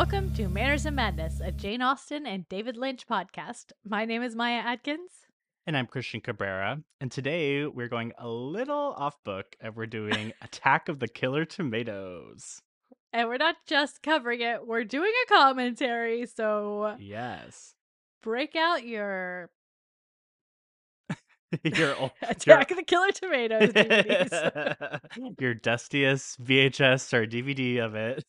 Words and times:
Welcome 0.00 0.32
to 0.36 0.48
Manners 0.48 0.86
and 0.86 0.96
Madness, 0.96 1.42
a 1.44 1.52
Jane 1.52 1.82
Austen 1.82 2.26
and 2.26 2.48
David 2.48 2.78
Lynch 2.78 3.06
podcast. 3.06 3.72
My 3.84 4.06
name 4.06 4.22
is 4.22 4.34
Maya 4.34 4.62
Atkins. 4.64 5.26
And 5.66 5.76
I'm 5.76 5.86
Christian 5.86 6.22
Cabrera. 6.22 6.82
And 7.02 7.12
today 7.12 7.66
we're 7.66 7.90
going 7.90 8.14
a 8.18 8.26
little 8.26 8.94
off 8.96 9.22
book 9.24 9.54
and 9.60 9.76
we're 9.76 9.84
doing 9.84 10.32
Attack 10.40 10.88
of 10.88 11.00
the 11.00 11.06
Killer 11.06 11.44
Tomatoes. 11.44 12.62
And 13.12 13.28
we're 13.28 13.36
not 13.36 13.56
just 13.66 14.02
covering 14.02 14.40
it, 14.40 14.66
we're 14.66 14.84
doing 14.84 15.12
a 15.26 15.28
commentary. 15.34 16.24
So 16.24 16.96
Yes. 16.98 17.74
break 18.22 18.56
out 18.56 18.86
your 18.86 19.50
your, 21.64 21.96
ol- 22.00 22.12
Attack 22.22 22.70
of 22.70 22.76
the 22.76 22.82
Killer 22.82 23.10
Tomatoes 23.12 23.70
DVDs. 23.72 25.00
your 25.40 25.54
dustiest 25.54 26.42
VHS 26.44 27.12
or 27.12 27.26
DVD 27.26 27.84
of 27.84 27.94
it, 27.94 28.24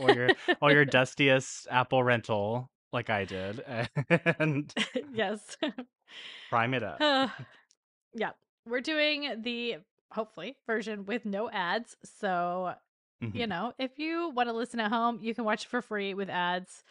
or 0.00 0.10
your 0.12 0.30
or 0.60 0.72
your 0.72 0.84
dustiest 0.84 1.66
Apple 1.70 2.02
rental, 2.02 2.70
like 2.92 3.10
I 3.10 3.24
did, 3.24 3.62
and 4.38 4.72
yes. 5.12 5.56
prime 6.50 6.74
it 6.74 6.82
up. 6.82 7.00
Uh, 7.00 7.28
yeah. 8.14 8.30
We're 8.68 8.80
doing 8.80 9.42
the 9.42 9.76
hopefully 10.10 10.56
version 10.66 11.06
with 11.06 11.24
no 11.24 11.48
ads. 11.50 11.96
So, 12.04 12.74
you 13.20 13.28
Mhm. 13.28 13.48
know, 13.48 13.72
if 13.78 13.98
you 13.98 14.30
want 14.30 14.48
to 14.48 14.52
listen 14.52 14.80
at 14.80 14.90
home, 14.90 15.20
you 15.22 15.34
can 15.34 15.44
watch 15.44 15.64
it 15.64 15.68
for 15.68 15.80
free 15.80 16.14
with 16.14 16.28
ads, 16.28 16.82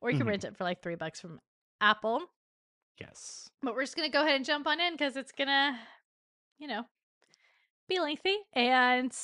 or 0.00 0.10
you 0.10 0.18
can 0.18 0.26
Mhm. 0.26 0.30
rent 0.30 0.44
it 0.44 0.56
for 0.56 0.62
like 0.64 0.82
three 0.82 0.94
bucks 0.94 1.20
from 1.20 1.40
Apple. 1.80 2.22
Yes. 2.98 3.50
But 3.62 3.74
we're 3.74 3.82
just 3.82 3.96
gonna 3.96 4.08
go 4.10 4.22
ahead 4.22 4.36
and 4.36 4.44
jump 4.44 4.66
on 4.66 4.80
in 4.80 4.92
because 4.94 5.16
it's 5.16 5.32
gonna, 5.32 5.78
you 6.58 6.68
know, 6.68 6.84
be 7.88 7.98
lengthy, 8.00 8.36
and 8.52 9.14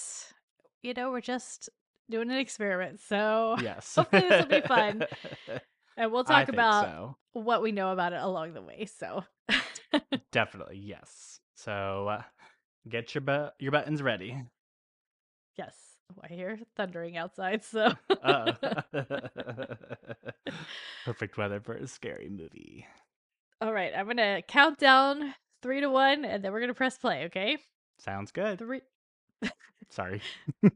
you 0.83 0.94
know, 0.94 1.10
we're 1.10 1.20
just 1.20 1.69
doing 2.10 2.30
an 2.30 2.38
experiment. 2.38 3.00
So, 3.00 3.56
Yes. 3.62 3.94
Hopefully 3.94 4.28
this 4.28 4.41
will 4.41 4.48
be 4.48 4.60
fun. 4.62 5.02
and 5.97 6.12
we'll 6.12 6.24
talk 6.24 6.48
about 6.48 6.84
so. 6.84 7.16
what 7.32 7.62
we 7.62 7.72
know 7.72 7.92
about 7.92 8.12
it 8.12 8.20
along 8.22 8.55
the 8.55 8.62
way. 8.62 8.86
So, 8.86 9.24
Definitely, 10.32 10.78
yes. 10.78 11.41
So 11.54 12.08
uh, 12.08 12.22
get 12.88 13.14
your 13.14 13.22
bu- 13.22 13.50
your 13.58 13.72
buttons 13.72 14.02
ready. 14.02 14.42
yes, 15.56 15.75
I 16.22 16.28
hear 16.28 16.58
thundering 16.77 17.16
outside. 17.16 17.64
So, 17.64 17.92
perfect 21.04 21.36
weather 21.36 21.60
for 21.60 21.75
a 21.75 21.86
scary 21.86 22.28
movie. 22.30 22.86
All 23.62 23.72
right, 23.72 23.92
I'm 23.96 24.06
gonna 24.06 24.42
count 24.46 24.78
down 24.78 25.34
three 25.62 25.80
to 25.80 25.88
one, 25.88 26.24
and 26.24 26.44
then 26.44 26.52
we're 26.52 26.60
gonna 26.60 26.74
press 26.74 26.98
play. 26.98 27.24
Okay, 27.27 27.58
Sounds 27.98 28.32
good. 28.32 28.58
three. 28.58 28.80
Sorry. 29.91 30.20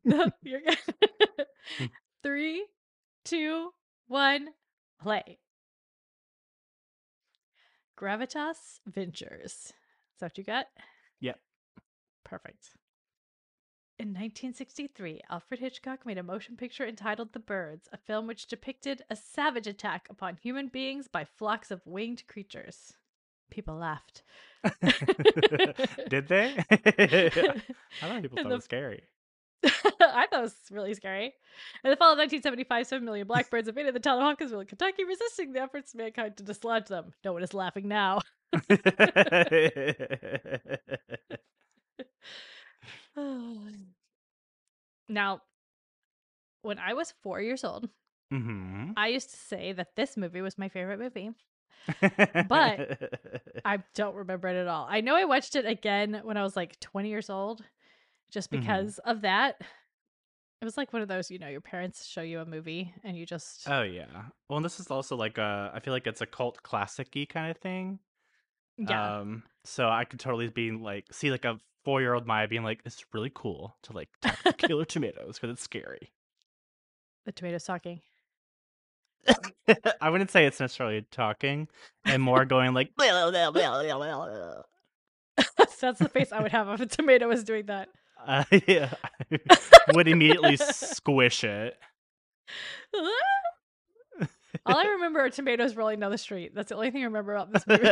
No, 0.04 0.30
you're 0.42 0.60
good. 0.60 0.78
Three, 2.22 2.66
two, 3.24 3.70
one, 4.08 4.48
play. 5.00 5.38
Gravitas 7.98 8.80
Ventures. 8.86 9.52
Is 9.52 9.72
that 10.20 10.26
what 10.26 10.38
you 10.38 10.44
got? 10.44 10.66
Yep. 11.20 11.38
Perfect. 12.24 12.70
In 13.98 14.08
1963, 14.08 15.22
Alfred 15.30 15.58
Hitchcock 15.58 16.04
made 16.04 16.18
a 16.18 16.22
motion 16.22 16.54
picture 16.54 16.86
entitled 16.86 17.32
The 17.32 17.38
Birds, 17.38 17.88
a 17.94 17.96
film 17.96 18.26
which 18.26 18.46
depicted 18.46 19.00
a 19.08 19.16
savage 19.16 19.66
attack 19.66 20.08
upon 20.10 20.36
human 20.36 20.68
beings 20.68 21.08
by 21.08 21.24
flocks 21.24 21.70
of 21.70 21.80
winged 21.86 22.26
creatures. 22.26 22.92
People 23.50 23.76
laughed. 23.76 24.22
Did 26.10 26.28
they? 26.28 26.56
I 26.70 27.30
thought 28.02 28.20
people 28.20 28.36
thought 28.36 28.52
it 28.52 28.54
was 28.54 28.64
scary. 28.64 29.04
I 29.64 30.26
thought 30.30 30.40
it 30.40 30.42
was 30.42 30.56
really 30.70 30.92
scary. 30.92 31.32
In 31.82 31.90
the 31.90 31.96
fall 31.96 32.12
of 32.12 32.18
1975, 32.18 32.86
7 32.86 33.02
million 33.02 33.26
blackbirds 33.26 33.66
invaded 33.66 33.94
the 33.94 34.00
town 34.00 34.18
of 34.18 34.24
Hopkinsville, 34.24 34.66
Kentucky, 34.66 35.04
resisting 35.04 35.54
the 35.54 35.62
efforts 35.62 35.94
of 35.94 36.00
mankind 36.00 36.36
to 36.36 36.42
dislodge 36.42 36.88
them. 36.88 37.14
No 37.24 37.32
one 37.32 37.42
is 37.42 37.54
laughing 37.54 37.88
now. 37.88 38.20
now, 45.08 45.40
when 46.62 46.78
I 46.78 46.94
was 46.94 47.14
four 47.22 47.40
years 47.40 47.64
old, 47.64 47.88
hmm 48.30 48.90
I 48.96 49.08
used 49.08 49.30
to 49.30 49.36
say 49.36 49.72
that 49.72 49.94
this 49.96 50.16
movie 50.16 50.40
was 50.40 50.58
my 50.58 50.68
favorite 50.68 50.98
movie. 50.98 51.30
But- 52.48 53.12
I 53.64 53.78
don't 53.94 54.14
remember 54.16 54.48
it 54.48 54.56
at 54.56 54.66
all. 54.68 54.86
I 54.88 55.00
know 55.00 55.14
I 55.14 55.24
watched 55.24 55.54
it 55.56 55.66
again 55.66 56.20
when 56.24 56.36
I 56.36 56.42
was 56.42 56.56
like 56.56 56.78
20 56.80 57.08
years 57.08 57.30
old, 57.30 57.62
just 58.30 58.50
Mhm. 58.50 58.60
because 58.60 58.98
of 59.00 59.22
that. 59.22 59.60
It 60.62 60.64
was 60.64 60.76
like 60.76 60.92
one 60.92 61.02
of 61.02 61.08
those, 61.08 61.30
you 61.30 61.38
know, 61.38 61.48
your 61.48 61.60
parents 61.60 62.06
show 62.06 62.22
you 62.22 62.40
a 62.40 62.46
movie 62.46 62.92
and 63.04 63.16
you 63.16 63.26
just. 63.26 63.68
oh 63.68 63.82
yeah. 63.82 64.06
Well, 64.48 64.56
and 64.56 64.64
this 64.64 64.80
is 64.80 64.90
also 64.90 65.14
like 65.16 65.36
a. 65.38 65.70
I 65.74 65.80
feel 65.80 65.92
like 65.92 66.06
it's 66.06 66.22
a 66.22 66.26
cult 66.26 66.62
classic-y 66.62 67.26
kind 67.28 67.50
of 67.50 67.58
thing. 67.58 67.98
yeah. 68.78 69.18
Um, 69.20 69.42
so 69.66 69.88
I 69.88 70.04
could 70.04 70.20
totally 70.20 70.48
be 70.48 70.70
like, 70.70 71.06
see 71.12 71.30
like 71.30 71.44
a 71.44 71.58
four-year-old 71.84 72.26
Maya 72.26 72.48
being 72.48 72.64
like, 72.64 72.80
"It's 72.84 73.04
really 73.12 73.30
cool 73.34 73.76
to 73.82 73.92
like 73.92 74.08
killer 74.58 74.84
tomatoes 74.86 75.38
because 75.38 75.50
it's 75.54 75.62
scary." 75.62 76.12
the 77.26 77.32
tomatoes 77.32 77.64
talking. 77.64 78.00
I 80.00 80.10
wouldn't 80.10 80.30
say 80.30 80.46
it's 80.46 80.60
necessarily 80.60 81.04
talking, 81.10 81.68
and 82.04 82.22
more 82.22 82.44
going 82.44 82.72
like, 82.72 82.90
That's 85.80 85.98
the 85.98 86.08
face 86.08 86.32
I 86.32 86.40
would 86.40 86.52
have 86.52 86.68
if 86.68 86.80
a 86.80 86.86
tomato 86.86 87.28
was 87.28 87.44
doing 87.44 87.66
that. 87.66 87.88
uh, 88.24 88.44
yeah, 88.66 88.94
I 89.30 89.92
would 89.92 90.08
immediately 90.08 90.56
squish 90.56 91.44
it. 91.44 91.76
All 94.66 94.76
I 94.76 94.84
remember 94.84 95.20
are 95.20 95.30
tomatoes 95.30 95.76
rolling 95.76 96.00
down 96.00 96.10
the 96.10 96.18
street. 96.18 96.54
That's 96.54 96.70
the 96.70 96.74
only 96.74 96.90
thing 96.90 97.02
I 97.02 97.04
remember 97.04 97.34
about 97.34 97.52
this 97.52 97.64
movie. 97.66 97.84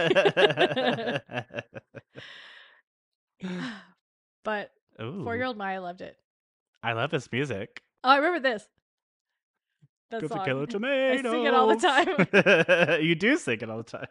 but 4.44 4.70
four 4.98 5.36
year 5.36 5.44
old 5.44 5.56
Maya 5.56 5.80
loved 5.80 6.00
it. 6.00 6.16
I 6.82 6.92
love 6.92 7.10
this 7.10 7.30
music. 7.30 7.82
Oh, 8.02 8.10
I 8.10 8.16
remember 8.16 8.40
this. 8.40 8.66
That 10.10 10.20
Go 10.20 10.28
for 10.28 10.34
song. 10.34 10.44
killer 10.44 10.66
tomatoes. 10.66 11.30
sing 11.30 11.44
it 11.46 11.54
all 11.54 11.68
the 11.68 11.76
time. 11.76 13.00
you 13.02 13.14
do 13.14 13.36
sing 13.36 13.60
it 13.60 13.70
all 13.70 13.78
the 13.78 13.84
time. 13.84 14.06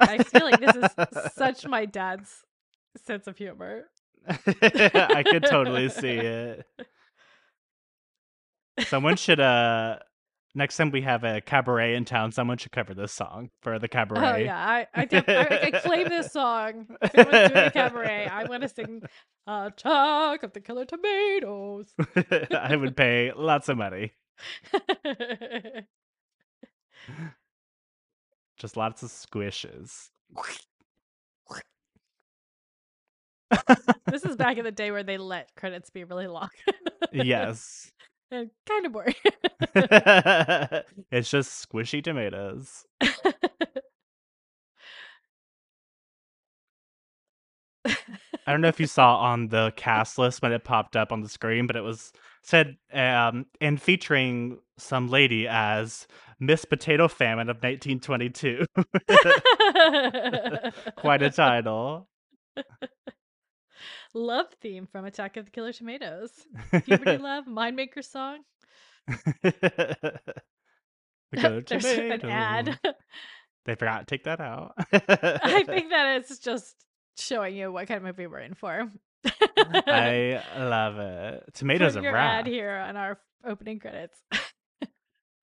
I 0.00 0.22
feel 0.22 0.44
like 0.44 0.60
this 0.60 0.76
is 0.76 1.34
such 1.34 1.66
my 1.68 1.84
dad's 1.84 2.44
sense 3.04 3.26
of 3.26 3.36
humor. 3.36 3.84
I 4.26 5.24
could 5.28 5.44
totally 5.44 5.88
see 5.88 6.08
it. 6.08 6.66
Someone 8.86 9.16
should 9.16 9.40
uh 9.40 9.98
next 10.54 10.76
time 10.76 10.90
we 10.90 11.02
have 11.02 11.24
a 11.24 11.40
cabaret 11.40 11.94
in 11.94 12.04
town, 12.04 12.32
someone 12.32 12.58
should 12.58 12.72
cover 12.72 12.94
this 12.94 13.12
song 13.12 13.50
for 13.62 13.78
the 13.78 13.88
cabaret. 13.88 14.20
Oh 14.20 14.36
yeah, 14.36 14.58
I 14.58 14.86
I, 14.94 15.04
def- 15.04 15.28
I, 15.28 15.60
I 15.64 15.70
claim 15.80 16.08
this 16.08 16.32
song. 16.32 16.86
If 17.02 17.14
anyone's 17.14 17.50
doing 17.52 17.66
a 17.66 17.70
cabaret, 17.70 18.26
I 18.26 18.44
want 18.44 18.62
to 18.62 18.68
sing 18.68 19.02
"Attack 19.46 20.42
of 20.42 20.52
the 20.52 20.60
Killer 20.60 20.84
Tomatoes." 20.84 21.92
I 22.50 22.76
would 22.76 22.96
pay 22.96 23.32
lots 23.36 23.68
of 23.68 23.78
money. 23.78 24.12
Just 28.58 28.76
lots 28.76 29.02
of 29.02 29.10
squishes. 29.10 30.08
this 34.06 34.24
is 34.24 34.36
back 34.36 34.58
in 34.58 34.64
the 34.64 34.72
day 34.72 34.90
where 34.90 35.02
they 35.04 35.16
let 35.16 35.54
credits 35.56 35.90
be 35.90 36.04
really 36.04 36.26
long. 36.26 36.48
yes. 37.12 37.90
And 38.30 38.50
kind 38.66 38.86
of 38.86 38.92
boring. 38.92 39.14
it's 41.10 41.30
just 41.30 41.68
squishy 41.68 42.02
tomatoes. 42.02 42.84
I 47.84 48.52
don't 48.52 48.60
know 48.60 48.68
if 48.68 48.80
you 48.80 48.86
saw 48.86 49.16
on 49.16 49.48
the 49.48 49.72
cast 49.76 50.18
list 50.18 50.40
when 50.42 50.52
it 50.52 50.64
popped 50.64 50.96
up 50.96 51.12
on 51.12 51.20
the 51.20 51.28
screen, 51.28 51.66
but 51.66 51.76
it 51.76 51.82
was 51.82 52.12
said 52.42 52.76
um 52.92 53.44
and 53.60 53.80
featuring 53.80 54.58
some 54.78 55.08
lady 55.08 55.46
as 55.46 56.06
Miss 56.40 56.64
Potato 56.64 57.08
Famine 57.08 57.50
of 57.50 57.56
1922. 57.56 58.64
Quite 60.96 61.22
a 61.22 61.30
title. 61.30 62.08
love 64.14 64.46
theme 64.60 64.86
from 64.90 65.04
Attack 65.04 65.36
of 65.36 65.46
the 65.46 65.50
Killer 65.50 65.72
Tomatoes. 65.72 66.30
Puberty 66.84 67.18
love, 67.22 67.46
Mind 67.46 67.76
Maker 67.76 68.02
song. 68.02 68.38
The 71.30 71.36
Killer 71.36 71.60
There's 71.60 71.84
an 71.84 72.24
ad. 72.30 72.80
They 73.66 73.74
forgot 73.74 74.00
to 74.00 74.04
take 74.06 74.24
that 74.24 74.40
out. 74.40 74.72
I 74.92 75.62
think 75.64 75.90
that 75.90 76.16
it's 76.16 76.38
just 76.38 76.74
showing 77.18 77.54
you 77.54 77.70
what 77.70 77.86
kind 77.86 77.98
of 77.98 78.04
movie 78.04 78.26
we're 78.26 78.38
in 78.38 78.54
for. 78.54 78.90
I 79.26 80.42
love 80.56 80.98
it. 80.98 81.44
Tomatoes 81.52 81.92
Put 81.92 81.98
of 81.98 82.04
your 82.04 82.16
ad 82.16 82.46
here 82.46 82.70
on 82.70 82.96
our 82.96 83.18
opening 83.44 83.78
credits. 83.78 84.18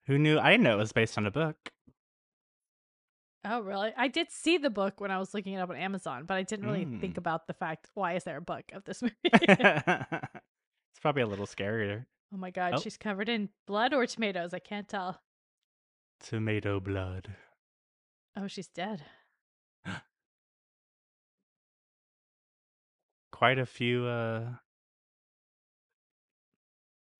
Who 0.08 0.18
knew? 0.18 0.40
I 0.40 0.50
didn't 0.50 0.64
know 0.64 0.74
it 0.74 0.78
was 0.78 0.92
based 0.92 1.18
on 1.18 1.26
a 1.26 1.30
book. 1.30 1.56
Oh, 3.48 3.60
really? 3.60 3.92
I 3.96 4.08
did 4.08 4.30
see 4.32 4.58
the 4.58 4.70
book 4.70 5.00
when 5.00 5.12
I 5.12 5.18
was 5.18 5.32
looking 5.32 5.52
it 5.54 5.58
up 5.60 5.70
on 5.70 5.76
Amazon, 5.76 6.24
but 6.26 6.34
I 6.36 6.42
didn't 6.42 6.66
really 6.66 6.84
think 7.00 7.14
Mm. 7.14 7.18
about 7.18 7.46
the 7.46 7.52
fact 7.54 7.88
why 7.94 8.14
is 8.14 8.24
there 8.24 8.38
a 8.38 8.40
book 8.42 8.64
of 8.72 8.82
this 8.84 9.02
movie? 9.02 9.14
it's 9.24 11.00
probably 11.00 11.22
a 11.22 11.26
little 11.26 11.46
scarier. 11.46 12.06
Oh 12.34 12.36
my 12.38 12.50
god, 12.50 12.74
Oh. 12.74 12.80
she's 12.80 12.96
covered 12.96 13.28
in 13.28 13.50
blood 13.66 13.94
or 13.94 14.04
tomatoes. 14.06 14.52
I 14.52 14.58
can't 14.58 14.88
tell. 14.88 15.20
Tomato 16.18 16.80
blood. 16.80 17.36
Oh, 18.36 18.48
she's 18.48 18.66
dead. 18.68 19.04
Quite 23.32 23.58
a 23.58 23.66
few 23.66 24.06
uh 24.06 24.54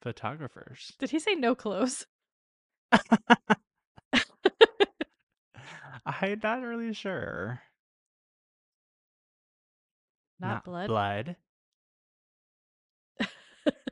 photographers. 0.03 0.93
Did 0.99 1.11
he 1.11 1.19
say 1.19 1.35
no 1.35 1.55
clothes? 1.55 2.07
I'm 6.07 6.39
not 6.41 6.63
really 6.63 6.93
sure. 6.93 7.61
Not, 10.39 10.65
blood. 10.65 10.87
Blood. 10.87 11.37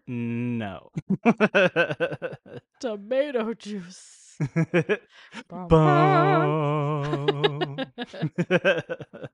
no. 0.07 0.93
Tomato 2.81 3.55
juice. 3.55 4.39
Bum, 5.49 5.69
bum. 5.69 5.71
Boom. 7.29 7.77
the 8.49 9.31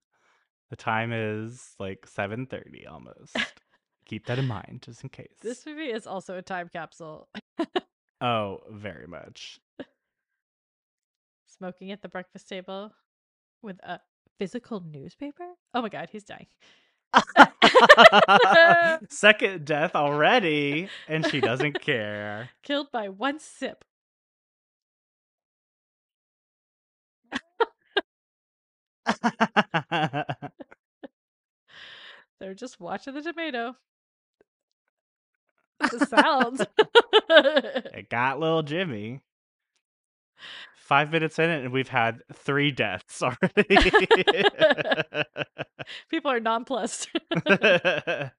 time 0.76 1.12
is 1.12 1.74
like 1.78 2.06
7:30 2.06 2.86
almost. 2.90 3.36
Keep 4.06 4.26
that 4.26 4.38
in 4.38 4.46
mind 4.46 4.82
just 4.82 5.02
in 5.02 5.10
case. 5.10 5.36
this 5.42 5.66
movie 5.66 5.90
is 5.90 6.06
also 6.06 6.38
a 6.38 6.42
time 6.42 6.70
capsule. 6.72 7.28
Oh, 8.22 8.60
very 8.70 9.06
much. 9.06 9.60
Smoking 11.60 11.92
at 11.92 12.00
the 12.00 12.08
breakfast 12.08 12.48
table 12.48 12.90
with 13.60 13.78
a 13.82 14.00
physical 14.38 14.80
newspaper? 14.80 15.44
Oh 15.74 15.82
my 15.82 15.90
god, 15.90 16.08
he's 16.10 16.24
dying. 16.24 16.46
Second 19.10 19.66
death 19.66 19.94
already 19.94 20.88
and 21.06 21.26
she 21.26 21.38
doesn't 21.38 21.82
care. 21.82 22.48
Killed 22.62 22.90
by 22.90 23.10
one 23.10 23.38
sip. 23.38 23.84
They're 32.40 32.54
just 32.54 32.80
watching 32.80 33.12
the 33.12 33.20
tomato. 33.20 33.76
The 35.78 36.06
sounds. 36.06 36.64
it 37.92 38.08
got 38.08 38.40
little 38.40 38.62
Jimmy. 38.62 39.20
Five 40.90 41.12
minutes 41.12 41.38
in 41.38 41.48
it, 41.48 41.62
and 41.62 41.72
we've 41.72 41.86
had 41.86 42.24
three 42.32 42.72
deaths 42.72 43.22
already. 43.22 43.68
People 46.10 46.32
are 46.32 46.40
nonplussed. 46.40 47.08
Are 47.46 48.32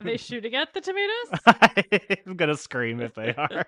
they 0.00 0.16
shooting 0.16 0.54
at 0.54 0.72
the 0.72 0.80
tomatoes? 0.80 2.20
I'm 2.24 2.36
gonna 2.36 2.56
scream 2.56 3.00
if 3.00 3.16
they 3.16 3.34
are. 3.34 3.66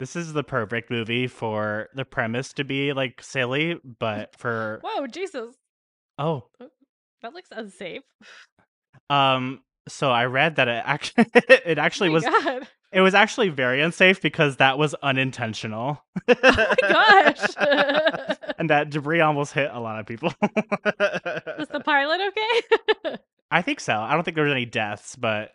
This 0.00 0.16
is 0.16 0.32
the 0.32 0.44
perfect 0.44 0.90
movie 0.90 1.26
for 1.26 1.90
the 1.94 2.06
premise 2.06 2.54
to 2.54 2.64
be 2.64 2.94
like 2.94 3.22
silly, 3.22 3.78
but 3.98 4.34
for 4.34 4.80
Whoa, 4.82 5.06
Jesus. 5.08 5.56
oh, 6.18 6.46
That 7.20 7.34
looks 7.34 7.50
unsafe. 7.52 8.04
um, 9.10 9.60
so 9.88 10.10
I 10.10 10.26
read 10.26 10.56
that 10.56 10.68
it 10.68 10.82
oh 10.86 10.90
actually 10.90 11.26
it 11.66 11.78
actually 11.78 12.08
oh 12.10 12.12
was 12.12 12.24
God. 12.24 12.68
it 12.92 13.00
was 13.00 13.14
actually 13.14 13.48
very 13.48 13.80
unsafe 13.82 14.20
because 14.22 14.56
that 14.58 14.78
was 14.78 14.94
unintentional. 15.02 16.02
Oh 16.28 16.34
my 16.42 16.74
gosh. 16.80 18.36
and 18.58 18.70
that 18.70 18.90
debris 18.90 19.20
almost 19.20 19.52
hit 19.52 19.70
a 19.72 19.80
lot 19.80 19.98
of 20.00 20.06
people. 20.06 20.32
Was 20.40 21.68
the 21.70 21.80
pilot 21.84 22.20
okay? 22.28 23.16
I 23.50 23.62
think 23.62 23.80
so. 23.80 23.94
I 23.94 24.12
don't 24.14 24.24
think 24.24 24.34
there 24.34 24.44
was 24.44 24.52
any 24.52 24.66
deaths, 24.66 25.16
but 25.16 25.52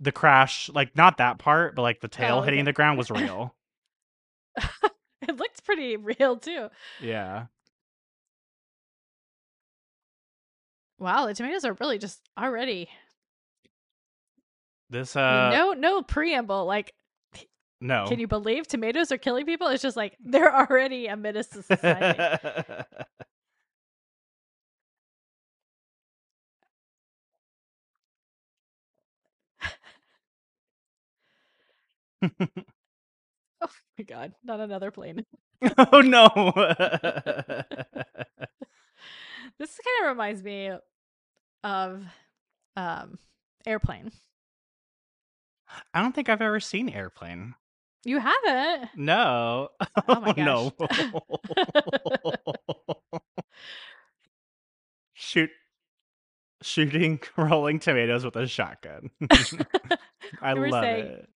the 0.00 0.12
crash, 0.12 0.68
like 0.70 0.96
not 0.96 1.18
that 1.18 1.38
part, 1.38 1.74
but 1.76 1.82
like 1.82 2.00
the 2.00 2.08
tail 2.08 2.38
Oh, 2.38 2.42
hitting 2.42 2.64
the 2.64 2.72
ground 2.72 2.98
was 2.98 3.10
real. 3.10 3.54
it 4.56 5.36
looked 5.36 5.64
pretty 5.64 5.96
real 5.96 6.36
too. 6.38 6.68
yeah. 7.00 7.46
Wow, 10.98 11.26
the 11.26 11.34
tomatoes 11.34 11.64
are 11.64 11.76
really 11.80 11.98
just 11.98 12.20
already 12.38 12.88
This 14.90 15.14
uh 15.14 15.50
no 15.50 15.72
no 15.72 16.02
preamble. 16.02 16.66
Like, 16.66 16.92
no. 17.80 18.06
can 18.08 18.18
you 18.18 18.26
believe 18.26 18.66
tomatoes 18.66 19.12
are 19.12 19.18
killing 19.18 19.46
people? 19.46 19.68
It's 19.68 19.82
just 19.82 19.96
like 19.96 20.16
they're 20.22 20.54
already 20.54 21.06
a 21.06 21.16
menace 21.16 21.46
to 21.48 21.62
society. 21.62 22.20
oh 32.22 33.68
my 33.98 34.04
god, 34.06 34.34
not 34.44 34.60
another 34.60 34.90
plane. 34.90 35.24
oh 35.92 36.00
no. 36.00 36.28
This 39.58 39.78
kind 39.78 40.04
of 40.04 40.16
reminds 40.16 40.42
me 40.42 40.70
of 41.62 42.02
um 42.76 43.18
airplane. 43.66 44.10
I 45.94 46.02
don't 46.02 46.14
think 46.14 46.28
I've 46.28 46.42
ever 46.42 46.60
seen 46.60 46.88
Airplane. 46.88 47.54
You 48.04 48.18
haven't? 48.18 48.90
No. 48.96 49.68
Oh 50.08 50.20
my 50.20 50.32
no. 50.36 50.72
Shoot 55.12 55.50
shooting 56.62 57.20
rolling 57.36 57.78
tomatoes 57.78 58.24
with 58.24 58.36
a 58.36 58.46
shotgun. 58.46 59.10
I 60.42 60.54
were 60.54 60.68
love 60.68 60.82
saying- 60.84 61.06
it. 61.06 61.28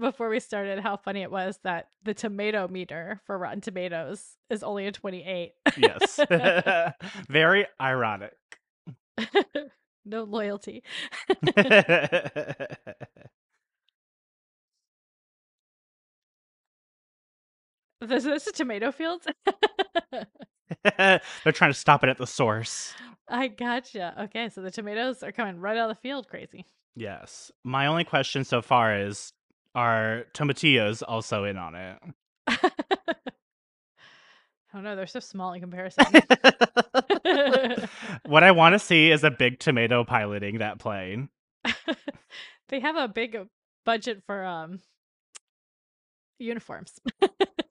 Before 0.00 0.30
we 0.30 0.40
started, 0.40 0.78
how 0.78 0.96
funny 0.96 1.20
it 1.20 1.30
was 1.30 1.58
that 1.62 1.88
the 2.02 2.14
tomato 2.14 2.66
meter 2.66 3.20
for 3.26 3.36
Rotten 3.36 3.60
Tomatoes 3.60 4.24
is 4.48 4.62
only 4.62 4.86
a 4.86 4.92
28. 4.92 5.52
Yes. 5.76 6.18
Very 7.28 7.66
ironic. 7.78 8.32
no 10.06 10.24
loyalty. 10.24 10.82
This, 18.00 18.24
this 18.24 18.46
is 18.46 18.52
tomato 18.52 18.92
fields? 18.92 19.26
They're 20.98 21.20
trying 21.52 21.72
to 21.72 21.78
stop 21.78 22.02
it 22.04 22.10
at 22.10 22.18
the 22.18 22.26
source. 22.26 22.94
I 23.28 23.48
gotcha. 23.48 24.14
Okay, 24.24 24.48
so 24.48 24.62
the 24.62 24.70
tomatoes 24.70 25.22
are 25.22 25.32
coming 25.32 25.58
right 25.58 25.76
out 25.76 25.90
of 25.90 25.96
the 25.96 26.00
field 26.00 26.28
crazy. 26.28 26.64
Yes. 26.94 27.50
My 27.64 27.86
only 27.86 28.04
question 28.04 28.44
so 28.44 28.62
far 28.62 28.96
is 28.98 29.32
are 29.74 30.24
tomatillos 30.34 31.02
also 31.06 31.44
in 31.44 31.56
on 31.56 31.74
it? 31.74 31.98
oh 34.74 34.80
no, 34.80 34.96
they're 34.96 35.06
so 35.06 35.20
small 35.20 35.52
in 35.52 35.60
comparison. 35.60 36.04
what 38.26 38.42
I 38.44 38.52
want 38.52 38.74
to 38.74 38.78
see 38.78 39.10
is 39.10 39.24
a 39.24 39.30
big 39.30 39.58
tomato 39.58 40.04
piloting 40.04 40.58
that 40.58 40.78
plane. 40.78 41.28
they 42.68 42.80
have 42.80 42.96
a 42.96 43.08
big 43.08 43.36
budget 43.84 44.22
for 44.26 44.44
um 44.44 44.80
uniforms 46.38 47.00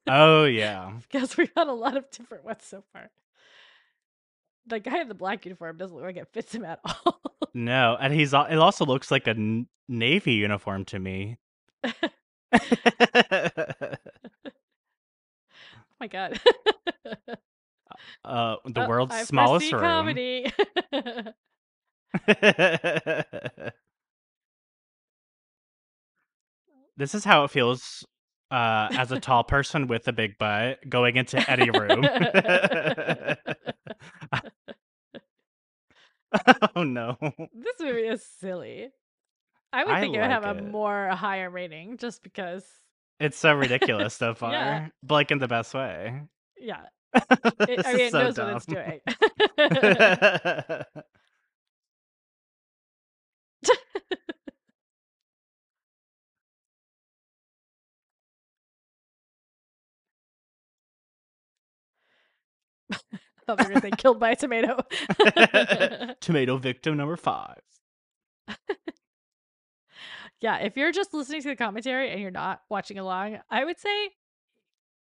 Oh 0.06 0.44
yeah. 0.44 0.92
because 1.10 1.36
we 1.36 1.46
got 1.48 1.66
a 1.68 1.72
lot 1.72 1.96
of 1.96 2.10
different 2.10 2.44
ones 2.44 2.62
so 2.64 2.82
far. 2.92 3.10
The 4.66 4.80
guy 4.80 5.00
in 5.00 5.08
the 5.08 5.14
black 5.14 5.44
uniform 5.46 5.76
doesn't 5.78 5.96
look 5.96 6.04
like 6.04 6.16
it 6.16 6.28
fits 6.32 6.54
him 6.54 6.64
at 6.64 6.80
all. 6.84 7.20
No, 7.54 7.96
and 8.00 8.12
he's 8.12 8.32
it 8.34 8.58
also 8.58 8.84
looks 8.84 9.10
like 9.10 9.26
a 9.26 9.34
navy 9.88 10.32
uniform 10.34 10.84
to 10.86 10.98
me. 10.98 11.38
oh 11.84 11.90
my 16.00 16.06
god. 16.08 16.40
uh 18.24 18.56
the 18.64 18.82
Oh, 18.82 18.88
world's 18.88 19.14
I 19.14 19.24
smallest 19.24 19.72
room. 19.72 19.80
comedy. 19.82 20.52
this 26.96 27.14
is 27.14 27.24
how 27.24 27.44
it 27.44 27.50
feels 27.50 28.04
uh 28.50 28.88
as 28.92 29.12
a 29.12 29.20
tall 29.20 29.44
person 29.44 29.86
with 29.88 30.06
a 30.08 30.12
big 30.12 30.38
butt 30.38 30.78
going 30.88 31.16
into 31.16 31.38
any 31.50 31.68
room. 31.70 32.04
oh 36.76 36.82
no. 36.82 37.16
this 37.20 37.74
movie 37.80 38.06
is 38.06 38.24
silly. 38.40 38.88
I 39.72 39.84
would 39.84 39.94
I 39.94 40.00
think 40.00 40.14
it 40.14 40.20
would 40.20 40.30
have 40.30 40.44
like 40.44 40.58
a 40.58 40.62
more 40.62 41.06
a 41.06 41.16
higher 41.16 41.50
rating 41.50 41.96
just 41.98 42.22
because 42.22 42.64
It's 43.20 43.36
so 43.38 43.52
ridiculous 43.54 44.14
so 44.14 44.34
far. 44.34 44.52
Yeah. 44.52 44.88
But 45.02 45.14
like 45.14 45.30
in 45.30 45.38
the 45.38 45.48
best 45.48 45.74
way. 45.74 46.20
yeah. 46.58 46.82
It, 47.68 47.84
I 47.84 47.92
mean 47.94 48.06
it 48.06 48.12
so 48.12 48.22
knows 48.24 48.38
what 48.38 48.56
it's 48.56 48.66
dumb. 48.66 48.76
doing. 48.76 49.00
thought 63.46 63.58
they 63.58 63.64
were 63.64 63.70
gonna 63.70 63.80
say 63.80 63.90
killed 63.96 64.18
by 64.20 64.30
a 64.32 64.36
tomato. 64.36 64.78
Tomato 66.20 66.56
victim 66.58 66.96
number 66.96 67.16
five. 67.16 67.60
yeah, 70.40 70.58
if 70.58 70.76
you're 70.76 70.92
just 70.92 71.14
listening 71.14 71.42
to 71.42 71.48
the 71.48 71.56
commentary 71.56 72.10
and 72.10 72.20
you're 72.20 72.30
not 72.30 72.62
watching 72.68 72.98
along, 72.98 73.38
I 73.50 73.64
would 73.64 73.78
say 73.78 74.10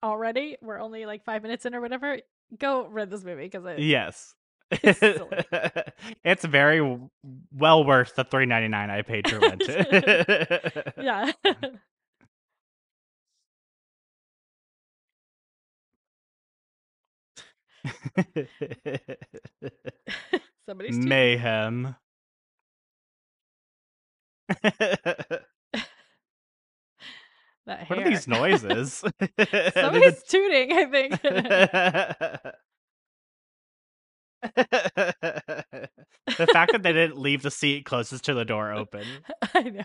already 0.02 0.56
we're 0.62 0.80
only 0.80 1.06
like 1.06 1.24
five 1.24 1.42
minutes 1.42 1.64
in 1.66 1.74
or 1.74 1.80
whatever. 1.80 2.18
Go 2.58 2.86
read 2.88 3.10
this 3.10 3.24
movie 3.24 3.44
because 3.44 3.64
it, 3.66 3.78
Yes. 3.80 4.34
It's 4.70 5.00
it's 6.24 6.44
very 6.44 6.98
well 7.52 7.84
worth 7.84 8.16
the 8.16 8.24
three 8.24 8.46
ninety 8.46 8.68
nine 8.68 8.90
I 8.90 9.02
paid 9.02 9.24
to 9.26 9.38
rent 9.38 9.62
it. 9.64 10.94
yeah. 10.98 11.32
Somebody's. 20.66 20.96
Mayhem. 20.96 21.94
that 24.62 25.42
hair. 27.66 27.84
What 27.88 27.98
are 27.98 28.08
these 28.08 28.28
noises? 28.28 29.02
Somebody's 29.74 30.22
tooting, 30.24 30.72
I 30.72 30.84
think. 30.86 31.20
the 36.36 36.46
fact 36.52 36.72
that 36.72 36.82
they 36.82 36.92
didn't 36.92 37.18
leave 37.18 37.42
the 37.42 37.50
seat 37.50 37.84
closest 37.84 38.24
to 38.24 38.34
the 38.34 38.44
door 38.44 38.72
open. 38.72 39.04
I 39.54 39.62
know. 39.62 39.84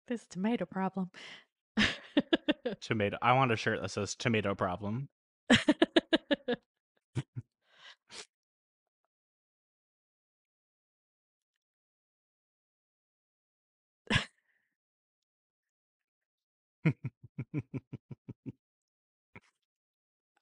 This 0.07 0.25
tomato 0.27 0.65
problem. 0.65 1.11
tomato. 2.81 3.19
I 3.23 3.33
want 3.35 3.53
a 3.53 3.57
shirt 3.57 3.81
that 3.83 3.91
says 3.91 4.15
tomato 4.15 4.55
problem. 4.55 5.09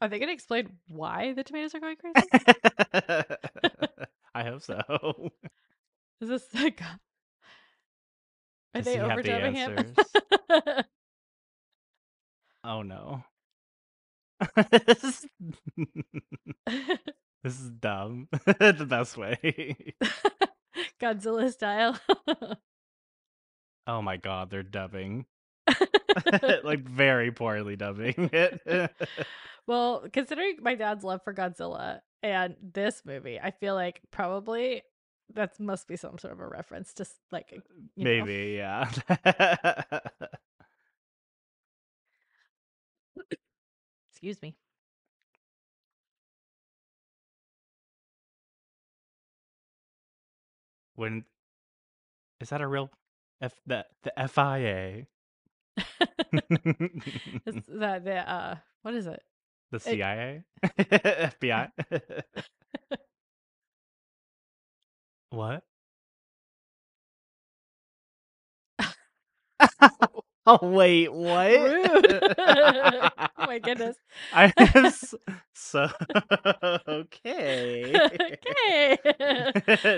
Are 0.02 0.08
they 0.08 0.18
gonna 0.18 0.32
explain 0.32 0.68
why 0.88 1.32
the 1.32 1.44
tomatoes 1.44 1.76
are 1.76 1.80
going 1.80 1.96
crazy? 2.14 2.28
I 4.34 4.42
hope 4.42 4.62
so. 4.62 4.80
Is 6.20 6.28
this 6.28 6.42
like 6.52 6.82
Are 6.82 6.98
Does 8.74 8.84
they 8.84 8.94
he 8.94 8.98
have 8.98 9.22
the 9.22 9.30
overdubbing 9.30 9.54
him? 9.54 9.94
Oh 12.64 12.82
no. 12.82 13.24
this, 14.86 15.02
is... 15.02 15.26
this 17.42 17.58
is 17.58 17.70
dumb. 17.70 18.28
the 18.30 18.86
best 18.88 19.16
way. 19.16 19.94
Godzilla 21.00 21.52
style. 21.52 21.98
Oh 23.88 24.00
my 24.00 24.16
god, 24.16 24.50
they're 24.50 24.62
dubbing. 24.62 25.26
like 26.64 26.88
very 26.88 27.30
poorly 27.30 27.76
dubbing 27.76 28.30
it. 28.32 28.60
well, 29.66 30.04
considering 30.12 30.56
my 30.60 30.74
dad's 30.74 31.04
love 31.04 31.22
for 31.24 31.34
Godzilla 31.34 32.00
and 32.22 32.56
this 32.62 33.02
movie, 33.04 33.38
I 33.40 33.50
feel 33.50 33.74
like 33.74 34.00
probably 34.10 34.82
that 35.34 35.58
must 35.58 35.88
be 35.88 35.96
some 35.96 36.18
sort 36.18 36.32
of 36.32 36.40
a 36.40 36.48
reference 36.48 36.92
to 36.94 37.06
like 37.30 37.52
uh, 37.52 37.60
know. 37.96 38.04
Maybe, 38.04 38.54
yeah. 38.56 38.90
Excuse 44.10 44.40
me. 44.42 44.56
when 51.02 51.24
is 52.40 52.50
that 52.50 52.60
a 52.60 52.66
real 52.66 52.90
F 53.40 53.54
the 53.66 53.84
the 54.02 54.12
FIA? 54.28 55.06
That 57.68 58.04
the 58.04 58.30
uh 58.30 58.56
what 58.82 58.94
is 58.94 59.06
it? 59.06 59.22
the 59.70 59.80
CIA? 59.80 60.42
FBI? 60.64 61.68
what? 65.30 65.62
oh 70.46 70.58
wait, 70.62 71.12
what? 71.12 71.50
Rude. 71.50 72.22
oh 72.38 73.46
my 73.46 73.58
goodness. 73.58 73.96
I 74.32 74.52
am 74.56 74.92
so 75.54 75.88
okay. 76.88 77.94
okay. 77.94 78.98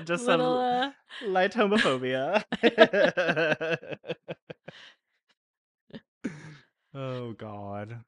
Just 0.05 0.27
Little 0.27 0.27
some 0.27 0.41
uh 0.41 0.91
light 1.21 1.53
homophobia. 1.53 2.45
Oh 6.95 7.33
god. 7.33 8.01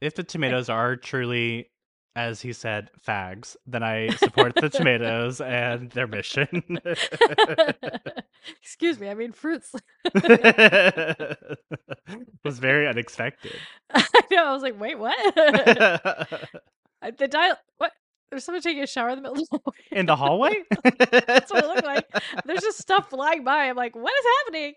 If 0.00 0.14
the 0.16 0.22
eh 0.22 0.26
tomatoes 0.26 0.68
are 0.68 0.96
truly, 0.96 1.70
as 2.16 2.40
he 2.40 2.52
said, 2.52 2.90
fags, 3.06 3.56
then 3.66 3.82
I 3.82 4.08
support 4.16 4.54
the 4.56 4.68
tomatoes 4.70 5.40
and 5.40 5.90
their 5.92 6.06
mission. 6.06 6.62
Excuse 8.62 8.98
me, 8.98 9.08
I 9.08 9.14
mean 9.14 9.32
fruits. 9.32 9.72
was 12.44 12.58
very 12.58 12.88
unexpected. 12.88 13.54
I 13.94 14.04
know. 14.30 14.44
I 14.44 14.52
was 14.52 14.62
like, 14.62 14.80
wait, 14.80 14.98
what? 14.98 15.16
The 15.36 17.28
dial. 17.28 17.56
What? 17.78 17.92
There's 18.32 18.44
someone 18.44 18.62
taking 18.62 18.82
a 18.82 18.86
shower 18.86 19.10
in 19.10 19.16
the 19.16 19.28
middle 19.28 19.42
of 19.42 19.48
the 19.50 19.58
hallway. 19.62 19.74
In 19.90 20.06
the 20.06 20.16
hallway? 20.16 20.54
That's 21.26 21.52
what 21.52 21.64
it 21.64 21.66
looked 21.66 21.84
like. 21.84 22.06
There's 22.46 22.62
just 22.62 22.78
stuff 22.78 23.10
flying 23.10 23.44
by. 23.44 23.64
I'm 23.64 23.76
like, 23.76 23.94
what 23.94 24.10
is 24.10 24.24
happening? 24.38 24.74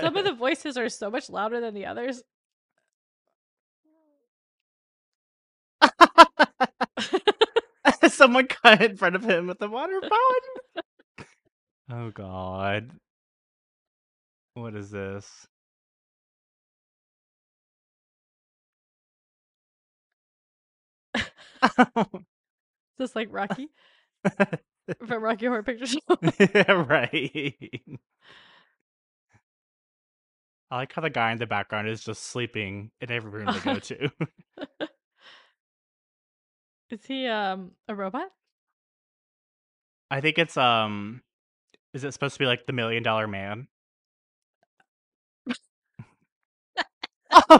Some 0.00 0.16
of 0.16 0.24
the 0.24 0.32
voices 0.36 0.76
are 0.76 0.88
so 0.88 1.08
much 1.08 1.30
louder 1.30 1.60
than 1.60 1.74
the 1.74 1.86
others. 1.86 2.24
Someone 8.08 8.48
cut 8.48 8.82
in 8.82 8.96
front 8.96 9.14
of 9.14 9.22
him 9.22 9.46
with 9.46 9.60
the 9.60 9.68
water 9.68 10.00
fountain. 10.00 10.84
oh 11.92 12.10
god. 12.10 12.90
What 14.54 14.74
is 14.74 14.90
this? 14.90 15.46
Oh. 21.96 22.22
Just 23.00 23.16
like 23.16 23.28
Rocky 23.30 23.68
from 25.06 25.22
Rocky 25.22 25.46
Horror 25.46 25.62
Picture 25.62 25.86
Show. 25.86 26.00
right. 26.84 27.54
I 30.70 30.76
like 30.76 30.92
how 30.92 31.02
the 31.02 31.10
guy 31.10 31.32
in 31.32 31.38
the 31.38 31.46
background 31.46 31.88
is 31.88 32.02
just 32.02 32.22
sleeping 32.22 32.90
in 33.00 33.10
every 33.10 33.30
room 33.30 33.46
they 33.52 33.60
go 33.60 33.78
to. 33.78 34.10
is 36.90 37.04
he 37.04 37.26
um 37.26 37.72
a 37.88 37.94
robot? 37.94 38.28
I 40.10 40.20
think 40.22 40.38
it's 40.38 40.56
um 40.56 41.22
is 41.92 42.04
it 42.04 42.12
supposed 42.12 42.34
to 42.34 42.38
be 42.38 42.46
like 42.46 42.66
the 42.66 42.72
million 42.72 43.02
dollar 43.02 43.26
man? 43.26 43.68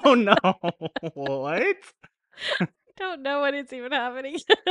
oh 0.05 0.15
no. 0.15 0.37
what? 1.15 1.77
Don't 3.03 3.23
know 3.23 3.41
when 3.41 3.55
it's 3.55 3.73
even 3.73 3.91
happening. 3.91 4.39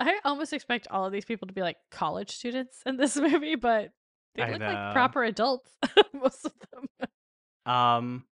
I 0.00 0.18
almost 0.24 0.52
expect 0.52 0.88
all 0.90 1.06
of 1.06 1.12
these 1.12 1.24
people 1.24 1.46
to 1.46 1.54
be 1.54 1.62
like 1.62 1.76
college 1.92 2.32
students 2.32 2.82
in 2.84 2.96
this 2.96 3.16
movie, 3.16 3.54
but 3.54 3.90
they 4.34 4.42
I 4.42 4.50
look 4.50 4.58
know. 4.58 4.66
like 4.66 4.92
proper 4.92 5.22
adults, 5.22 5.70
most 6.12 6.46
of 6.46 6.52
them. 6.72 7.72
Um 7.72 8.24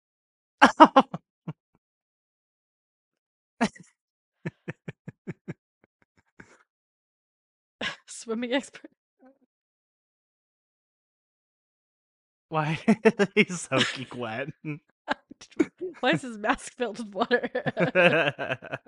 Swimming 8.08 8.52
expert. 8.52 8.90
Why 12.50 12.78
he's 13.34 13.62
soaking 13.62 14.06
wet. 14.14 14.48
Why 16.00 16.10
is 16.10 16.20
his 16.22 16.36
mask 16.36 16.74
filled 16.74 16.98
with 16.98 17.14
water? 17.14 17.48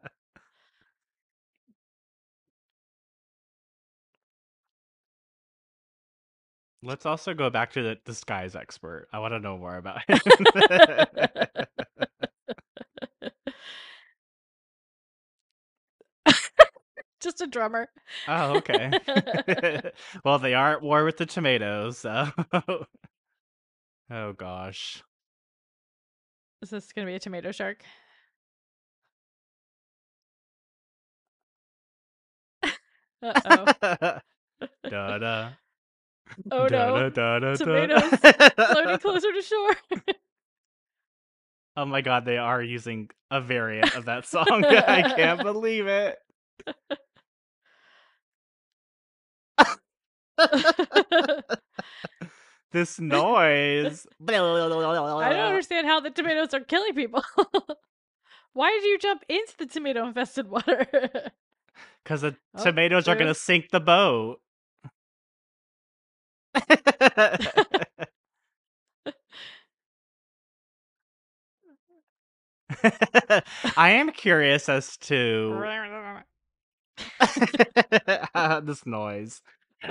Let's 6.82 7.06
also 7.06 7.32
go 7.32 7.48
back 7.48 7.72
to 7.72 7.82
the 7.82 7.96
disguise 8.04 8.54
expert. 8.54 9.08
I 9.12 9.20
want 9.20 9.32
to 9.32 9.40
know 9.40 9.56
more 9.56 9.76
about 9.76 10.00
him. 10.08 10.18
Just 17.20 17.40
a 17.40 17.46
drummer. 17.46 17.88
oh, 18.28 18.56
okay. 18.56 18.90
well, 20.24 20.38
they 20.40 20.54
are 20.54 20.72
at 20.72 20.82
war 20.82 21.04
with 21.04 21.16
the 21.18 21.26
tomatoes, 21.26 21.98
so. 21.98 22.28
Oh 24.12 24.32
gosh. 24.32 25.02
Is 26.62 26.70
this 26.70 26.92
gonna 26.92 27.06
be 27.06 27.14
a 27.14 27.18
tomato 27.18 27.50
shark? 27.50 27.82
Uh 33.22 33.64
oh. 33.82 34.18
da 34.90 35.18
da. 35.18 35.50
Oh 36.50 36.66
no. 36.70 37.08
Da, 37.08 37.38
da, 37.38 37.38
da, 37.38 37.54
Tomatoes. 37.54 38.02
Floating 38.54 38.98
closer 39.00 39.32
to 39.32 39.42
shore. 39.42 39.76
Oh 41.74 41.86
my 41.86 42.02
god, 42.02 42.26
they 42.26 42.36
are 42.36 42.62
using 42.62 43.08
a 43.30 43.40
variant 43.40 43.96
of 43.96 44.04
that 44.04 44.26
song. 44.26 44.62
I 44.62 45.14
can't 45.16 45.42
believe 45.42 45.86
it. 45.86 46.18
This 52.72 52.98
noise. 53.00 54.06
I 54.20 54.32
don't 54.32 55.38
understand 55.38 55.86
how 55.86 56.00
the 56.00 56.10
tomatoes 56.10 56.54
are 56.54 56.60
killing 56.60 56.94
people. 56.94 57.22
Why 58.54 58.70
did 58.70 58.84
you 58.84 58.98
jump 58.98 59.24
into 59.28 59.54
the 59.58 59.66
tomato 59.66 60.06
infested 60.06 60.48
water? 60.48 60.86
Because 62.04 62.20
the 62.22 62.36
Oh, 62.54 62.64
tomatoes 62.64 63.08
are 63.08 63.14
going 63.14 63.28
to 63.28 63.34
sink 63.34 63.70
the 63.70 63.80
boat. 63.80 64.40
I 73.76 73.90
am 73.90 74.10
curious 74.12 74.68
as 74.68 74.96
to 74.98 75.52
uh, 78.34 78.60
this 78.60 78.86
noise. 78.86 79.40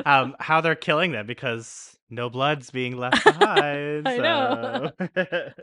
Um, 0.05 0.35
how 0.39 0.61
they're 0.61 0.75
killing 0.75 1.11
them 1.11 1.27
because 1.27 1.97
no 2.11 2.29
blood's 2.29 2.69
being 2.69 2.97
left 2.97 3.23
behind. 3.23 4.07
I 4.07 4.17
know. 4.17 4.91
It 5.15 5.55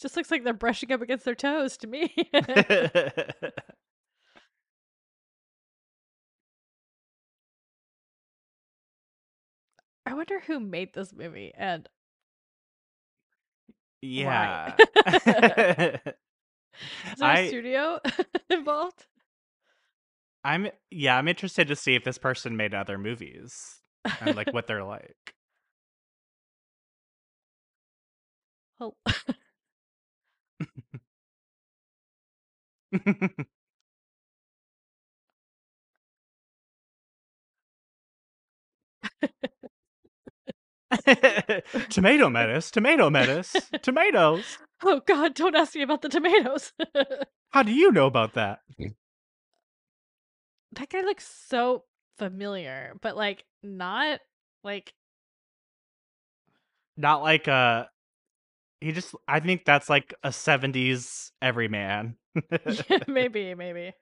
just 0.00 0.16
looks 0.16 0.30
like 0.30 0.44
they're 0.44 0.54
brushing 0.54 0.92
up 0.92 1.02
against 1.02 1.24
their 1.24 1.34
toes 1.34 1.76
to 1.78 1.86
me. 1.86 2.14
I 10.06 10.14
wonder 10.14 10.40
who 10.40 10.60
made 10.60 10.94
this 10.94 11.12
movie 11.12 11.52
and 11.56 11.88
yeah. 14.02 14.74
Is 15.06 15.14
there 17.18 17.28
I- 17.28 17.40
a 17.40 17.48
studio 17.48 18.00
involved? 18.50 19.06
I'm 20.44 20.68
yeah, 20.92 21.16
I'm 21.18 21.26
interested 21.26 21.66
to 21.68 21.76
see 21.76 21.96
if 21.96 22.04
this 22.04 22.18
person 22.18 22.56
made 22.56 22.72
other 22.72 22.98
movies 22.98 23.80
and 24.20 24.36
like 24.36 24.52
what 24.52 24.68
they're 24.68 24.84
like. 24.84 25.34
Oh, 28.78 28.94
tomato 41.90 42.30
menace, 42.30 42.70
tomato 42.70 43.10
menace, 43.10 43.54
tomatoes. 43.82 44.58
oh 44.84 45.00
God! 45.06 45.34
Don't 45.34 45.56
ask 45.56 45.74
me 45.74 45.82
about 45.82 46.02
the 46.02 46.08
tomatoes. 46.08 46.72
How 47.50 47.62
do 47.62 47.72
you 47.72 47.90
know 47.92 48.06
about 48.06 48.34
that? 48.34 48.60
that 50.72 50.88
guy 50.90 51.00
looks 51.00 51.26
so 51.26 51.84
familiar, 52.18 52.96
but 53.02 53.16
like 53.16 53.44
not 53.62 54.20
like 54.62 54.92
Not 56.96 57.22
like 57.22 57.46
a 57.48 57.88
he 58.80 58.92
just 58.92 59.14
I 59.26 59.40
think 59.40 59.64
that's 59.64 59.88
like 59.88 60.14
a 60.22 60.28
70s 60.30 61.32
everyman. 61.42 62.16
yeah, 62.90 62.98
maybe, 63.06 63.54
maybe. 63.54 63.92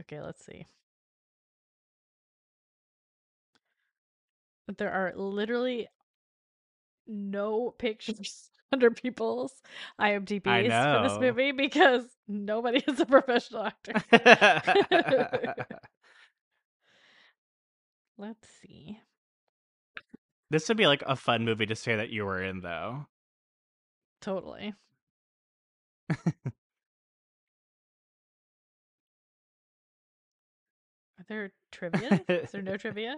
Okay, 0.00 0.20
let's 0.20 0.44
see. 0.44 0.66
But 4.66 4.78
there 4.78 4.92
are 4.92 5.12
literally 5.16 5.88
no 7.06 7.70
pictures 7.78 8.50
under 8.72 8.90
people's 8.90 9.52
IMDb's 10.00 10.74
for 10.74 10.98
this 11.02 11.18
movie 11.20 11.52
because 11.52 12.04
nobody 12.26 12.82
is 12.86 12.98
a 13.00 13.06
professional 13.06 13.64
actor. 13.64 13.94
Let's 18.18 18.48
see. 18.62 18.98
This 20.50 20.68
would 20.68 20.76
be 20.76 20.86
like 20.86 21.02
a 21.06 21.16
fun 21.16 21.44
movie 21.44 21.66
to 21.66 21.76
say 21.76 21.96
that 21.96 22.10
you 22.10 22.24
were 22.24 22.42
in 22.42 22.60
though. 22.60 23.06
Totally. 24.20 24.74
Are 26.10 26.16
there 31.28 31.52
trivia? 31.72 32.20
Is 32.28 32.52
there 32.52 32.62
no 32.62 32.76
trivia? 32.82 33.16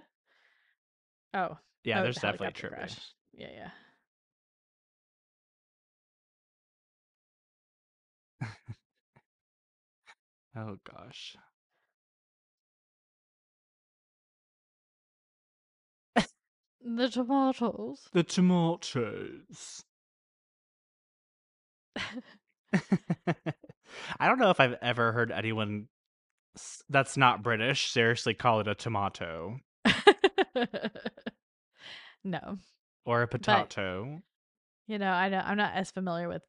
Oh, 1.35 1.59
Yeah, 1.85 2.01
oh, 2.01 2.03
there's 2.05 2.15
the 2.17 2.21
definitely 2.23 2.53
trivia. 2.53 2.79
crash. 2.79 2.97
Yeah, 3.33 3.69
yeah. 8.41 8.41
Oh 10.57 10.77
gosh. 10.85 11.37
The 16.97 17.09
tomatoes. 17.11 18.09
The 18.13 18.23
tomatoes. 18.23 19.85
I 24.19 24.29
don't 24.29 24.39
know 24.39 24.51
if 24.51 24.61
I've 24.61 24.77
ever 24.81 25.13
heard 25.13 25.31
anyone 25.31 25.89
that's 26.89 27.17
not 27.17 27.43
British 27.43 27.91
seriously 27.91 28.35
call 28.35 28.61
it 28.61 28.69
a 28.69 28.75
tomato 28.75 29.59
no, 32.25 32.59
or 33.05 33.23
a 33.23 33.29
potato. 33.29 34.21
you 34.87 34.99
know, 34.99 35.11
I 35.11 35.29
know 35.29 35.39
I'm 35.45 35.57
not 35.57 35.75
as 35.75 35.91
familiar 35.91 36.29
with 36.29 36.43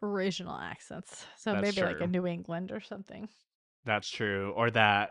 regional 0.00 0.56
accents, 0.56 1.24
so 1.36 1.52
That's 1.52 1.76
maybe 1.76 1.86
like 1.86 2.00
a. 2.00 2.06
New 2.06 2.26
England 2.26 2.72
or 2.72 2.80
something. 2.80 3.28
That's 3.84 4.10
true. 4.10 4.52
Or 4.56 4.70
that 4.70 5.10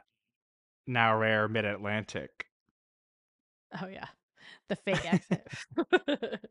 now 0.86 1.18
rare 1.18 1.48
mid 1.48 1.66
Atlantic. 1.66 2.48
Oh 3.82 3.88
yeah, 3.88 4.08
the 4.72 4.78
fake 4.78 5.06
accent. 5.14 5.42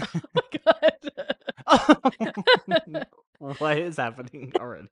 oh 0.00 0.20
my 0.34 0.42
god. 2.86 3.06
what 3.58 3.78
is 3.78 3.96
happening 3.96 4.52
already? 4.58 4.88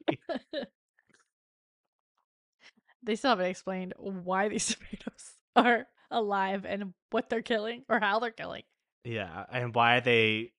they 3.05 3.15
still 3.15 3.31
haven't 3.31 3.47
explained 3.47 3.95
why 3.97 4.49
these 4.49 4.75
tomatoes 4.75 5.37
are 5.55 5.87
alive 6.11 6.67
and 6.67 6.93
what 7.11 7.31
they're 7.31 7.43
killing 7.43 7.85
or 7.89 8.01
how 8.01 8.19
they're 8.19 8.33
killing. 8.33 8.65
Yeah, 9.05 9.45
and 9.53 9.73
why 9.73 10.01
they 10.01 10.53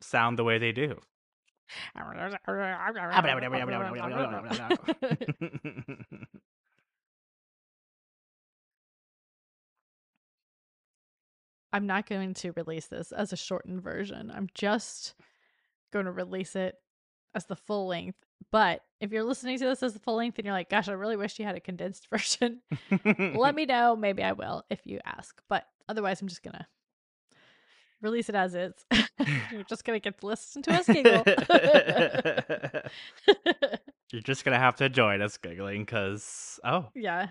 sound 0.00 0.38
the 0.38 0.44
way 0.44 0.56
they 0.56 0.72
do. 0.72 0.98
I'm 11.72 11.86
not 11.86 12.08
going 12.08 12.34
to 12.34 12.52
release 12.52 12.86
this 12.86 13.12
as 13.12 13.32
a 13.32 13.36
shortened 13.36 13.82
version. 13.82 14.30
I'm 14.34 14.48
just 14.54 15.14
going 15.92 16.06
to 16.06 16.12
release 16.12 16.56
it 16.56 16.74
as 17.34 17.46
the 17.46 17.56
full 17.56 17.86
length. 17.86 18.18
But 18.50 18.80
if 19.00 19.12
you're 19.12 19.24
listening 19.24 19.58
to 19.58 19.64
this 19.66 19.82
as 19.82 19.92
the 19.92 20.00
full 20.00 20.16
length 20.16 20.38
and 20.38 20.44
you're 20.44 20.54
like, 20.54 20.70
gosh, 20.70 20.88
I 20.88 20.92
really 20.92 21.16
wish 21.16 21.38
you 21.38 21.44
had 21.44 21.56
a 21.56 21.60
condensed 21.60 22.08
version, 22.10 22.62
let 23.16 23.54
me 23.54 23.66
know. 23.66 23.94
Maybe 23.96 24.22
I 24.22 24.32
will 24.32 24.64
if 24.70 24.80
you 24.84 24.98
ask. 25.04 25.40
But 25.48 25.64
otherwise, 25.88 26.20
I'm 26.20 26.28
just 26.28 26.42
going 26.42 26.54
to 26.54 26.66
release 28.02 28.28
it 28.28 28.34
as 28.34 28.54
is. 28.54 28.74
you're 29.52 29.62
just 29.64 29.84
going 29.84 30.00
to 30.00 30.02
get 30.02 30.20
to 30.20 30.26
listen 30.26 30.62
to 30.62 30.72
us 30.72 30.86
giggle. 30.86 31.22
You're 34.12 34.22
just 34.22 34.44
gonna 34.44 34.58
have 34.58 34.76
to 34.76 34.88
join 34.88 35.22
us 35.22 35.36
giggling 35.36 35.82
because 35.82 36.58
oh 36.64 36.88
yeah. 36.94 37.28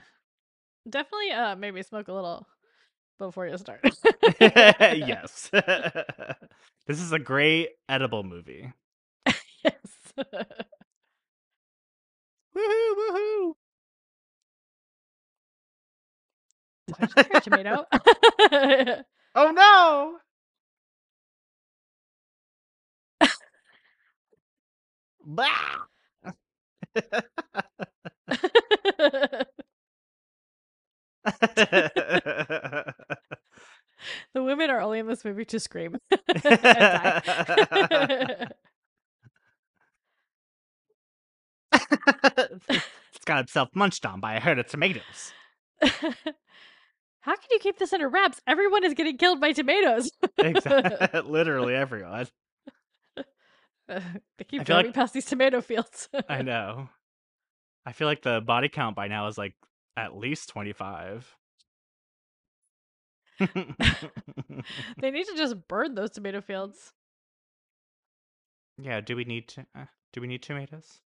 Definitely 0.89 1.32
uh 1.32 1.56
maybe 1.56 1.84
smoke 1.84 2.08
a 2.08 2.13
little 2.13 2.47
before 3.19 3.47
you 3.47 3.58
start. 3.58 3.82
yes, 4.41 5.49
this 6.88 6.99
is 7.01 7.12
a 7.12 7.19
great 7.19 7.69
edible 7.88 8.23
movie. 8.23 8.73
yes. 9.27 10.13
Woohoo! 12.58 12.95
Woohoo! 12.97 13.53
Did 16.88 16.95
I 16.99 17.05
just 17.05 17.27
hear 17.27 17.38
a 17.38 17.41
tomato? 17.41 17.86
oh 19.36 19.51
no! 19.51 20.17
Bah! 25.25 25.88
the 34.33 34.43
women 34.43 34.69
are 34.69 34.81
only 34.81 34.99
in 34.99 35.07
this 35.07 35.25
movie 35.25 35.45
to 35.45 35.59
scream. 35.59 35.97
it's 36.12 36.43
got 43.25 43.41
itself 43.41 43.69
munched 43.73 44.05
on 44.05 44.19
by 44.19 44.35
a 44.35 44.39
herd 44.39 44.59
of 44.59 44.67
tomatoes. 44.67 45.33
How 45.81 47.35
can 47.35 47.47
you 47.51 47.59
keep 47.59 47.77
this 47.77 47.93
under 47.93 48.09
wraps? 48.09 48.41
Everyone 48.47 48.83
is 48.83 48.93
getting 48.93 49.17
killed 49.17 49.41
by 49.41 49.51
tomatoes. 49.51 50.12
Exactly. 50.38 51.21
Literally 51.21 51.75
everyone. 51.75 52.27
they 53.88 54.43
keep 54.47 54.63
driving 54.63 54.88
like- 54.88 54.95
past 54.95 55.13
these 55.13 55.25
tomato 55.25 55.62
fields. 55.62 56.09
I 56.27 56.41
know. 56.41 56.89
I 57.85 57.91
feel 57.91 58.07
like 58.07 58.21
the 58.21 58.41
body 58.41 58.69
count 58.69 58.95
by 58.95 59.07
now 59.07 59.27
is 59.27 59.38
like 59.38 59.55
at 59.97 60.15
least 60.15 60.49
25. 60.49 61.35
they 64.99 65.12
need 65.12 65.25
to 65.28 65.36
just 65.36 65.67
burn 65.67 65.95
those 65.95 66.12
tomato 66.12 66.41
fields. 66.41 66.93
yeah, 68.82 69.02
do 69.02 69.15
we 69.15 69.23
need 69.23 69.47
to 69.49 69.65
uh, 69.75 69.86
do 70.13 70.21
we 70.21 70.28
need 70.28 70.41
tomatoes? 70.41 71.02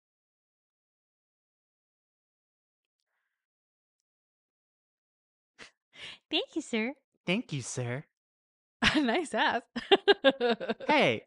Thank 6.31 6.55
you, 6.55 6.61
sir. 6.61 6.93
Thank 7.25 7.53
you, 7.53 7.61
sir. 7.61 8.05
nice 8.95 9.33
ass. 9.33 9.61
Hey. 10.87 11.23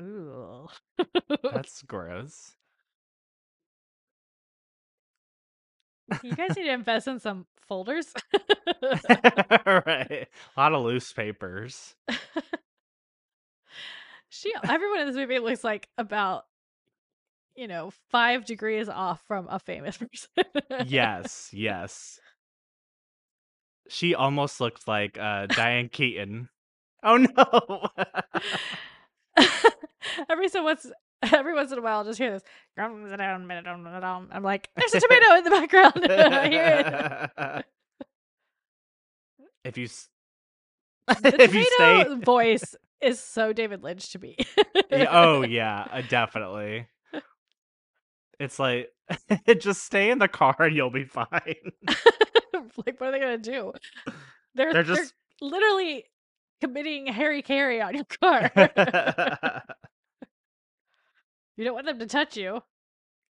Ooh. 0.00 0.68
That's 1.52 1.82
gross. 1.86 2.56
you 6.22 6.34
guys 6.34 6.56
need 6.56 6.64
to 6.64 6.72
invest 6.72 7.08
in 7.08 7.18
some 7.20 7.46
folders. 7.66 8.12
right. 9.66 10.28
A 10.56 10.60
lot 10.60 10.72
of 10.72 10.82
loose 10.84 11.12
papers. 11.12 11.94
she 14.28 14.52
everyone 14.68 15.00
in 15.00 15.06
this 15.08 15.16
movie 15.16 15.38
looks 15.38 15.64
like 15.64 15.88
about 15.98 16.44
you 17.56 17.66
know, 17.66 17.90
five 18.10 18.44
degrees 18.44 18.86
off 18.86 19.22
from 19.26 19.48
a 19.48 19.58
famous 19.58 19.96
person. 19.96 20.28
yes, 20.86 21.48
yes. 21.54 22.20
She 23.88 24.14
almost 24.14 24.60
looked 24.60 24.86
like 24.86 25.18
uh 25.18 25.46
Diane 25.46 25.88
Keaton. 25.88 26.50
Oh 27.02 27.16
no. 27.16 27.88
every 30.28 30.48
so 30.48 30.62
once 30.62 30.86
every 31.32 31.54
once 31.54 31.72
in 31.72 31.78
a 31.78 31.82
while 31.82 31.98
I'll 31.98 32.04
just 32.04 32.18
hear 32.18 32.30
this. 32.30 32.42
I'm 32.78 34.42
like, 34.42 34.68
there's 34.76 34.94
a 34.94 35.00
tomato 35.00 35.34
in 35.36 35.44
the 35.44 35.50
background. 35.50 36.06
I 36.10 36.48
hear 36.48 36.84
it. 37.36 37.64
if 39.64 39.78
you 39.78 39.88
The 41.08 41.42
if 41.42 41.54
you 41.54 41.64
stay 41.64 42.04
tomato 42.04 42.24
voice 42.24 42.74
is 43.00 43.20
so 43.20 43.52
David 43.52 43.82
Lynch 43.82 44.10
to 44.12 44.18
me. 44.18 44.36
Oh 44.92 45.42
yeah, 45.42 45.86
uh, 45.90 46.02
definitely. 46.08 46.86
It's 48.38 48.58
like 48.58 48.90
just 49.58 49.84
stay 49.84 50.10
in 50.10 50.18
the 50.18 50.28
car 50.28 50.54
and 50.58 50.76
you'll 50.76 50.90
be 50.90 51.04
fine. 51.04 51.26
like, 51.36 53.00
what 53.00 53.08
are 53.08 53.12
they 53.12 53.20
gonna 53.20 53.38
do? 53.38 53.72
They're 54.54 54.72
They're 54.72 54.84
they're, 54.84 54.96
just 54.96 55.14
literally 55.40 56.04
committing 56.60 57.06
hari-kari 57.06 57.80
on 57.80 57.94
your 57.94 58.04
car. 58.04 58.50
You 61.56 61.64
don't 61.64 61.74
want 61.74 61.86
them 61.86 61.98
to 61.98 62.06
touch 62.06 62.36
you. 62.36 62.62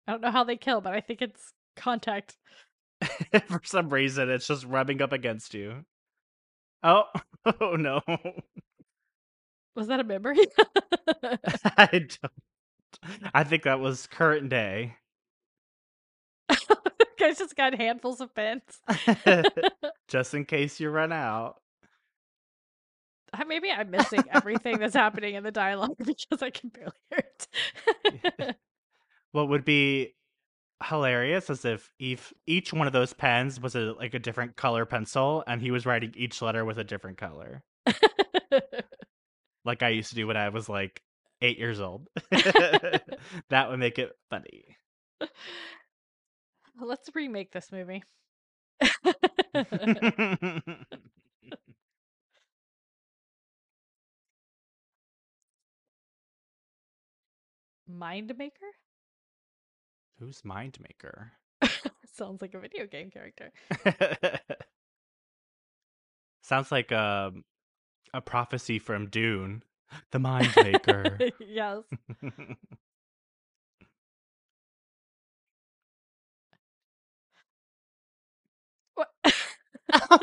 I 0.08 0.12
don't 0.12 0.22
know 0.22 0.32
how 0.32 0.44
they 0.44 0.58
kill, 0.58 0.82
but 0.82 0.94
I 0.94 1.02
think 1.02 1.22
it's 1.22 1.54
contact. 1.76 2.38
For 3.48 3.62
some 3.64 3.90
reason, 3.90 4.30
it's 4.30 4.48
just 4.48 4.66
rubbing 4.66 5.02
up 5.02 5.12
against 5.12 5.54
you. 5.54 5.86
Oh, 6.84 7.04
oh 7.62 7.76
no. 7.76 8.02
Was 9.76 9.88
that 9.88 10.00
a 10.00 10.04
memory? 10.04 10.38
I 11.78 11.88
don't. 11.92 13.32
I 13.34 13.44
think 13.44 13.64
that 13.64 13.80
was 13.80 14.08
current 14.08 14.50
day. 14.50 14.96
Guys 17.20 17.38
just 17.40 17.56
got 17.56 17.74
handfuls 17.74 18.22
of 18.22 18.34
pens. 18.36 18.62
just 20.08 20.34
in 20.34 20.46
case 20.46 20.80
you 20.80 20.90
run 20.90 21.12
out. 21.12 21.56
Maybe 23.48 23.72
I'm 23.72 23.90
missing 23.90 24.24
everything 24.32 24.80
that's 24.80 24.96
happening 24.96 25.36
in 25.36 25.44
the 25.44 25.52
dialogue 25.52 25.98
because 26.06 26.42
I 26.42 26.50
can 26.50 26.70
barely 26.70 26.92
hear 27.10 27.24
it. 28.40 28.56
What 29.32 29.50
would 29.50 29.66
be 29.66 30.14
hilarious 30.84 31.50
is 31.50 31.66
if 31.66 31.92
each 31.98 32.34
each 32.46 32.72
one 32.72 32.86
of 32.86 32.94
those 32.94 33.14
pens 33.14 33.60
was 33.60 33.76
a 33.76 33.94
like 33.94 34.14
a 34.14 34.20
different 34.20 34.56
color 34.56 34.86
pencil, 34.86 35.44
and 35.48 35.60
he 35.60 35.72
was 35.72 35.88
writing 35.88 36.14
each 36.16 36.40
letter 36.40 36.64
with 36.64 36.78
a 36.78 36.84
different 36.84 37.18
color, 37.18 37.64
like 39.66 39.82
I 39.82 39.90
used 39.90 40.10
to 40.10 40.16
do 40.16 40.28
when 40.28 40.38
I 40.38 40.50
was 40.50 40.70
like 40.70 41.02
eight 41.42 41.58
years 41.58 41.80
old. 41.80 42.08
that 42.30 43.70
would 43.70 43.80
make 43.80 43.98
it 43.98 44.12
funny. 44.30 44.66
Let's 46.80 47.10
remake 47.16 47.52
this 47.52 47.72
movie. 47.72 48.04
Mind 57.94 58.34
Maker? 58.38 58.72
Who's 60.20 60.44
Mind 60.44 60.78
Maker? 60.82 61.32
Sounds 62.14 62.42
like 62.42 62.54
a 62.54 62.60
video 62.60 62.88
game 62.88 63.12
character. 63.12 63.52
Sounds 66.42 66.72
like 66.72 66.92
um, 66.92 67.44
a 68.14 68.22
prophecy 68.22 68.80
from 68.80 69.10
Dune. 69.10 69.64
The 70.12 70.20
Mind 70.20 70.54
Maker. 70.58 71.20
yes. 71.40 71.84
What? 78.96 79.10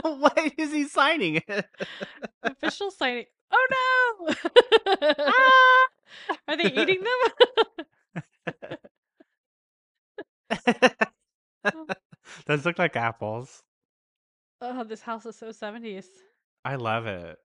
Why 0.02 0.52
is 0.58 0.72
he 0.72 0.88
signing 0.88 1.42
it? 1.46 1.66
Official 2.42 2.90
signing. 2.90 3.26
Oh 3.52 3.66
no! 4.26 4.34
Ah! 5.16 5.86
Are 6.48 6.56
they 6.56 6.72
eating 6.72 7.02
them? 7.02 7.86
Oh. 11.64 11.86
Those 12.46 12.64
look 12.64 12.78
like 12.78 12.96
apples. 12.96 13.62
oh, 14.60 14.84
this 14.84 15.02
house 15.02 15.26
is 15.26 15.36
so 15.36 15.48
70s. 15.48 16.06
I 16.64 16.76
love 16.76 17.06
it. 17.06 17.38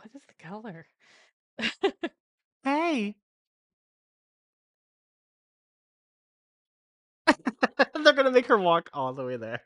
What 0.00 0.10
is 0.14 0.22
the 0.26 0.34
color? 0.44 0.86
Hey. 2.64 3.14
They're 8.04 8.12
gonna 8.12 8.30
make 8.30 8.46
her 8.46 8.58
walk 8.58 8.90
all 8.92 9.12
the 9.12 9.24
way 9.24 9.36
there. 9.36 9.60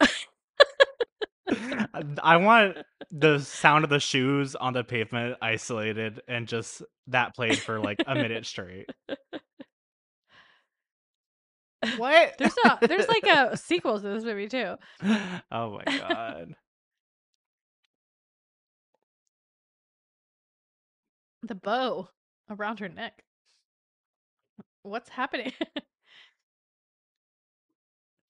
I- 1.51 2.05
I 2.23 2.37
want 2.37 2.79
the 3.11 3.39
sound 3.41 3.85
of 3.85 3.91
the 3.91 3.99
shoes 4.01 4.55
on 4.55 4.73
the 4.73 4.85
pavement 4.85 5.37
isolated 5.43 6.21
and 6.29 6.47
just 6.47 6.83
that 7.09 7.35
played 7.35 7.59
for 7.59 7.81
like 7.81 8.03
a 8.07 8.15
minute 8.15 8.47
straight. 8.47 8.89
What? 11.97 12.35
There's 12.39 12.55
a 12.65 12.79
there's 12.87 13.09
like 13.09 13.25
a 13.27 13.57
sequel 13.57 13.99
to 14.01 14.07
this 14.09 14.25
movie 14.25 14.49
too. 14.49 14.77
oh 15.51 15.79
my 15.79 15.85
god. 15.99 16.55
The 21.43 21.55
bow 21.55 22.09
around 22.51 22.81
her 22.81 22.89
neck. 22.89 23.25
What's 24.83 25.09
happening? 25.11 25.53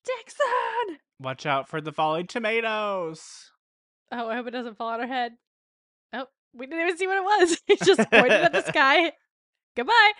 Dixon! 0.04 0.98
Watch 1.20 1.44
out 1.46 1.68
for 1.68 1.80
the 1.82 1.92
falling 1.92 2.26
tomatoes. 2.26 3.50
Oh, 4.10 4.28
I 4.28 4.36
hope 4.36 4.46
it 4.46 4.52
doesn't 4.52 4.76
fall 4.78 4.88
on 4.88 5.00
her 5.00 5.06
head. 5.06 5.32
Oh, 6.14 6.24
we 6.54 6.66
didn't 6.66 6.80
even 6.80 6.96
see 6.96 7.06
what 7.06 7.18
it 7.18 7.24
was. 7.24 7.58
He 7.66 7.76
just 7.76 8.10
pointed 8.10 8.32
at 8.32 8.52
the 8.52 8.62
sky. 8.62 9.12
Goodbye. 9.76 10.12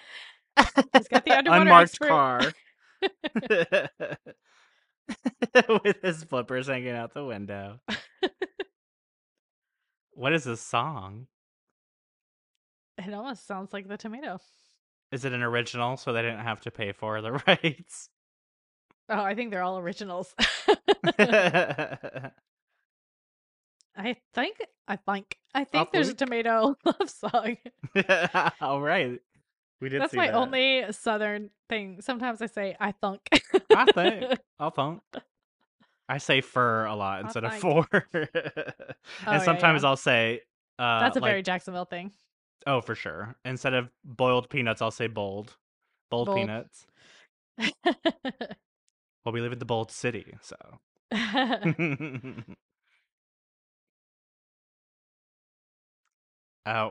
He's 0.94 1.08
got 1.08 1.24
the 1.24 1.32
underwater 1.38 1.62
Unmarked 1.62 1.90
expert. 2.02 2.08
car. 2.08 2.52
With 5.84 6.02
his 6.02 6.22
flippers 6.24 6.68
hanging 6.68 6.90
out 6.94 7.14
the 7.14 7.24
window. 7.24 7.80
What 10.12 10.32
is 10.34 10.44
this 10.44 10.60
song? 10.60 11.26
It 12.98 13.12
almost 13.14 13.46
sounds 13.46 13.72
like 13.72 13.88
the 13.88 13.96
tomato. 13.96 14.38
Is 15.10 15.24
it 15.24 15.32
an 15.32 15.42
original 15.42 15.96
so 15.96 16.12
they 16.12 16.22
didn't 16.22 16.40
have 16.44 16.60
to 16.60 16.70
pay 16.70 16.92
for 16.92 17.20
the 17.22 17.32
rights? 17.46 18.10
Oh, 19.10 19.20
I 19.22 19.34
think 19.34 19.50
they're 19.50 19.62
all 19.62 19.78
originals. 19.78 20.34
I 23.96 24.16
think 24.34 24.56
I 24.86 24.96
think 24.96 25.36
I 25.54 25.64
think 25.64 25.90
there's 25.92 26.08
a 26.08 26.14
tomato 26.14 26.76
love 26.84 27.10
song. 27.10 27.56
All 28.60 28.80
right. 28.80 29.20
We 29.80 29.88
did 29.88 30.00
That's 30.00 30.12
see 30.12 30.16
my 30.16 30.28
that. 30.28 30.34
only 30.34 30.84
southern 30.92 31.50
thing. 31.68 32.00
Sometimes 32.00 32.40
I 32.40 32.46
say 32.46 32.76
I 32.78 32.92
thunk. 32.92 33.20
I 33.74 33.84
think. 33.92 34.38
I'll 34.58 34.70
thunk. 34.70 35.02
I 36.08 36.18
say 36.18 36.40
fur 36.40 36.84
a 36.84 36.94
lot 36.94 37.22
instead 37.22 37.44
of 37.44 37.54
for. 37.54 37.86
Oh, 37.92 38.00
yeah, 38.14 38.72
and 39.26 39.42
sometimes 39.42 39.82
yeah. 39.82 39.88
I'll 39.88 39.96
say 39.96 40.40
uh 40.78 41.00
That's 41.00 41.16
a 41.16 41.20
like, 41.20 41.30
very 41.30 41.42
Jacksonville 41.42 41.84
thing. 41.84 42.12
oh 42.66 42.80
for 42.80 42.94
sure. 42.94 43.36
Instead 43.44 43.74
of 43.74 43.90
boiled 44.04 44.48
peanuts, 44.50 44.82
I'll 44.82 44.90
say 44.90 45.08
bold. 45.08 45.56
Bold, 46.10 46.26
Bold. 46.26 46.38
peanuts. 46.38 46.86
Well, 49.24 49.32
we 49.32 49.40
live 49.40 49.52
in 49.52 49.58
the 49.58 49.64
bold 49.64 49.90
city, 49.90 50.34
so. 50.40 50.56
oh, 51.12 52.44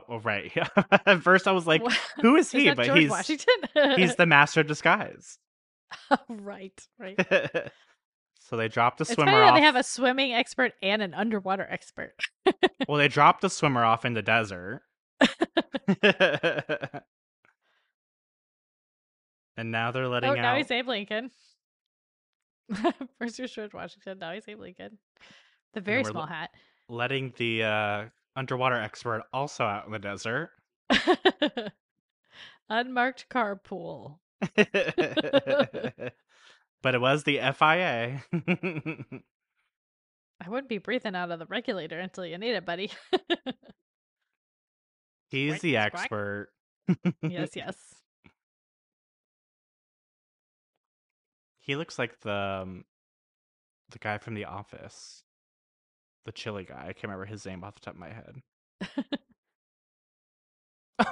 well, 0.08 0.20
right. 0.20 0.52
At 1.06 1.22
first, 1.22 1.48
I 1.48 1.52
was 1.52 1.66
like, 1.66 1.82
What? 1.82 1.98
"Who 2.20 2.36
is 2.36 2.46
Is 2.46 2.52
he?" 2.52 2.68
that 2.68 2.76
but 2.76 2.86
George 2.86 3.00
he's 3.00 3.10
Washington. 3.10 3.54
he's 3.96 4.14
the 4.16 4.26
master 4.26 4.60
of 4.60 4.66
disguise. 4.68 5.38
right, 6.28 6.80
right. 6.98 7.18
so 8.38 8.56
they 8.56 8.68
dropped 8.68 8.98
the 8.98 9.04
swimmer 9.04 9.42
off. 9.42 9.56
they 9.56 9.62
have 9.62 9.74
a 9.76 9.82
swimming 9.82 10.32
expert 10.32 10.72
and 10.82 11.02
an 11.02 11.14
underwater 11.14 11.66
expert. 11.68 12.14
Well, 12.88 12.98
they 12.98 13.08
dropped 13.08 13.40
the 13.40 13.50
swimmer 13.50 13.84
off 13.84 14.04
in 14.04 14.14
the 14.14 14.22
desert. 14.22 14.82
and 19.56 19.72
now 19.72 19.90
they're 19.90 20.06
letting 20.08 20.30
oh, 20.30 20.34
out 20.34 20.42
now 20.42 20.56
he's 20.56 20.70
Abe 20.70 20.86
Lincoln. 20.88 21.30
First 23.18 23.40
was 23.40 23.50
George 23.52 23.74
Washington, 23.74 24.18
now 24.18 24.32
he's 24.32 24.44
Abe 24.48 24.60
Lincoln. 24.60 24.98
The 25.74 25.80
very 25.80 26.04
small 26.04 26.26
hat. 26.26 26.50
letting 26.88 27.32
the 27.36 27.62
uh, 27.62 28.04
underwater 28.36 28.76
expert 28.76 29.22
also 29.32 29.64
out 29.64 29.86
in 29.86 29.92
the 29.92 29.98
desert. 29.98 30.50
Unmarked 32.68 33.26
carpool. 33.28 34.18
but 36.82 36.94
it 36.94 37.00
was 37.00 37.24
the 37.24 37.38
FIA. 37.38 38.22
I 40.42 40.48
wouldn't 40.48 40.68
be 40.68 40.78
breathing 40.78 41.14
out 41.14 41.30
of 41.30 41.38
the 41.38 41.46
regulator 41.46 41.98
until 41.98 42.24
you 42.24 42.38
need 42.38 42.54
it, 42.54 42.64
buddy. 42.64 42.90
He's 45.28 45.60
the 45.60 45.76
expert. 45.76 46.48
yes, 47.22 47.50
yes. 47.54 47.76
He 51.70 51.76
looks 51.76 52.00
like 52.00 52.18
the 52.22 52.62
um, 52.64 52.84
the 53.92 54.00
guy 54.00 54.18
from 54.18 54.34
The 54.34 54.46
Office, 54.46 55.22
the 56.24 56.32
chili 56.32 56.64
guy. 56.64 56.80
I 56.80 56.92
can't 56.94 57.04
remember 57.04 57.26
his 57.26 57.46
name 57.46 57.62
off 57.62 57.76
the 57.76 57.82
top 57.82 57.94
of 57.94 58.00
my 58.00 58.10
head. 58.10 58.42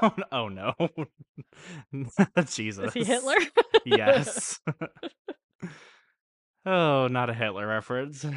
Oh, 0.02 0.12
no- 0.48 0.74
oh 0.80 0.88
no, 1.92 2.08
Jesus! 2.44 2.88
Is 2.88 2.92
he 2.92 3.04
Hitler? 3.04 3.36
yes. 3.86 4.58
oh, 6.66 7.06
not 7.06 7.30
a 7.30 7.34
Hitler 7.34 7.64
reference. 7.66 8.24
Uh 8.24 8.32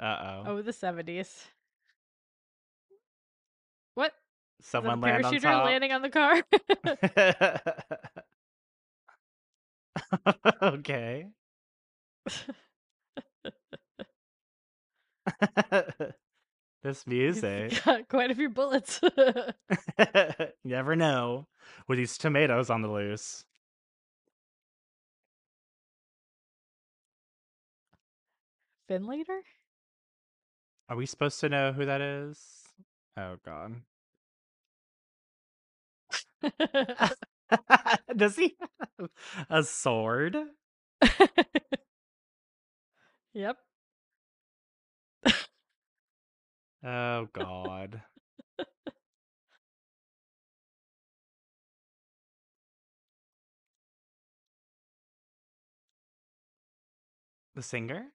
oh. 0.00 0.44
oh, 0.46 0.62
the 0.62 0.70
70s. 0.70 1.46
What? 3.96 4.12
Someone 4.62 5.00
land 5.00 5.26
on 5.26 5.34
parachuter 5.34 5.42
top. 5.42 5.64
landing 5.64 5.90
on 5.92 6.02
the 6.02 6.08
car? 6.08 6.42
okay. 10.62 11.26
this 16.82 17.06
music. 17.06 17.82
got 17.84 18.08
quite 18.08 18.30
a 18.30 18.34
few 18.34 18.48
bullets. 18.50 19.00
you 19.02 19.12
never 20.64 20.96
know 20.96 21.46
with 21.88 21.98
these 21.98 22.18
tomatoes 22.18 22.70
on 22.70 22.82
the 22.82 22.88
loose. 22.88 23.44
Finletter? 28.88 29.40
Are 30.88 30.96
we 30.96 31.06
supposed 31.06 31.40
to 31.40 31.48
know 31.48 31.72
who 31.72 31.84
that 31.86 32.00
is? 32.00 32.62
Oh 33.16 33.36
god. 33.44 33.82
Does 38.16 38.36
he 38.36 38.56
have 38.98 39.10
a 39.50 39.62
sword? 39.62 40.36
yep. 43.34 43.56
Oh 46.82 47.28
god. 47.32 48.02
the 57.54 57.62
singer? 57.62 58.12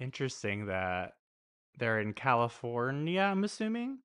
Interesting 0.00 0.66
that 0.66 1.14
they're 1.78 2.00
in 2.00 2.14
California, 2.14 3.20
I'm 3.22 3.44
assuming. 3.44 4.00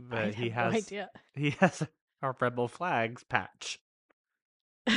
But 0.00 0.34
he 0.36 0.50
has 0.50 0.72
no 0.72 0.78
idea. 0.78 1.10
he 1.34 1.50
has 1.60 1.82
a 2.22 2.32
rebel 2.40 2.68
flags 2.68 3.24
patch. 3.24 3.78
he 4.86 4.94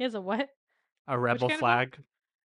has 0.00 0.14
a 0.14 0.20
what? 0.20 0.48
A 1.08 1.18
rebel 1.18 1.48
flag. 1.48 1.98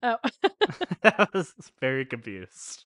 Oh. 0.04 0.18
I 1.04 1.28
was 1.34 1.54
very 1.80 2.06
confused. 2.06 2.86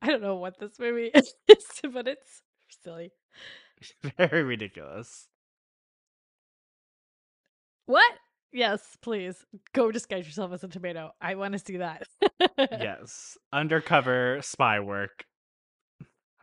I 0.00 0.06
don't 0.06 0.22
know 0.22 0.36
what 0.36 0.58
this 0.60 0.78
movie 0.78 1.10
is, 1.12 1.34
but 1.92 2.06
it's 2.06 2.42
silly. 2.84 3.10
Very 4.16 4.42
ridiculous. 4.42 5.28
What? 7.86 8.12
Yes, 8.52 8.96
please. 9.02 9.44
Go 9.74 9.90
disguise 9.92 10.26
yourself 10.26 10.52
as 10.52 10.64
a 10.64 10.68
tomato. 10.68 11.10
I 11.20 11.34
want 11.34 11.52
to 11.52 11.58
see 11.58 11.78
that. 11.78 12.04
yes. 12.58 13.36
Undercover 13.52 14.40
spy 14.42 14.80
work. 14.80 15.24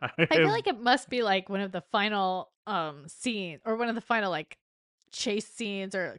I 0.00 0.26
feel 0.26 0.48
like 0.48 0.66
it 0.66 0.80
must 0.80 1.08
be 1.08 1.22
like 1.22 1.48
one 1.48 1.60
of 1.60 1.72
the 1.72 1.82
final 1.90 2.50
um 2.66 3.04
scenes 3.06 3.62
or 3.64 3.76
one 3.76 3.88
of 3.88 3.94
the 3.94 4.00
final 4.00 4.30
like 4.30 4.58
chase 5.10 5.46
scenes 5.46 5.94
or 5.94 6.18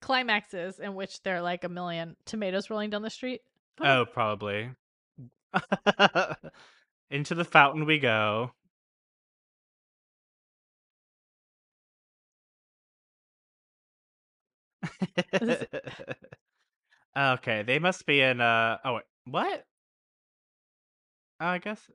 climaxes 0.00 0.78
in 0.80 0.94
which 0.94 1.22
there 1.22 1.36
are 1.36 1.42
like 1.42 1.64
a 1.64 1.68
million 1.68 2.16
tomatoes 2.26 2.68
rolling 2.68 2.90
down 2.90 3.02
the 3.02 3.10
street. 3.10 3.40
Oh, 3.80 4.04
probably. 4.04 4.70
Into 7.10 7.34
the 7.34 7.44
fountain 7.44 7.84
we 7.86 7.98
go. 7.98 8.52
okay, 17.18 17.62
they 17.62 17.78
must 17.78 18.06
be 18.06 18.20
in 18.20 18.40
uh 18.40 18.78
oh 18.84 18.94
wait, 18.94 19.04
what? 19.24 19.64
Oh, 21.40 21.46
I 21.46 21.58
guess 21.58 21.90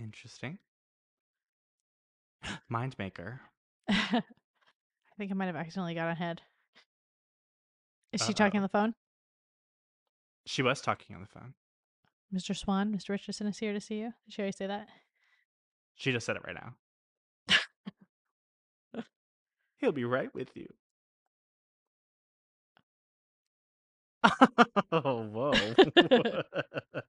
interesting. 0.00 0.58
Mind 2.68 2.96
maker. 2.98 3.40
I 3.88 4.22
think 5.16 5.30
I 5.30 5.34
might 5.34 5.46
have 5.46 5.56
accidentally 5.56 5.94
got 5.94 6.10
ahead. 6.10 6.42
Is 8.12 8.24
she 8.24 8.32
talking 8.32 8.58
on 8.58 8.62
the 8.62 8.68
phone? 8.68 8.94
She 10.46 10.62
was 10.62 10.80
talking 10.80 11.14
on 11.14 11.22
the 11.22 11.28
phone. 11.28 11.54
Mr. 12.34 12.56
Swan, 12.56 12.92
Mr. 12.94 13.10
Richardson 13.10 13.46
is 13.46 13.58
here 13.58 13.72
to 13.72 13.80
see 13.80 13.96
you. 13.96 14.12
Did 14.24 14.34
she 14.34 14.42
already 14.42 14.56
say 14.56 14.66
that? 14.66 14.88
She 15.94 16.12
just 16.12 16.24
said 16.24 16.36
it 16.36 16.42
right 16.46 16.56
now. 16.56 16.74
He'll 19.78 19.92
be 19.92 20.04
right 20.04 20.32
with 20.34 20.50
you. 20.54 20.66
oh, 24.92 25.22
whoa. 25.24 25.74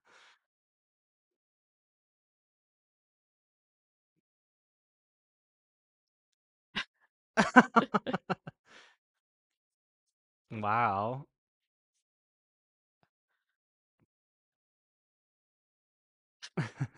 wow. 10.51 11.25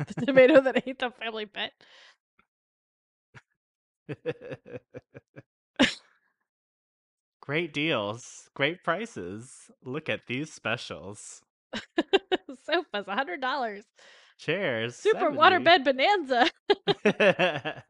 the 0.08 0.26
tomato 0.26 0.60
that 0.62 0.84
ate 0.88 1.00
the 1.00 1.10
family 1.12 1.46
pet. 1.46 1.74
Great 7.42 7.74
deals, 7.74 8.50
great 8.54 8.84
prices. 8.84 9.72
Look 9.84 10.10
at 10.10 10.28
these 10.28 10.54
specials. 10.54 11.42
Sofa's 12.64 13.08
a 13.08 13.16
hundred 13.16 13.42
dollars. 13.42 13.84
Chairs. 14.38 14.96
Super 14.96 15.34
70. 15.34 15.38
waterbed 15.38 15.84
bonanza. 15.84 16.50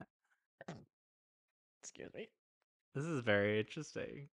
Excuse 1.81 2.13
me. 2.13 2.29
this 2.95 3.05
is 3.05 3.21
very 3.21 3.59
interesting. 3.59 4.29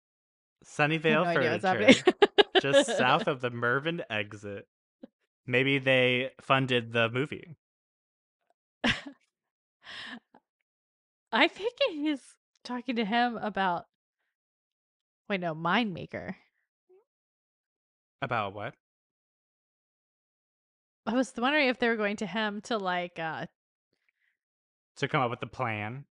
Sunnyvale 0.64 1.24
no 1.34 1.58
Furniture, 1.60 2.12
just 2.60 2.96
south 2.96 3.26
of 3.26 3.40
the 3.40 3.50
Mervyn 3.50 4.02
exit. 4.10 4.66
Maybe 5.46 5.78
they 5.78 6.30
funded 6.40 6.92
the 6.92 7.08
movie. 7.08 7.56
I 11.32 11.48
think 11.48 11.74
he's 11.90 12.20
talking 12.64 12.96
to 12.96 13.04
him 13.04 13.36
about. 13.36 13.86
Wait, 15.28 15.40
no, 15.40 15.54
Mind 15.54 15.92
Maker. 15.92 16.36
About 18.22 18.54
what? 18.54 18.74
I 21.06 21.12
was 21.14 21.32
wondering 21.36 21.68
if 21.68 21.78
they 21.78 21.88
were 21.88 21.96
going 21.96 22.16
to 22.16 22.26
him 22.26 22.60
to 22.62 22.78
like 22.78 23.18
uh 23.18 23.46
To 24.96 25.08
come 25.08 25.20
up 25.22 25.30
with 25.30 25.40
the 25.40 25.46
plan. 25.46 26.04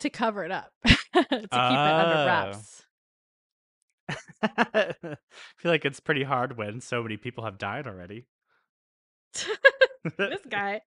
to 0.00 0.10
cover 0.10 0.44
it 0.44 0.50
up 0.50 0.72
to 0.84 0.90
keep 0.90 1.14
it 1.14 1.52
under 1.52 2.16
Oh. 2.16 2.26
wraps. 2.26 2.82
I 4.42 4.94
feel 5.56 5.70
like 5.70 5.84
it's 5.84 6.00
pretty 6.00 6.24
hard 6.24 6.56
when 6.58 6.80
so 6.80 7.02
many 7.02 7.16
people 7.16 7.44
have 7.44 7.56
died 7.58 7.86
already. 7.86 8.26
this 10.18 10.40
guy. 10.50 10.80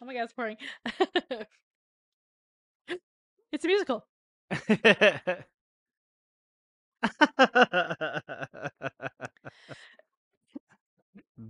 Oh 0.00 0.06
my 0.06 0.14
god, 0.14 0.22
it's 0.24 0.32
pouring. 0.32 0.56
it's 3.52 3.64
a 3.64 3.66
musical. 3.66 4.06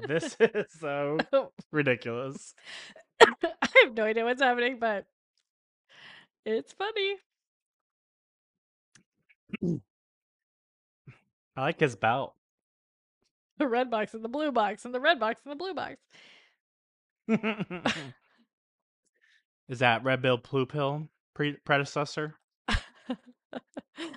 This 0.06 0.36
is 0.40 0.66
so 0.80 1.18
oh. 1.32 1.52
ridiculous. 1.72 2.54
I 3.20 3.26
have 3.84 3.94
no 3.94 4.04
idea 4.04 4.24
what's 4.24 4.42
happening, 4.42 4.78
but 4.78 5.06
it's 6.44 6.72
funny. 6.72 7.16
I 11.56 11.60
like 11.60 11.80
his 11.80 11.96
belt. 11.96 12.34
The 13.58 13.68
red 13.68 13.90
box 13.90 14.14
and 14.14 14.24
the 14.24 14.28
blue 14.28 14.50
box 14.50 14.84
and 14.84 14.92
the 14.92 15.00
red 15.00 15.20
box 15.20 15.40
and 15.44 15.52
the 15.52 15.56
blue 15.56 15.74
box. 15.74 15.96
is 19.68 19.78
that 19.78 20.04
Red 20.04 20.22
Pill 20.22 20.38
Blue 20.38 20.66
Pill 20.66 21.08
pre- 21.34 21.56
predecessor? 21.64 22.34
Mm. 22.68 24.10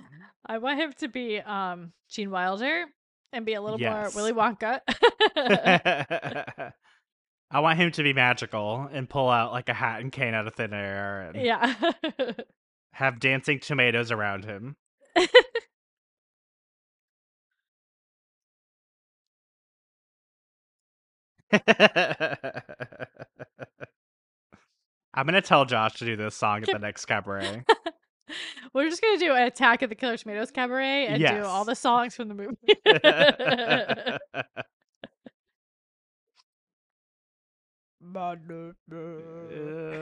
I 0.48 0.58
want 0.60 0.80
him 0.80 0.94
to 1.00 1.08
be 1.08 1.40
um 1.40 1.92
Gene 2.10 2.32
Wilder 2.32 2.86
and 3.34 3.46
be 3.46 3.54
a 3.54 3.62
little 3.62 3.80
Yes. 3.80 4.16
more 4.16 4.24
Willy 4.24 4.34
Wonka. 4.34 4.80
I 7.52 7.60
want 7.62 7.80
him 7.80 7.92
to 7.92 8.04
be 8.04 8.14
magical 8.14 8.90
and 8.92 9.10
pull 9.10 9.30
out 9.30 9.52
like 9.52 9.70
a 9.70 9.74
hat 9.74 10.02
and 10.02 10.12
cane 10.12 10.34
out 10.34 10.48
of 10.48 10.56
thin 10.56 10.74
air 10.74 11.22
and 11.22 11.42
yeah. 11.46 11.74
have 12.92 13.20
dancing 13.20 13.60
tomatoes 13.60 14.12
around 14.12 14.46
him. 14.46 14.76
I'm 25.14 25.26
gonna 25.26 25.42
tell 25.42 25.66
Josh 25.66 25.96
to 25.96 26.06
do 26.06 26.16
this 26.16 26.36
song 26.36 26.64
at 26.64 26.70
the 26.72 26.80
next 26.80 27.06
cabaret. 27.06 27.64
We're 28.74 28.90
just 28.90 29.02
gonna 29.02 29.18
do 29.18 29.34
an 29.34 29.44
Attack 29.44 29.82
of 29.82 29.90
the 29.90 29.96
Killer 29.96 30.18
Tomatoes 30.18 30.52
cabaret 30.52 31.08
and 31.08 31.24
do 31.24 31.44
all 31.44 31.66
the 31.66 31.76
songs 31.76 32.16
from 32.16 32.28
the 32.28 32.34
movie. 32.34 32.58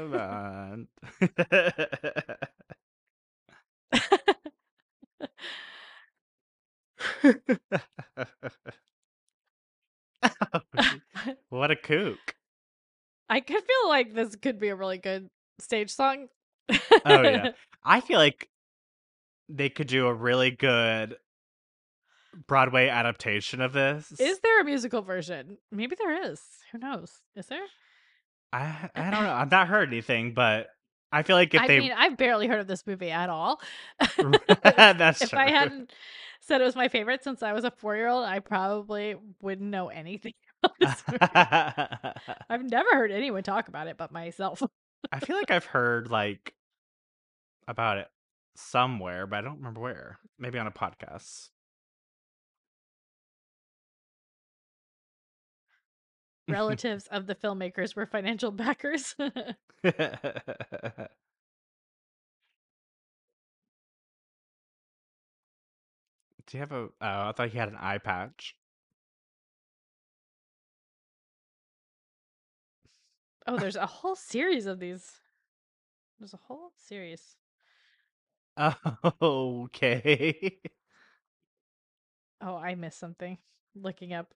Man. 0.10 0.88
what 11.50 11.72
a 11.72 11.76
kook. 11.76 12.36
I 13.30 13.40
could 13.40 13.64
feel 13.64 13.90
like 13.90 14.14
this 14.14 14.36
could 14.36 14.60
be 14.60 14.70
a 14.70 14.76
really 14.76 14.98
good 14.98 15.30
stage 15.60 15.92
song. 15.92 16.28
Oh, 16.69 17.21
yeah. 17.21 17.51
I 17.84 18.01
feel 18.01 18.17
like 18.17 18.49
they 19.49 19.69
could 19.69 19.88
do 19.88 20.08
a 20.08 20.13
really 20.13 20.51
good 20.51 21.17
Broadway 22.47 22.89
adaptation 22.89 23.62
of 23.62 23.73
this. 23.73 24.12
Is 24.19 24.39
there 24.39 24.62
a 24.62 24.65
musical 24.65 25.01
version? 25.01 25.58
Maybe 25.71 25.95
there 25.95 26.32
is. 26.32 26.41
Who 26.71 26.80
knows? 26.80 27.12
Is 27.36 27.45
there? 27.47 27.63
I 28.51 28.89
I 28.95 29.12
don't 29.12 29.23
know. 29.23 29.34
I've 29.34 29.51
not 29.51 29.67
heard 29.67 29.89
anything, 29.89 30.34
but 30.34 30.67
I 31.12 31.23
feel 31.23 31.36
like 31.36 31.54
if 31.54 31.62
I 31.62 31.67
they 31.67 31.80
mean, 31.80 31.93
I've 31.95 32.17
barely 32.17 32.47
heard 32.47 32.60
of 32.60 32.67
this 32.67 32.86
movie 32.86 33.12
at 33.12 33.30
all. 33.30 33.62
that's 34.17 35.21
if 35.21 35.30
true. 35.30 35.39
I 35.39 35.49
hadn't 35.49 35.93
said 36.41 36.62
it 36.62 36.65
was 36.65 36.75
my 36.75 36.89
favorite 36.89 37.23
since 37.23 37.41
I 37.41 37.54
was 37.54 37.63
a 37.63 37.71
four 37.71 37.95
year 37.95 38.08
old, 38.08 38.25
I 38.25 38.39
probably 38.39 39.15
wouldn't 39.41 39.69
know 39.69 39.88
anything 39.89 40.34
about. 40.63 41.01
I've 42.49 42.63
never 42.63 42.89
heard 42.91 43.12
anyone 43.12 43.43
talk 43.43 43.67
about 43.67 43.88
it 43.88 43.97
but 43.97 44.12
myself. 44.12 44.62
I 45.12 45.20
feel 45.20 45.38
like 45.38 45.52
I've 45.52 45.65
heard 45.65 46.10
like 46.10 46.54
about 47.68 47.98
it 47.98 48.08
somewhere, 48.56 49.28
but 49.28 49.38
I 49.38 49.41
don't 49.41 49.58
remember 49.58 49.82
where. 49.82 50.20
Maybe 50.38 50.60
on 50.60 50.68
a 50.68 50.72
podcast. 50.72 51.50
Relatives 56.48 57.08
of 57.08 57.28
the 57.28 57.36
filmmakers 57.36 57.96
were 57.96 58.06
financial 58.06 58.52
backers. 58.52 59.15
Do 59.18 59.24
you 66.52 66.60
have 66.60 66.72
a? 66.72 66.76
Oh, 66.76 66.91
I 67.02 67.34
thought 67.36 67.50
he 67.50 67.58
had 67.58 67.70
an 67.70 67.78
eye 67.80 67.98
patch. 67.98 68.56
Oh, 73.48 73.58
there's 73.58 73.76
a 73.76 73.86
whole 73.86 74.16
series 74.16 74.66
of 74.66 74.80
these. 74.80 75.12
There's 76.20 76.34
a 76.34 76.40
whole 76.48 76.72
series. 76.88 77.36
okay. 79.22 80.60
Oh, 82.42 82.56
I 82.58 82.76
missed 82.76 83.00
something. 83.00 83.38
Looking 83.76 84.14
up. 84.14 84.34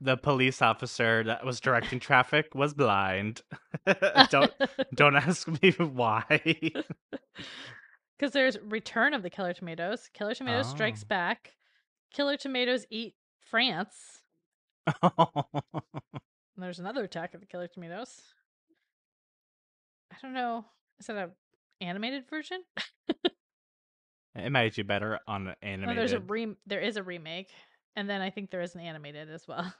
The 0.00 0.16
police 0.16 0.60
officer 0.60 1.22
that 1.24 1.46
was 1.46 1.60
directing 1.60 2.00
traffic 2.00 2.54
was 2.54 2.74
blind. 2.74 3.42
don't 4.30 4.52
don't 4.94 5.16
ask 5.16 5.48
me 5.62 5.70
why. 5.78 6.40
Because 8.18 8.32
there's 8.32 8.58
Return 8.60 9.14
of 9.14 9.22
the 9.22 9.30
Killer 9.30 9.52
Tomatoes. 9.52 10.10
Killer 10.12 10.34
Tomatoes 10.34 10.68
Strikes 10.68 11.02
Oh. 11.04 11.08
Back. 11.08 11.52
Killer 12.12 12.36
Tomatoes 12.36 12.84
Eat 12.90 13.14
France. 13.40 14.22
And 14.86 15.22
there's 16.58 16.80
another 16.80 17.04
Attack 17.04 17.34
of 17.34 17.40
the 17.40 17.46
Killer 17.46 17.68
Tomatoes. 17.68 18.20
I 20.12 20.16
don't 20.20 20.34
know. 20.34 20.64
Is 21.00 21.06
that 21.06 21.16
a 21.16 21.30
animated 21.80 22.28
version? 22.28 22.62
it 24.34 24.52
might 24.52 24.76
be 24.76 24.82
better 24.82 25.18
on 25.26 25.48
an 25.48 25.54
animated. 25.62 25.96
there's 25.98 26.12
a 26.12 26.20
re- 26.20 26.56
there 26.66 26.80
is 26.80 26.96
a 26.96 27.02
remake, 27.02 27.50
and 27.96 28.08
then 28.08 28.20
I 28.20 28.30
think 28.30 28.50
there 28.50 28.60
is 28.60 28.74
an 28.74 28.82
animated 28.82 29.30
as 29.30 29.48
well. 29.48 29.74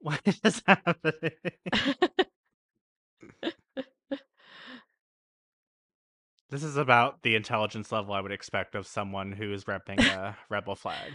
what 0.00 0.20
is 0.44 0.62
happening? 0.66 1.32
This 6.52 6.64
is 6.64 6.76
about 6.76 7.22
the 7.22 7.34
intelligence 7.34 7.90
level 7.90 8.12
I 8.12 8.20
would 8.20 8.30
expect 8.30 8.74
of 8.74 8.86
someone 8.86 9.32
who 9.32 9.54
is 9.54 9.64
repping 9.64 9.98
a 10.14 10.36
rebel 10.50 10.74
flag. 10.74 11.12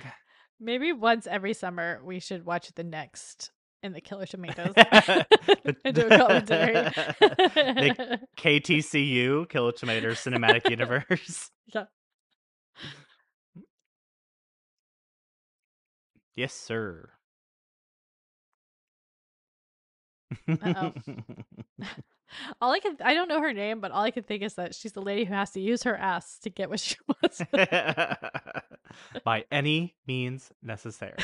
Maybe 0.59 0.91
once 0.91 1.27
every 1.27 1.53
summer 1.53 2.01
we 2.03 2.19
should 2.19 2.43
watch 2.43 2.73
the 2.73 2.83
next 2.83 3.51
in 3.83 3.93
the 3.93 4.01
Killer 4.01 4.25
Tomatoes 4.25 4.73
and 4.75 5.95
do 5.95 6.07
a 6.07 6.17
commentary. 6.17 6.73
The 6.73 8.19
KTCU, 8.37 9.49
Killer 9.49 9.71
Tomatoes 9.71 10.17
Cinematic 10.17 10.69
Universe. 10.69 11.51
Yeah. 11.73 11.85
Yes, 16.35 16.53
sir. 16.53 17.09
All 22.61 22.71
I 22.71 22.79
can 22.79 22.97
I 23.03 23.13
don't 23.13 23.29
know 23.29 23.41
her 23.41 23.53
name, 23.53 23.79
but 23.79 23.91
all 23.91 24.03
I 24.03 24.11
can 24.11 24.23
think 24.23 24.43
is 24.43 24.55
that 24.55 24.75
she's 24.75 24.91
the 24.91 25.01
lady 25.01 25.23
who 25.23 25.33
has 25.33 25.51
to 25.51 25.61
use 25.61 25.83
her 25.83 25.95
ass 25.95 26.37
to 26.39 26.49
get 26.49 26.69
what 26.69 26.79
she 26.79 26.95
wants. 27.07 27.41
By 29.23 29.45
any 29.51 29.95
means 30.05 30.51
necessary. 30.61 31.17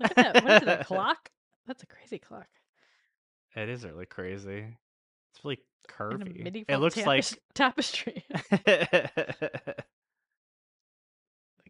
Look 0.00 0.12
at 0.16 0.34
that. 0.34 0.44
What 0.44 0.62
is 0.62 0.62
it? 0.62 0.80
A 0.80 0.84
clock? 0.84 1.30
That's 1.66 1.82
a 1.82 1.86
crazy 1.86 2.18
clock. 2.18 2.48
It 3.56 3.68
is 3.68 3.84
really 3.84 4.06
crazy. 4.06 4.76
It's 5.32 5.44
really 5.44 5.60
curvy. 5.88 6.64
It 6.68 6.78
looks 6.78 6.96
like 7.06 7.24
tapestry. 7.54 8.24
it 8.50 9.10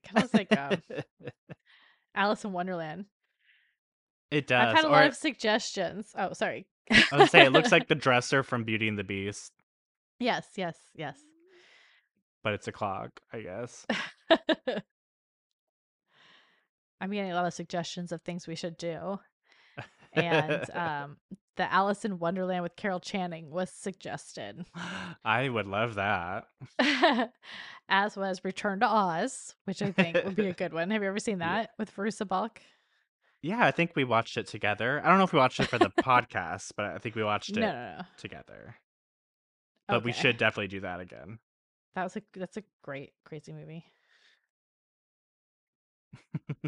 kind 0.04 0.16
of 0.16 0.22
looks 0.22 0.34
like 0.34 0.56
um, 0.58 0.80
Alice 2.14 2.44
in 2.44 2.52
Wonderland. 2.52 3.06
it 4.30 4.46
does. 4.46 4.68
I've 4.68 4.76
had 4.76 4.84
a 4.84 4.88
or 4.88 4.92
lot 4.92 5.06
of 5.06 5.14
suggestions. 5.14 6.12
Oh, 6.16 6.32
sorry. 6.32 6.66
I 6.90 7.18
would 7.18 7.30
say 7.30 7.44
it 7.44 7.52
looks 7.52 7.72
like 7.72 7.88
the 7.88 7.94
dresser 7.94 8.42
from 8.42 8.64
Beauty 8.64 8.88
and 8.88 8.98
the 8.98 9.04
Beast, 9.04 9.52
yes, 10.18 10.46
yes, 10.56 10.76
yes. 10.94 11.18
but 12.42 12.52
it's 12.52 12.68
a 12.68 12.72
clock, 12.72 13.20
I 13.32 13.40
guess. 13.40 13.86
I'm 17.04 17.10
getting 17.10 17.32
a 17.32 17.34
lot 17.34 17.44
of 17.44 17.52
suggestions 17.52 18.12
of 18.12 18.22
things 18.22 18.46
we 18.46 18.54
should 18.54 18.78
do. 18.78 19.18
And 20.14 20.70
um, 20.74 21.18
the 21.56 21.70
Alice 21.70 22.06
in 22.06 22.18
Wonderland 22.18 22.62
with 22.62 22.76
Carol 22.76 22.98
Channing 22.98 23.50
was 23.50 23.68
suggested, 23.70 24.64
I 25.24 25.50
would 25.50 25.66
love 25.66 25.96
that. 25.96 26.46
as 27.90 28.16
was 28.16 28.42
Return 28.42 28.80
to 28.80 28.86
Oz, 28.86 29.54
which 29.64 29.82
I 29.82 29.92
think 29.92 30.16
would 30.24 30.34
be 30.34 30.46
a 30.46 30.54
good 30.54 30.72
one. 30.72 30.90
Have 30.90 31.02
you 31.02 31.08
ever 31.08 31.18
seen 31.18 31.38
Yeah. 31.40 31.56
that 31.56 31.70
with 31.78 31.94
Fairuza 31.94 32.26
Balk? 32.26 32.62
Yeah, 33.42 33.66
I 33.66 33.70
think 33.70 33.92
we 33.94 34.04
watched 34.04 34.38
it 34.38 34.46
together. 34.46 35.02
I 35.04 35.08
don't 35.10 35.18
know 35.18 35.24
if 35.24 35.34
we 35.34 35.38
watched 35.38 35.60
it 35.60 35.68
for 35.68 35.78
the 35.78 35.90
podcast, 35.90 36.72
but 36.74 36.86
I 36.86 36.96
think 36.96 37.16
we 37.16 37.22
watched 37.22 37.50
it 37.50 37.60
No, 37.60 37.72
no, 37.72 37.96
no. 37.98 38.02
together. 38.16 38.76
But 39.88 40.04
we 40.04 40.12
should 40.12 40.38
definitely 40.38 40.68
do 40.68 40.80
that 40.80 41.00
again. 41.00 41.38
That 41.94 42.04
was 42.04 42.16
a 42.16 42.22
that's 42.34 42.56
a 42.56 42.62
great 42.82 43.12
crazy 43.26 43.52
movie. 43.52 43.84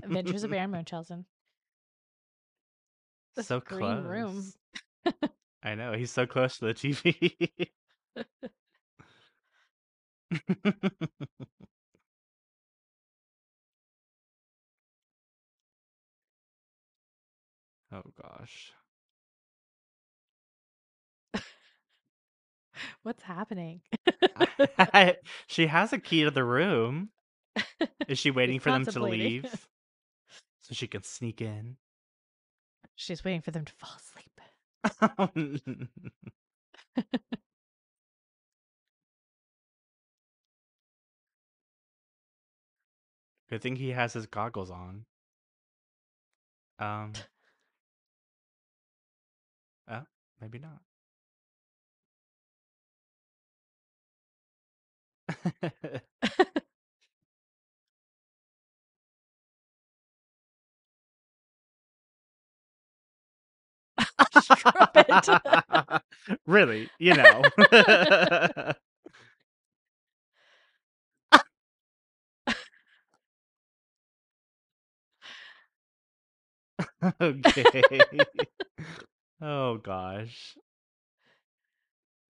Adventures 0.02 0.44
of 0.44 0.50
Baron 0.50 0.70
Munchausen. 0.70 1.26
This 3.36 3.46
so 3.46 3.60
green 3.60 4.02
close. 4.02 4.04
room. 4.04 4.52
I 5.62 5.74
know 5.74 5.92
he's 5.94 6.10
so 6.10 6.26
close 6.26 6.58
to 6.58 6.66
the 6.66 6.74
TV. 6.74 7.70
oh 17.92 18.02
gosh. 18.20 18.72
What's 23.02 23.22
happening? 23.22 23.80
she 25.46 25.66
has 25.66 25.92
a 25.92 25.98
key 25.98 26.24
to 26.24 26.30
the 26.30 26.44
room. 26.44 27.10
Is 28.08 28.18
she 28.18 28.30
waiting 28.30 28.60
for 28.60 28.70
them 28.70 28.86
to 28.86 29.00
leave? 29.00 29.68
So 30.62 30.74
she 30.74 30.88
can 30.88 31.04
sneak 31.04 31.40
in. 31.40 31.76
She's 32.96 33.24
waiting 33.24 33.40
for 33.40 33.52
them 33.52 33.64
to 33.64 33.72
fall 33.72 33.92
asleep. 33.96 34.40
Good 43.48 43.62
thing 43.62 43.76
he 43.76 43.90
has 43.90 44.12
his 44.12 44.26
goggles 44.26 44.72
on. 44.72 45.04
Um. 46.80 47.12
Oh, 49.88 50.02
maybe 50.40 50.58
not. 50.58 50.80
Really, 66.46 66.90
you 66.98 67.14
know. 67.14 67.42
okay. 77.20 78.26
oh 79.40 79.76
gosh. 79.78 80.56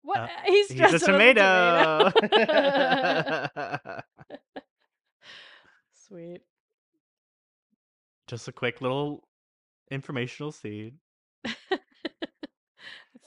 What? 0.02 0.20
Uh, 0.20 0.28
he's 0.46 0.72
He's 0.72 0.78
dressed 0.78 1.02
a 1.04 1.06
up 1.08 1.24
as 1.26 1.36
tomato. 1.36 2.12
tomato. 2.16 4.02
Sweet. 5.94 6.42
Just 8.28 8.48
a 8.48 8.52
quick 8.52 8.82
little 8.82 9.28
informational 9.92 10.52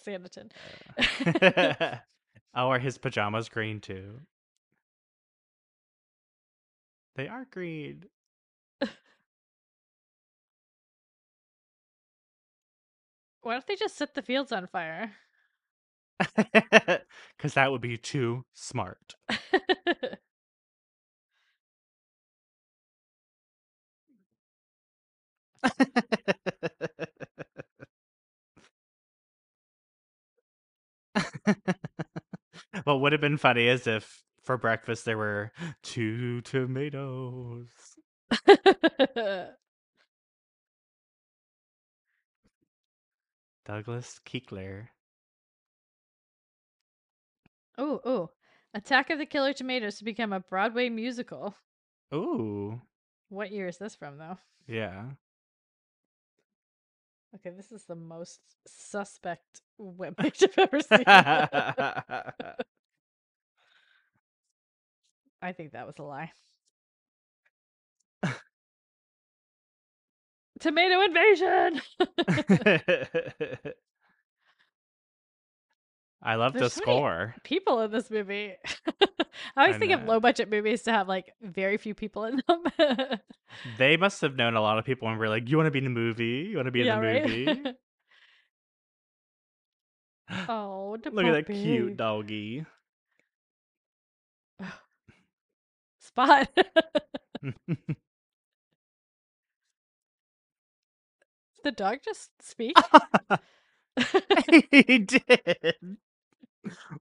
Sanditon. 0.05 0.51
Uh, 0.99 1.97
oh, 2.55 2.69
are 2.69 2.79
his 2.79 2.99
pajamas 2.99 3.49
green 3.49 3.81
too? 3.81 4.21
They 7.15 7.27
are 7.27 7.47
green. 7.47 8.11
Why 13.43 13.53
don't 13.55 13.67
they 13.67 13.77
just 13.77 13.97
set 13.97 14.15
the 14.15 14.23
fields 14.23 14.53
on 14.53 14.67
fire? 14.67 15.17
Because 17.37 17.55
that 17.55 17.71
would 17.71 17.81
be 17.81 17.97
too 17.97 18.45
smart. 18.55 19.15
what 32.85 33.01
would 33.01 33.13
have 33.13 33.21
been 33.21 33.37
funny 33.39 33.67
is 33.69 33.87
if 33.87 34.23
for 34.45 34.57
breakfast 34.57 35.05
there 35.05 35.19
were 35.19 35.53
two 35.83 36.41
tomatoes. 36.43 37.69
Douglas 43.65 44.21
Keekler. 44.27 44.89
oh, 47.79 48.01
oh. 48.05 48.31
Attack 48.75 49.11
of 49.11 49.19
the 49.19 49.27
Killer 49.27 49.53
Tomatoes 49.53 49.97
to 49.99 50.05
become 50.05 50.33
a 50.33 50.41
Broadway 50.41 50.89
musical. 50.89 51.55
Ooh, 52.15 52.81
What 53.29 53.53
year 53.53 53.69
is 53.69 53.77
this 53.79 53.95
from, 53.95 54.19
though? 54.19 54.39
yeah. 54.67 55.11
Okay, 57.45 57.55
this 57.57 57.73
is 57.73 57.85
the 57.85 57.97
most 57.97 58.41
suspect 58.67 59.63
webpage 59.81 60.43
I've 60.45 60.59
ever 60.59 60.81
seen. 60.81 61.05
I 65.43 65.53
think 65.53 65.73
that 65.73 65.87
was 65.87 65.97
a 65.99 66.03
lie. 66.05 66.33
Tomato 70.61 71.01
invasion! 71.03 71.83
I 76.23 76.37
love 76.37 76.53
the 76.53 76.61
There's 76.61 76.75
so 76.75 76.83
many- 76.87 76.99
score. 76.99 77.35
people 77.43 77.81
in 77.81 77.91
this 77.91 78.11
movie. 78.11 78.53
I 79.57 79.63
always 79.63 79.77
I 79.77 79.79
think 79.79 79.93
of 79.93 80.05
low 80.05 80.21
budget 80.21 80.49
movies 80.51 80.83
to 80.83 80.93
have 80.93 81.09
like 81.09 81.33
very 81.43 81.77
few 81.79 81.95
people 81.95 82.25
in 82.25 82.41
them. 82.47 82.63
They 83.77 83.97
must 83.99 84.21
have 84.23 84.35
known 84.37 84.55
a 84.57 84.63
lot 84.63 84.79
of 84.79 84.85
people 84.87 85.09
and 85.09 85.19
were 85.19 85.29
like, 85.29 85.49
"You 85.51 85.57
want 85.59 85.67
to 85.67 85.71
be 85.71 85.79
in 85.79 85.85
the 85.85 85.91
movie? 85.91 86.49
You 86.51 86.57
want 86.57 86.67
to 86.67 86.71
be 86.73 86.81
in 86.81 86.87
yeah, 86.87 86.97
the 87.01 87.07
right. 87.07 87.27
movie?" 87.29 87.63
oh, 90.49 90.97
the 91.03 91.11
Look 91.11 91.27
at 91.27 91.47
that 91.47 91.53
cute 91.53 91.97
doggy. 91.99 92.65
spot. 95.99 96.49
The 101.65 101.71
dog 101.73 101.99
just 102.05 102.31
speak? 102.43 102.77
he 104.71 104.99
did. 104.99 105.77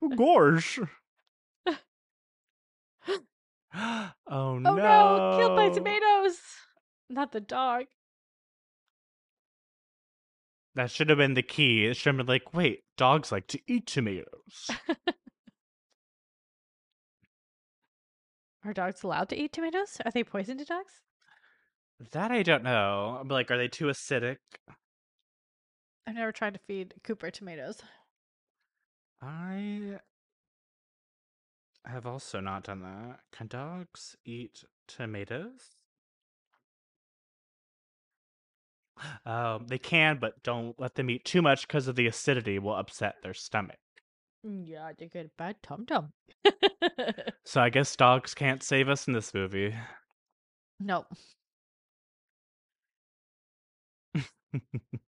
Oh, 0.01 0.09
gosh. 0.09 0.79
oh 3.73 4.11
oh 4.27 4.57
no! 4.59 4.75
no, 4.75 5.37
killed 5.37 5.55
by 5.55 5.69
tomatoes. 5.69 6.39
Not 7.09 7.31
the 7.31 7.39
dog. 7.41 7.85
That 10.75 10.89
should 10.89 11.09
have 11.09 11.17
been 11.17 11.33
the 11.33 11.43
key. 11.43 11.85
It 11.85 11.97
should 11.97 12.15
have 12.15 12.17
been 12.17 12.33
like, 12.33 12.53
wait, 12.53 12.83
dogs 12.97 13.31
like 13.31 13.47
to 13.47 13.59
eat 13.67 13.87
tomatoes. 13.87 14.69
Are 18.63 18.73
dogs 18.73 19.03
allowed 19.03 19.29
to 19.29 19.37
eat 19.37 19.51
tomatoes? 19.53 19.97
Are 20.05 20.11
they 20.11 20.23
poison 20.23 20.57
to 20.59 20.65
dogs? 20.65 21.01
that 22.11 22.31
I 22.31 22.41
don't 22.41 22.63
know. 22.63 23.17
I'm 23.19 23.27
like, 23.27 23.51
are 23.51 23.57
they 23.57 23.67
too 23.67 23.85
acidic? 23.85 24.37
I've 26.07 26.15
never 26.15 26.31
tried 26.31 26.53
to 26.53 26.59
feed 26.59 26.95
Cooper 27.03 27.29
tomatoes. 27.29 27.81
I 29.21 29.99
have 31.85 32.07
also 32.07 32.39
not 32.39 32.63
done 32.63 32.81
that. 32.81 33.19
Can 33.31 33.45
dogs 33.47 34.15
eat 34.25 34.63
tomatoes? 34.87 35.75
Um, 39.25 39.67
they 39.67 39.77
can, 39.79 40.17
but 40.19 40.43
don't 40.43 40.79
let 40.79 40.95
them 40.95 41.09
eat 41.09 41.25
too 41.25 41.41
much 41.41 41.67
because 41.67 41.87
of 41.87 41.95
the 41.95 42.07
acidity 42.07 42.59
will 42.59 42.75
upset 42.75 43.15
their 43.23 43.33
stomach. 43.33 43.79
Mm, 44.45 44.67
Yeah, 44.67 44.91
they 44.97 45.07
get 45.07 45.25
a 45.27 45.29
bad 45.37 45.61
tum 45.63 45.85
tum. 45.85 46.13
So 47.43 47.61
I 47.61 47.69
guess 47.69 47.95
dogs 47.95 48.33
can't 48.33 48.63
save 48.63 48.89
us 48.89 49.07
in 49.07 49.13
this 49.13 49.31
movie. 49.33 49.75
no. 50.79 51.05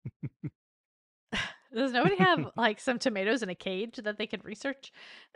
Does 1.73 1.91
nobody 1.91 2.17
have 2.17 2.51
like 2.55 2.79
some 2.79 2.99
tomatoes 2.99 3.41
in 3.41 3.49
a 3.49 3.55
cage 3.55 3.99
that 4.03 4.17
they 4.17 4.27
can 4.27 4.41
research? 4.43 4.91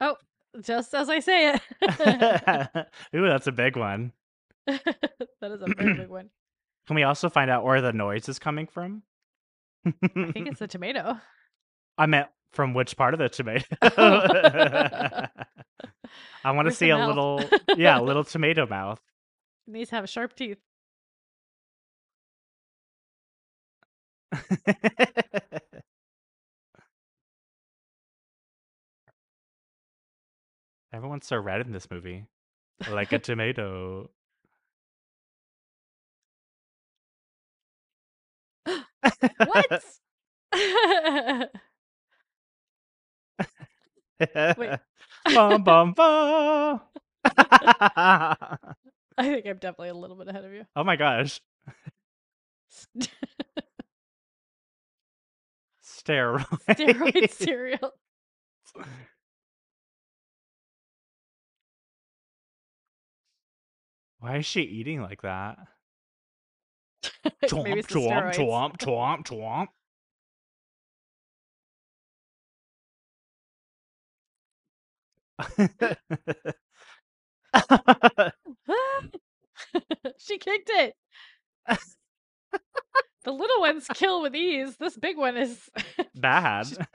oh, 0.00 0.16
just 0.60 0.94
as 0.94 1.08
I 1.08 1.20
say 1.20 1.54
it. 1.54 1.62
Ooh, 3.16 3.26
that's 3.26 3.46
a 3.46 3.52
big 3.52 3.76
one. 3.76 4.12
that 4.66 4.98
is 5.42 5.62
a 5.62 5.66
very 5.76 5.94
big 5.94 6.08
one. 6.08 6.30
Can 6.86 6.96
we 6.96 7.02
also 7.04 7.28
find 7.28 7.50
out 7.50 7.64
where 7.64 7.80
the 7.80 7.92
noise 7.92 8.28
is 8.28 8.38
coming 8.38 8.66
from? 8.66 9.02
I 9.86 9.92
think 10.32 10.48
it's 10.48 10.58
the 10.58 10.66
tomato. 10.66 11.18
I 11.96 12.06
meant 12.06 12.28
from 12.52 12.74
which 12.74 12.96
part 12.96 13.14
of 13.14 13.20
the 13.20 13.28
tomato. 13.28 13.64
Oh. 13.82 15.26
I 16.44 16.50
want 16.50 16.68
to 16.68 16.74
see 16.74 16.90
a 16.90 16.98
mouth? 16.98 17.08
little, 17.08 17.44
yeah, 17.76 18.00
a 18.00 18.02
little 18.02 18.24
tomato 18.24 18.66
mouth. 18.66 19.00
It 19.68 19.72
needs 19.72 19.90
to 19.90 19.96
have 19.96 20.08
sharp 20.08 20.34
teeth. 20.34 20.58
Everyone's 30.92 31.26
so 31.26 31.36
red 31.38 31.60
in 31.60 31.72
this 31.72 31.90
movie, 31.90 32.26
like 32.90 33.12
a 33.12 33.18
tomato. 33.22 34.10
What? 39.46 39.82
Wait. 44.58 44.78
bum 45.34 45.62
bum 45.64 45.92
bum. 45.92 46.80
I 47.24 48.66
think 49.18 49.46
I'm 49.46 49.58
definitely 49.58 49.88
a 49.90 49.94
little 49.94 50.16
bit 50.16 50.28
ahead 50.28 50.44
of 50.44 50.52
you. 50.52 50.64
oh 50.76 50.84
my 50.84 50.96
gosh, 50.96 51.40
steroid. 56.10 56.46
Steroid 56.70 57.30
cereal. 57.30 57.92
Why 64.18 64.36
is 64.38 64.46
she 64.46 64.62
eating 64.62 65.02
like 65.02 65.22
that? 65.22 65.58
Maybe 67.42 67.46
Chomp, 67.46 67.76
it's 67.78 67.88
the 67.88 67.94
chomp, 67.94 68.32
steroids. 68.34 68.34
chomp, 68.34 68.78
chomp, 68.78 69.24
chomp. 69.26 69.68
she 80.18 80.38
kicked 80.38 80.70
it. 80.70 80.94
The 83.24 83.32
little 83.32 83.60
ones 83.60 83.86
kill 83.94 84.22
with 84.22 84.34
ease. 84.34 84.76
This 84.76 84.96
big 84.96 85.16
one 85.16 85.36
is 85.36 85.68
Bad. 86.14 86.66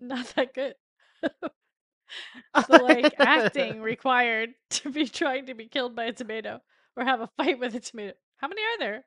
not 0.00 0.26
that 0.36 0.54
good. 0.54 0.74
the 1.22 2.82
like 2.82 3.14
acting 3.18 3.80
required 3.80 4.50
to 4.70 4.90
be 4.90 5.06
trying 5.06 5.46
to 5.46 5.54
be 5.54 5.66
killed 5.68 5.94
by 5.94 6.04
a 6.04 6.12
tomato 6.12 6.60
or 6.96 7.04
have 7.04 7.20
a 7.20 7.30
fight 7.36 7.58
with 7.58 7.74
a 7.74 7.80
tomato. 7.80 8.14
How 8.38 8.48
many 8.48 8.62
are 8.62 8.78
there? 8.78 9.04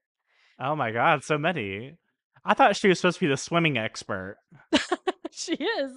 oh 0.59 0.75
my 0.75 0.91
god, 0.91 1.23
so 1.23 1.37
many. 1.37 1.97
I 2.45 2.53
thought 2.53 2.75
she 2.75 2.87
was 2.87 2.99
supposed 2.99 3.19
to 3.19 3.25
be 3.25 3.29
the 3.29 3.37
swimming 3.37 3.77
expert. 3.77 4.37
she 5.31 5.53
is. 5.53 5.91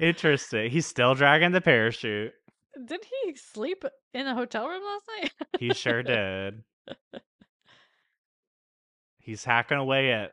Interesting. 0.00 0.70
He's 0.70 0.86
still 0.86 1.14
dragging 1.14 1.52
the 1.52 1.60
parachute. 1.60 2.32
Did 2.84 3.04
he 3.24 3.34
sleep 3.34 3.84
in 4.14 4.26
a 4.26 4.34
hotel 4.34 4.66
room 4.66 4.82
last 4.82 5.04
night? 5.20 5.32
He 5.58 5.74
sure 5.74 6.02
did. 6.02 6.62
He's 9.18 9.44
hacking 9.44 9.78
away 9.78 10.12
at 10.12 10.32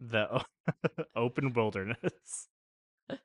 the 0.00 0.44
open 1.16 1.52
wilderness. 1.52 2.48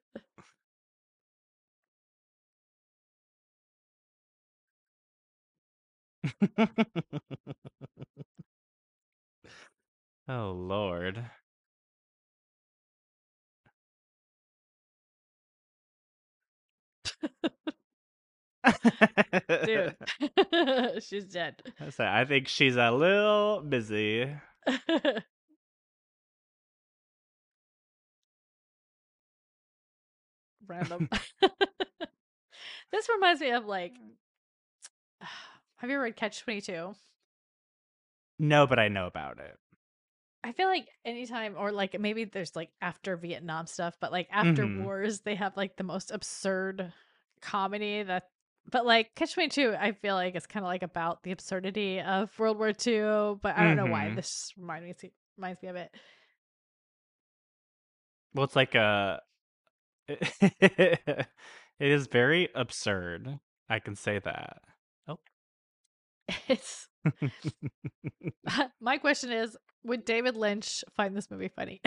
oh 10.27 10.51
lord. 10.51 11.23
Dude. 19.65 19.95
She's 21.03 21.25
dead. 21.25 21.55
So 21.91 22.05
I 22.05 22.25
think 22.25 22.47
she's 22.47 22.75
a 22.75 22.91
little 22.91 23.61
busy. 23.61 24.29
Random. 30.67 31.09
this 32.91 33.09
reminds 33.13 33.41
me 33.41 33.51
of 33.51 33.65
like 33.65 33.93
have 35.21 35.89
you 35.89 35.95
ever 35.95 36.03
read 36.03 36.15
Catch 36.15 36.41
22? 36.43 36.93
No, 38.39 38.67
but 38.67 38.79
I 38.79 38.87
know 38.87 39.07
about 39.07 39.39
it. 39.39 39.57
I 40.43 40.51
feel 40.53 40.67
like 40.67 40.87
anytime, 41.05 41.55
or 41.57 41.71
like 41.71 41.99
maybe 41.99 42.23
there's 42.25 42.55
like 42.55 42.69
after 42.81 43.15
Vietnam 43.15 43.67
stuff, 43.67 43.95
but 43.99 44.11
like 44.11 44.27
after 44.31 44.63
Mhm. 44.65 44.83
wars, 44.83 45.19
they 45.21 45.35
have 45.35 45.55
like 45.55 45.75
the 45.77 45.83
most 45.83 46.09
absurd 46.11 46.91
comedy 47.41 48.03
that. 48.03 48.23
But 48.71 48.85
like 48.85 49.15
Catch 49.15 49.33
22, 49.33 49.75
I 49.77 49.91
feel 49.93 50.13
like 50.15 50.35
it's 50.35 50.45
kind 50.45 50.63
of 50.63 50.67
like 50.67 50.83
about 50.83 51.23
the 51.23 51.31
absurdity 51.31 51.99
of 51.99 52.29
World 52.37 52.59
War 52.59 52.69
II, 52.69 53.35
but 53.41 53.57
I 53.57 53.63
don't 53.63 53.75
know 53.77 53.87
why 53.87 54.05
Mhm. 54.05 54.15
this 54.15 54.53
reminds 54.55 55.01
me 55.03 55.11
reminds 55.37 55.61
me 55.63 55.69
of 55.69 55.75
it. 55.75 55.91
Well, 58.33 58.45
it's 58.45 58.55
like 58.55 58.75
a. 58.75 59.21
it 60.07 61.27
is 61.79 62.07
very 62.07 62.49
absurd. 62.55 63.39
I 63.69 63.79
can 63.79 63.95
say 63.95 64.19
that. 64.19 64.61
Oh. 65.07 65.19
It's 66.47 66.87
my 68.79 68.97
question 68.99 69.31
is: 69.31 69.57
Would 69.83 70.05
David 70.05 70.37
Lynch 70.37 70.83
find 70.95 71.15
this 71.17 71.29
movie 71.31 71.49
funny? 71.49 71.81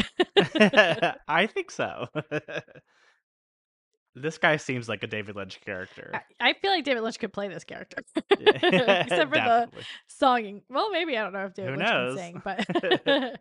I 1.29 1.49
think 1.53 1.71
so. 1.71 2.09
This 4.15 4.39
guy 4.39 4.57
seems 4.57 4.89
like 4.89 5.03
a 5.03 5.07
David 5.07 5.37
Lynch 5.37 5.61
character. 5.65 6.11
I, 6.15 6.51
I 6.51 6.53
feel 6.55 6.71
like 6.71 6.85
David 6.85 7.03
Lynch 7.03 7.19
could 7.19 7.33
play 7.33 7.49
this 7.49 7.65
character, 7.65 7.99
except 8.31 9.11
for 9.11 9.37
the 9.37 9.69
songing. 10.23 10.63
Well, 10.71 10.91
maybe 10.91 11.17
I 11.17 11.23
don't 11.23 11.33
know 11.33 11.47
if 11.47 11.55
David 11.55 11.73
Who 11.73 11.77
Lynch 11.79 11.91
knows? 11.91 12.17
can 12.17 12.43
sing, 12.43 12.43
but 12.45 13.41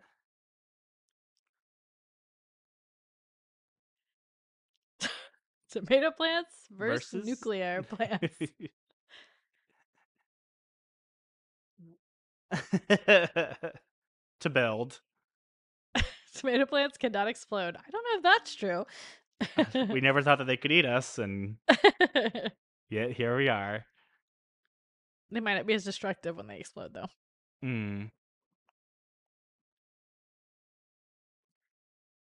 tomato 5.70 6.10
plants 6.10 6.52
versus, 6.70 7.10
Versus- 7.12 7.26
nuclear 7.26 7.82
plants. 7.82 8.36
to 14.40 14.50
build. 14.50 15.00
tomato 16.34 16.66
plants 16.66 16.98
cannot 16.98 17.28
explode. 17.28 17.76
I 17.76 17.90
don't 17.90 18.04
know 18.04 18.16
if 18.18 18.22
that's 18.22 18.54
true. 18.54 18.84
We 19.90 20.00
never 20.00 20.22
thought 20.22 20.38
that 20.38 20.46
they 20.46 20.56
could 20.56 20.72
eat 20.72 20.86
us, 20.86 21.18
and 21.18 21.56
yet 22.90 23.12
here 23.12 23.36
we 23.36 23.48
are. 23.48 23.84
they 25.30 25.40
might 25.40 25.54
not 25.54 25.66
be 25.66 25.74
as 25.74 25.84
destructive 25.84 26.36
when 26.36 26.46
they 26.46 26.58
explode, 26.58 26.92
though. 26.94 27.08
Mm. 27.64 28.10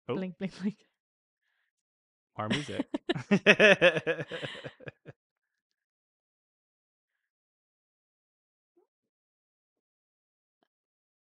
Oh. 0.08 0.14
Blink, 0.16 0.38
blink, 0.38 0.52
blink. 0.60 0.76
More 2.38 2.48
music. 2.48 2.86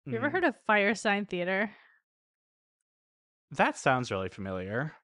You 0.06 0.18
ever 0.18 0.30
Mm. 0.30 0.32
heard 0.32 0.44
of 0.44 0.56
Firesign 0.68 1.30
Theater? 1.30 1.72
That 3.52 3.78
sounds 3.78 4.12
really 4.12 4.30
familiar. 4.30 4.96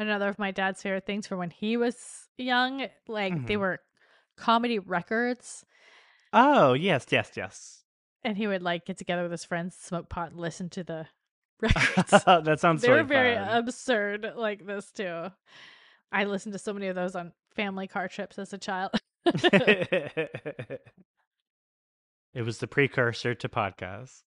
Another 0.00 0.28
of 0.28 0.38
my 0.38 0.50
dad's 0.50 0.80
favorite 0.82 1.04
things 1.06 1.26
from 1.26 1.38
when 1.38 1.50
he 1.50 1.76
was 1.76 2.26
young. 2.38 2.86
Like 3.06 3.46
they 3.46 3.54
Mhm. 3.54 3.60
were 3.60 3.80
comedy 4.36 4.78
records, 4.78 5.64
Oh, 6.32 6.72
yes, 6.72 7.06
yes, 7.10 7.32
yes. 7.36 7.84
and 8.24 8.36
he 8.36 8.46
would 8.46 8.62
like 8.62 8.86
get 8.86 8.96
together 8.96 9.22
with 9.22 9.30
his 9.32 9.44
friends, 9.44 9.76
smoke 9.76 10.08
pot, 10.08 10.30
and 10.30 10.40
listen 10.40 10.70
to 10.70 10.82
the 10.82 11.06
records. 11.60 12.10
that 12.24 12.58
sounds 12.60 12.80
they 12.82 12.90
were 12.90 13.02
very 13.04 13.34
fun. 13.36 13.48
absurd 13.58 14.32
like 14.36 14.64
this 14.66 14.90
too. 14.90 15.30
I 16.10 16.24
listened 16.24 16.54
to 16.54 16.58
so 16.58 16.72
many 16.72 16.86
of 16.88 16.94
those 16.96 17.14
on 17.14 17.32
family 17.54 17.86
car 17.86 18.08
trips 18.08 18.38
as 18.38 18.52
a 18.54 18.58
child. 18.58 18.92
It 22.32 22.42
was 22.42 22.58
the 22.58 22.68
precursor 22.68 23.34
to 23.34 23.48
podcasts. 23.48 24.22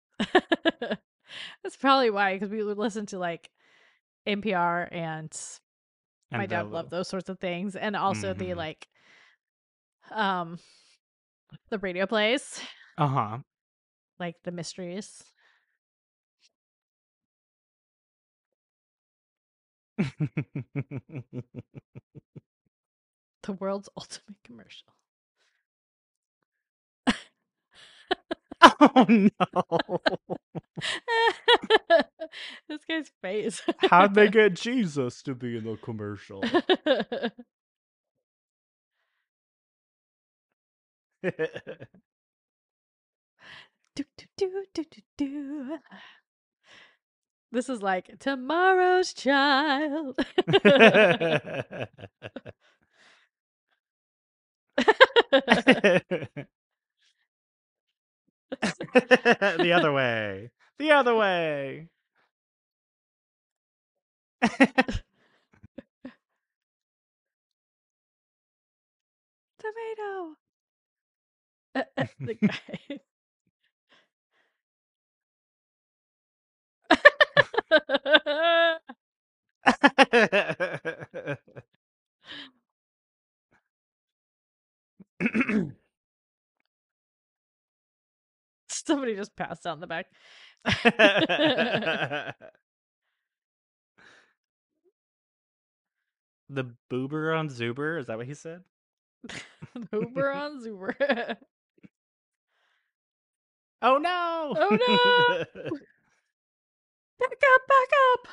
That's 1.62 1.76
probably 1.80 2.10
why, 2.10 2.34
because 2.34 2.50
we 2.50 2.62
would 2.64 2.78
listen 2.78 3.06
to 3.06 3.18
like 3.18 3.50
NPR 4.26 4.88
and, 4.92 5.30
my 6.30 6.40
And 6.42 6.50
dad 6.50 6.62
the- 6.62 6.68
loved 6.70 6.90
those 6.90 7.08
sorts 7.08 7.28
of 7.28 7.38
things, 7.38 7.76
and 7.76 7.96
also 7.96 8.32
the 8.32 8.50
Mhm. 8.50 8.56
like, 8.56 8.88
um, 10.10 10.58
the 11.70 11.78
radio 11.78 12.06
plays, 12.06 12.60
Uh-huh. 12.98 13.38
like 14.18 14.36
the 14.44 14.52
mysteries. 14.52 15.24
The 23.42 23.52
world's 23.52 23.88
ultimate 23.96 24.36
commercial. 24.44 24.94
oh 28.80 29.06
no. 29.08 29.98
this 32.68 32.84
guy's 32.88 33.10
face. 33.20 33.62
How'd 33.78 34.14
they 34.14 34.28
get 34.30 34.54
Jesus 34.54 35.22
to 35.22 35.34
be 35.34 35.56
in 35.56 35.64
the 35.64 35.76
commercial? 35.76 36.40
do, 36.40 36.60
do, 43.96 44.04
do, 44.36 44.64
do, 44.74 44.84
do, 44.90 45.02
do. 45.16 45.78
This 47.50 47.68
is 47.68 47.82
like 47.82 48.18
tomorrow's 48.18 49.12
child. 49.12 50.16
the 59.60 59.72
other 59.74 59.92
way. 59.92 60.50
The 60.78 60.92
other 60.92 61.14
way. 61.14 61.88
Tomato. 69.58 70.36
Uh, 71.74 71.82
uh, 71.98 72.04
the 72.20 72.34
guy. 72.34 73.00
Somebody 88.86 89.14
just 89.14 89.36
passed 89.36 89.66
out 89.66 89.74
in 89.74 89.80
the 89.80 89.86
back. 89.86 90.06
the 96.48 96.74
boober 96.90 97.38
on 97.38 97.48
Zuber, 97.48 97.98
is 98.00 98.06
that 98.06 98.16
what 98.16 98.26
he 98.26 98.34
said? 98.34 98.62
Uber 99.92 100.32
on 100.34 100.62
Zuber. 100.64 101.36
Oh 103.84 103.98
no! 103.98 104.54
Oh, 104.56 104.68
no! 104.70 105.44
back 107.18 107.32
up, 107.32 107.62
back 107.68 107.90
up. 108.12 108.28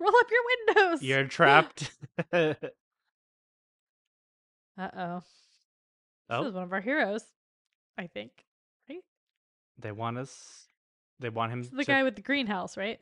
Roll 0.00 0.16
up 0.16 0.26
your 0.30 0.42
windows. 0.76 1.02
You're 1.02 1.26
trapped. 1.26 1.92
Uh 2.32 2.54
oh. 4.78 5.22
This 6.28 6.46
is 6.46 6.54
one 6.54 6.64
of 6.64 6.72
our 6.72 6.80
heroes, 6.80 7.24
I 7.98 8.06
think. 8.06 8.30
They 9.80 9.92
want 9.92 10.18
us. 10.18 10.66
They 11.18 11.28
want 11.28 11.52
him 11.52 11.60
is 11.60 11.70
the 11.70 11.84
to. 11.84 11.84
guy 11.84 12.02
with 12.02 12.16
the 12.16 12.22
greenhouse, 12.22 12.76
right? 12.76 12.98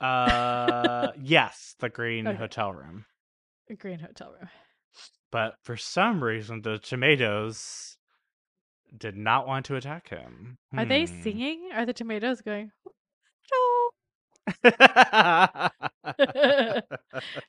Uh, 0.00 1.12
yes, 1.20 1.74
the 1.78 1.88
green 1.88 2.26
Okay. 2.26 2.36
hotel 2.36 2.72
room. 2.72 3.04
A 3.70 3.74
green 3.74 3.98
hotel 3.98 4.32
room. 4.38 4.48
But 5.30 5.56
for 5.62 5.76
some 5.76 6.24
reason, 6.24 6.62
the 6.62 6.78
tomatoes 6.78 7.96
did 8.96 9.16
not 9.16 9.46
want 9.46 9.66
to 9.66 9.76
attack 9.76 10.08
him. 10.08 10.58
Are 10.76 10.84
they 10.86 11.04
Hmm. 11.06 11.22
singing? 11.22 11.70
Are 11.74 11.84
the 11.84 11.92
tomatoes 11.92 12.40
going? 12.40 12.72
"Oh, 13.52 13.90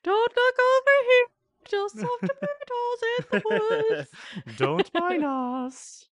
Don't 0.03 0.33
look 0.35 0.57
over 0.59 0.95
here. 1.07 1.27
Just 1.65 1.95
some 1.99 2.09
tomatoes 2.19 3.01
in 3.17 3.25
the 3.31 3.39
woods. 3.45 4.09
Don't 4.57 4.93
mind 4.93 5.23
us. 5.23 6.05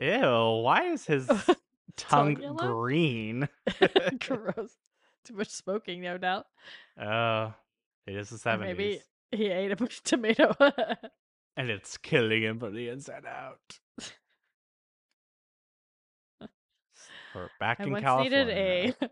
Ew, 0.00 0.60
why 0.62 0.84
is 0.92 1.06
his 1.06 1.28
tongue 1.96 2.40
yellow? 2.40 2.56
green? 2.56 3.48
Gross. 4.20 4.76
Too 5.24 5.34
much 5.34 5.50
smoking, 5.50 6.00
no 6.02 6.18
doubt. 6.18 6.46
Oh, 7.00 7.54
it 8.06 8.16
is 8.16 8.30
the 8.30 8.36
Or 8.50 8.58
70s. 8.58 8.58
maybe 8.58 9.00
he 9.30 9.48
ate 9.48 9.70
a 9.70 9.76
bunch 9.76 9.98
of 9.98 10.04
tomato. 10.04 10.54
And 11.56 11.70
it's 11.70 11.96
killing 11.98 12.42
him 12.42 12.58
from 12.58 12.74
the 12.74 12.88
inside 12.88 13.24
out. 13.26 13.78
We're 17.34 17.50
back 17.60 17.80
I 17.80 17.84
in 17.84 17.90
once 17.90 18.02
California. 18.04 18.44
needed 18.44 18.96
a 19.02 19.10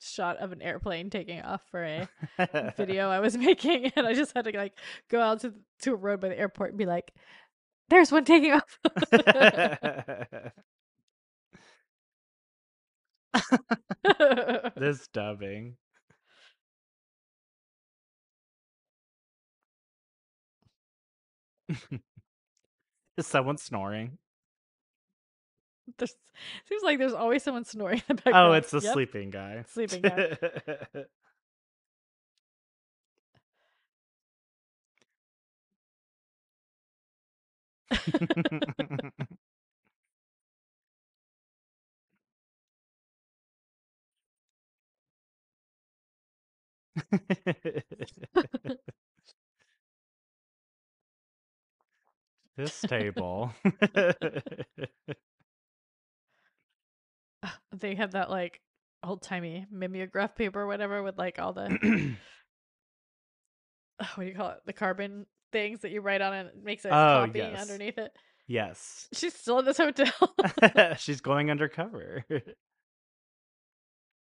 shot 0.00 0.38
of 0.38 0.52
an 0.52 0.62
airplane 0.62 1.10
taking 1.10 1.40
off 1.42 1.62
for 1.70 1.84
a 1.84 2.08
video 2.76 3.08
I 3.10 3.20
was 3.20 3.36
making, 3.38 3.92
and 3.96 4.06
I 4.06 4.14
just 4.14 4.34
had 4.34 4.44
to 4.46 4.56
like 4.56 4.78
go 5.08 5.20
out 5.20 5.40
to 5.40 5.54
to 5.82 5.92
a 5.92 5.96
road 5.96 6.20
by 6.20 6.28
the 6.28 6.38
airport 6.38 6.70
and 6.70 6.78
be 6.78 6.86
like, 6.86 7.12
"There's 7.88 8.12
one 8.12 8.24
taking 8.24 8.52
off." 8.52 8.78
this 14.76 15.08
dubbing. 15.08 15.76
Is 23.16 23.26
someone 23.26 23.58
snoring? 23.58 24.18
There's, 25.98 26.16
seems 26.68 26.82
like 26.82 26.98
there's 26.98 27.12
always 27.12 27.42
someone 27.42 27.64
snoring 27.64 28.02
in 28.08 28.16
the 28.16 28.22
background. 28.22 28.32
Oh, 28.32 28.52
it's 28.52 28.70
the 28.70 28.80
Yep. 28.80 28.82
sleeping 28.82 29.30
guy. 29.30 29.64
Sleeping 29.66 30.02
guy. 30.02 30.26
this 52.56 52.84
table. 52.84 53.52
They 57.78 57.94
have 57.94 58.12
that 58.12 58.30
like 58.30 58.60
old 59.02 59.22
timey 59.22 59.66
mimeograph 59.70 60.34
paper 60.36 60.60
or 60.62 60.66
whatever 60.66 61.02
with 61.02 61.16
like 61.18 61.38
all 61.38 61.52
the 61.52 61.68
what 64.14 64.24
do 64.24 64.28
you 64.30 64.34
call 64.34 64.50
it? 64.50 64.58
The 64.66 64.72
carbon 64.72 65.26
things 65.52 65.80
that 65.80 65.90
you 65.90 66.00
write 66.00 66.20
on 66.20 66.32
and 66.34 66.48
it 66.48 66.62
makes 66.62 66.84
a 66.84 66.88
Oh, 66.88 67.26
copy 67.26 67.38
yes. 67.38 67.60
underneath 67.60 67.98
it. 67.98 68.12
yes. 68.46 69.08
She's 69.14 69.34
still 69.34 69.58
in 69.60 69.64
this 69.64 69.78
hotel. 69.78 70.12
She's 70.98 71.20
going 71.20 71.50
undercover. 71.50 72.24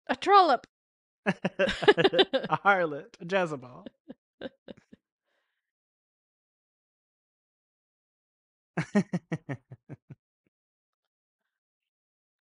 a 0.08 0.16
trollop. 0.16 0.66
a 1.26 2.58
harlot, 2.66 3.16
a 3.22 3.26
Jezebel. 3.30 3.86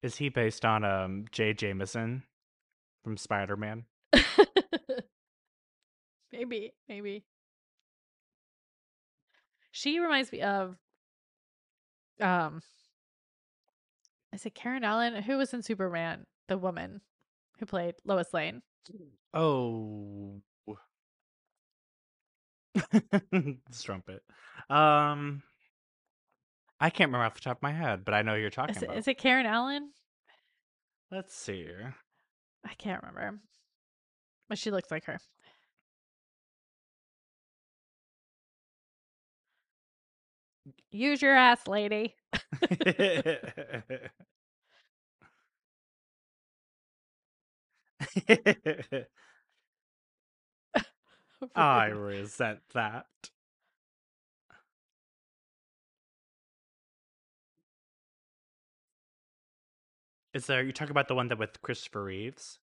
Is 0.08 0.16
he 0.16 0.30
based 0.30 0.64
on 0.64 0.84
um 0.84 1.26
J. 1.32 1.52
Jameson 1.52 2.22
from 3.04 3.18
Spider 3.18 3.58
Man? 3.58 3.84
maybe, 6.32 6.72
maybe. 6.88 7.26
She 9.70 10.00
reminds 10.00 10.32
me 10.32 10.40
of 10.40 10.78
um 12.22 12.62
is 14.32 14.46
it 14.46 14.54
Karen 14.54 14.82
Allen? 14.82 15.22
Who 15.24 15.36
was 15.36 15.52
in 15.52 15.62
Superman? 15.62 16.24
The 16.48 16.56
woman 16.56 17.02
who 17.58 17.66
played 17.66 17.96
Lois 18.06 18.32
Lane. 18.32 18.62
Oh. 19.34 20.40
Strumpet. 23.70 24.22
Um 24.70 25.42
I 26.80 26.88
can't 26.88 27.08
remember 27.08 27.26
off 27.26 27.34
the 27.34 27.40
top 27.42 27.58
of 27.58 27.62
my 27.62 27.72
head, 27.72 28.06
but 28.06 28.14
I 28.14 28.22
know 28.22 28.36
who 28.36 28.40
you're 28.40 28.48
talking 28.48 28.74
Is 28.74 28.82
it, 28.82 28.86
about. 28.86 28.96
is 28.96 29.06
it 29.06 29.18
Karen 29.18 29.44
Allen? 29.44 29.90
Let's 31.10 31.34
see 31.34 31.64
here. 31.64 31.94
I 32.64 32.74
can't 32.74 33.02
remember. 33.02 33.40
But 34.48 34.58
she 34.58 34.70
looks 34.70 34.90
like 34.90 35.04
her. 35.04 35.18
Use 40.90 41.22
your 41.22 41.34
ass, 41.34 41.66
lady. 41.66 42.14
I 51.54 51.86
resent 51.86 52.60
that. 52.74 53.06
Is 60.34 60.46
there 60.46 60.62
you 60.62 60.72
talk 60.72 60.90
about 60.90 61.08
the 61.08 61.14
one 61.14 61.28
that 61.28 61.38
with 61.38 61.60
Christopher 61.62 62.04
Reeves? 62.04 62.58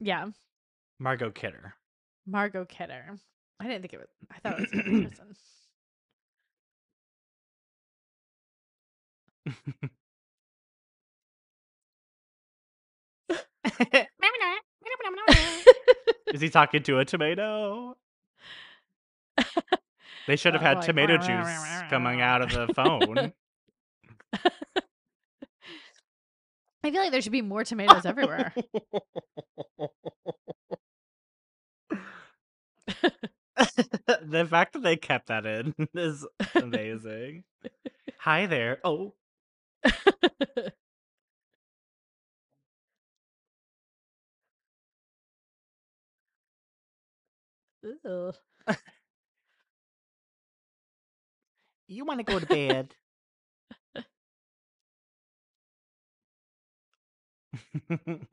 yeah, 0.00 0.28
Margot 0.98 1.30
Kidder. 1.30 1.74
Margot 2.26 2.64
Kidder. 2.64 3.16
I 3.60 3.64
didn't 3.64 3.82
think 3.82 3.94
it 3.94 4.00
was. 4.00 4.08
I 4.30 4.38
thought 4.40 4.58
it 4.58 4.62
was 4.62 4.72
another 4.72 5.08
person. 5.08 5.36
Is 16.32 16.40
he 16.40 16.48
talking 16.48 16.82
to 16.84 16.98
a 16.98 17.04
tomato? 17.04 17.96
They 20.26 20.36
should 20.36 20.54
have 20.54 20.62
had 20.62 20.82
tomato 20.82 21.18
juice 21.18 21.82
coming 21.88 22.20
out 22.20 22.42
of 22.42 22.50
the 22.50 22.74
phone. 22.74 23.32
I 26.86 26.90
feel 26.92 27.00
like 27.00 27.10
there 27.10 27.20
should 27.20 27.32
be 27.32 27.42
more 27.42 27.64
tomatoes 27.64 28.06
everywhere. 28.06 28.54
the 34.22 34.46
fact 34.48 34.74
that 34.74 34.84
they 34.84 34.96
kept 34.96 35.26
that 35.26 35.44
in 35.46 35.74
is 35.94 36.24
amazing. 36.54 37.42
Hi 38.18 38.46
there. 38.46 38.78
Oh, 38.84 39.14
you 51.88 52.04
want 52.04 52.20
to 52.20 52.24
go 52.24 52.38
to 52.38 52.46
bed? 52.46 52.94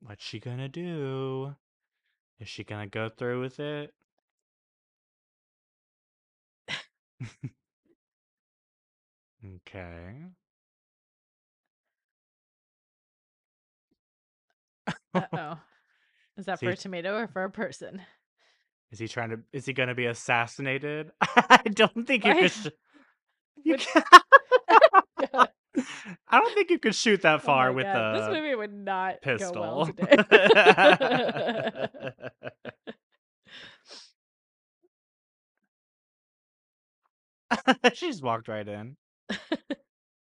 What's 0.00 0.24
she 0.24 0.38
gonna 0.40 0.68
do? 0.68 1.54
Is 2.40 2.48
she 2.48 2.64
gonna 2.64 2.86
go 2.86 3.08
through 3.08 3.40
with 3.40 3.58
it? 3.60 3.94
okay. 9.44 10.24
Uh 15.14 15.26
oh. 15.32 15.58
Is 16.36 16.46
that 16.46 16.60
for 16.60 16.70
a 16.70 16.76
tomato 16.76 17.16
or 17.16 17.28
for 17.28 17.44
a 17.44 17.50
person? 17.50 18.02
Is 18.90 18.98
he 18.98 19.08
trying 19.08 19.30
to? 19.30 19.40
Is 19.52 19.66
he 19.66 19.72
gonna 19.72 19.94
be 19.94 20.06
assassinated? 20.06 21.10
I 21.20 21.62
don't 21.72 22.06
think 22.06 22.24
you 22.24 22.34
Why- 22.34 22.40
could. 22.40 22.50
Sh- 22.52 22.66
you 23.64 23.72
Would- 23.72 23.80
can- 23.80 24.02
God. 24.68 24.80
I 26.28 26.40
don't 26.40 26.54
think 26.54 26.70
you 26.70 26.78
could 26.78 26.94
shoot 26.94 27.22
that 27.22 27.40
Oh 27.42 27.42
far 27.42 27.70
my 27.70 27.72
with 27.72 27.92
God, 27.92 28.12
this 28.12 28.28
movie 28.28 28.54
would 28.54 28.72
not 28.72 29.20
pistol. 29.22 29.52
go 29.52 29.60
well 29.60 29.86
today. 29.86 30.16
she 37.94 38.08
just 38.08 38.22
walked 38.22 38.48
right 38.48 38.66
in. 38.66 38.96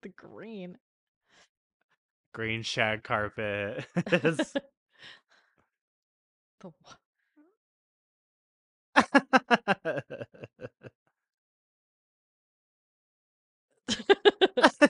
the 0.01 0.09
green. 0.15 0.77
Green 2.33 2.61
shag 2.63 3.03
carpet. 3.03 3.85
The 6.61 6.71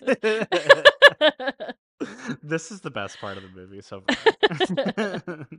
this 2.44 2.72
is 2.72 2.82
the 2.82 2.92
best 2.92 3.20
part 3.20 3.38
of 3.38 3.44
the 3.44 3.50
movie 3.50 3.82
so 3.82 4.02
far. 4.02 5.46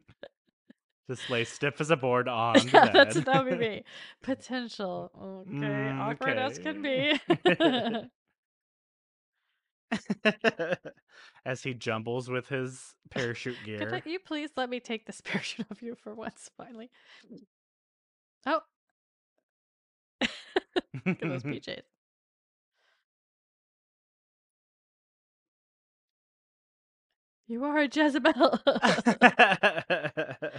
Just 1.11 1.31
lay 1.31 1.45
stiff 1.45 1.81
as 1.81 1.91
a 1.91 1.97
board 1.97 2.29
on 2.29 2.55
the 2.55 2.71
yeah, 2.73 2.85
bed. 2.87 2.93
that's 2.93 3.21
that 3.21 3.45
would 3.45 3.59
be 3.59 3.85
potential. 4.23 5.11
Okay, 5.49 5.57
Mm, 5.57 6.01
awkward 6.01 6.39
as 6.39 6.59
can 6.59 6.83
be. 6.83 7.19
as 11.47 11.63
he 11.63 11.73
jumbles 11.73 12.29
with 12.29 12.49
his 12.49 12.95
parachute 13.11 13.57
gear. 13.65 13.89
let 13.91 14.07
you 14.07 14.19
please 14.19 14.51
let 14.57 14.69
me 14.69 14.81
take 14.81 15.07
this 15.07 15.21
parachute 15.23 15.67
off 15.71 15.83
you 15.83 15.95
for 15.95 16.15
once, 16.15 16.51
finally? 16.59 16.91
Oh, 18.47 18.61
look 20.21 20.31
at 21.07 21.21
those 21.21 21.43
PJs. 21.43 21.83
You 27.49 27.65
are 27.65 27.79
a 27.79 27.89
Jezebel. 27.89 28.61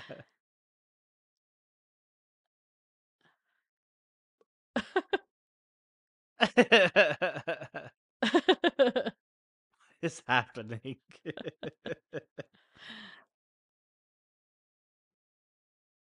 is 10.01 10.21
happening? 10.27 10.97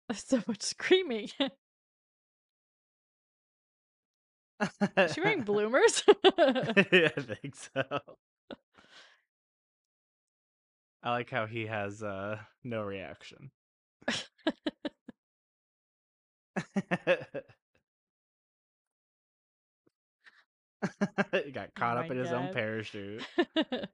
There's 0.08 0.24
so 0.26 0.42
much 0.48 0.62
screaming. 0.62 1.30
Is 4.98 5.14
she 5.14 5.22
wearing 5.22 5.42
bloomers? 5.46 6.04
I 6.26 7.10
think 7.18 7.56
so. 7.56 7.84
I 11.06 11.12
like 11.12 11.30
how 11.30 11.46
he 11.46 11.68
has 11.68 12.02
uh 12.02 12.40
no 12.64 12.82
reaction. 12.82 13.52
he 21.32 21.52
got 21.52 21.76
caught 21.76 21.98
up 21.98 22.10
my 22.10 22.16
in 22.16 22.18
his 22.18 22.32
own 22.32 22.52
parachute. 22.52 23.24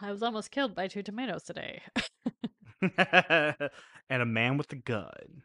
I 0.00 0.10
was 0.10 0.24
almost 0.24 0.50
killed 0.50 0.74
by 0.74 0.88
two 0.88 1.04
tomatoes 1.04 1.44
today. 1.44 1.82
and 2.98 3.70
a 4.10 4.26
man 4.26 4.56
with 4.56 4.72
a 4.72 4.76
gun. 4.76 5.44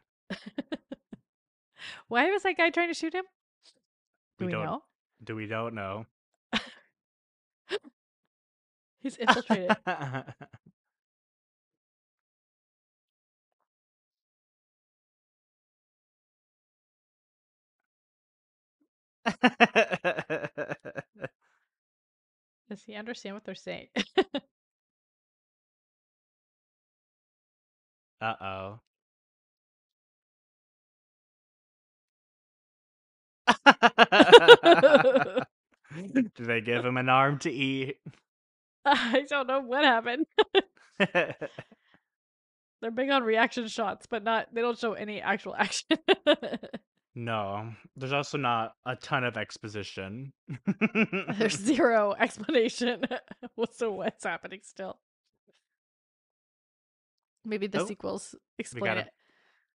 Why 2.08 2.30
was 2.30 2.42
that 2.42 2.56
guy 2.56 2.70
trying 2.70 2.88
to 2.88 2.94
shoot 2.94 3.14
him? 3.14 3.24
Do 4.40 4.46
We 4.46 4.48
we, 4.48 4.52
don't- 4.52 4.64
know? 4.64 4.82
Do 5.22 5.36
we 5.36 5.46
don't 5.46 5.74
know? 5.74 6.06
He's 9.00 9.16
infiltrated. 9.18 9.76
Does 22.68 22.82
he 22.84 22.94
understand 22.94 23.34
what 23.36 23.44
they're 23.44 23.54
saying? 23.54 23.88
uh 28.20 28.34
oh. 28.40 28.80
Do 36.34 36.44
they 36.44 36.60
give 36.60 36.84
him 36.84 36.96
an 36.96 37.08
arm 37.08 37.38
to 37.40 37.50
eat? 37.50 37.96
I 38.84 39.24
don't 39.28 39.46
know 39.46 39.60
what 39.60 39.84
happened. 39.84 40.26
They're 42.80 42.90
big 42.94 43.10
on 43.10 43.22
reaction 43.24 43.68
shots, 43.68 44.06
but 44.06 44.22
not 44.24 44.46
they 44.54 44.60
don't 44.62 44.78
show 44.78 44.94
any 44.94 45.20
actual 45.20 45.54
action. 45.54 45.98
no, 47.14 47.72
there's 47.96 48.12
also 48.14 48.38
not 48.38 48.72
a 48.86 48.96
ton 48.96 49.24
of 49.24 49.36
exposition. 49.36 50.32
There's 51.36 51.58
zero 51.58 52.14
explanation. 52.18 53.02
What's 53.54 53.76
so 53.78 53.92
what's 53.92 54.24
happening 54.24 54.60
still? 54.62 54.98
Maybe 57.44 57.66
the 57.66 57.82
Oh, 57.82 57.86
sequels 57.86 58.34
explain 58.58 58.96
a- 58.98 59.00
it. 59.00 59.08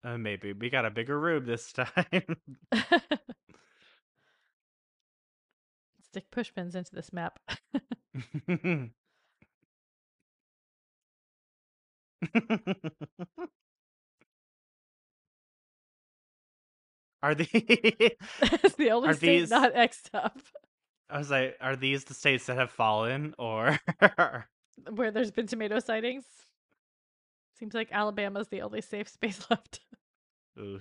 Uh, 0.03 0.19
maybe 0.19 0.53
we 0.53 0.69
got 0.71 0.85
a 0.85 0.91
bigger 0.91 1.19
room 1.19 1.45
this 1.47 1.73
time. 1.73 2.37
Stick 6.15 6.31
pushpins 6.31 6.77
into 6.77 6.95
this 6.95 7.13
map. 7.13 7.41
are 17.23 17.35
the 17.35 17.49
it's 18.43 18.77
the 18.77 18.91
only 18.93 19.09
Are 19.09 19.15
state 19.15 19.41
these- 19.41 19.51
not 19.51 19.75
X'd 19.75 20.11
up 20.15 20.39
I 21.11 21.19
was 21.19 21.31
like, 21.31 21.57
are 21.61 21.75
these 21.77 22.05
the 22.05 22.15
states 22.15 22.47
that 22.47 22.57
have 22.59 22.71
fallen 22.71 23.35
or 23.39 23.77
where 24.91 25.11
there's 25.11 25.31
been 25.33 25.47
tomato 25.47 25.79
sightings. 25.81 26.25
Seems 27.59 27.75
like 27.75 27.89
Alabama's 27.93 28.49
the 28.49 28.63
only 28.63 28.81
safe 28.81 29.09
space 29.09 29.45
left. 29.51 29.81
Ooh. 30.59 30.81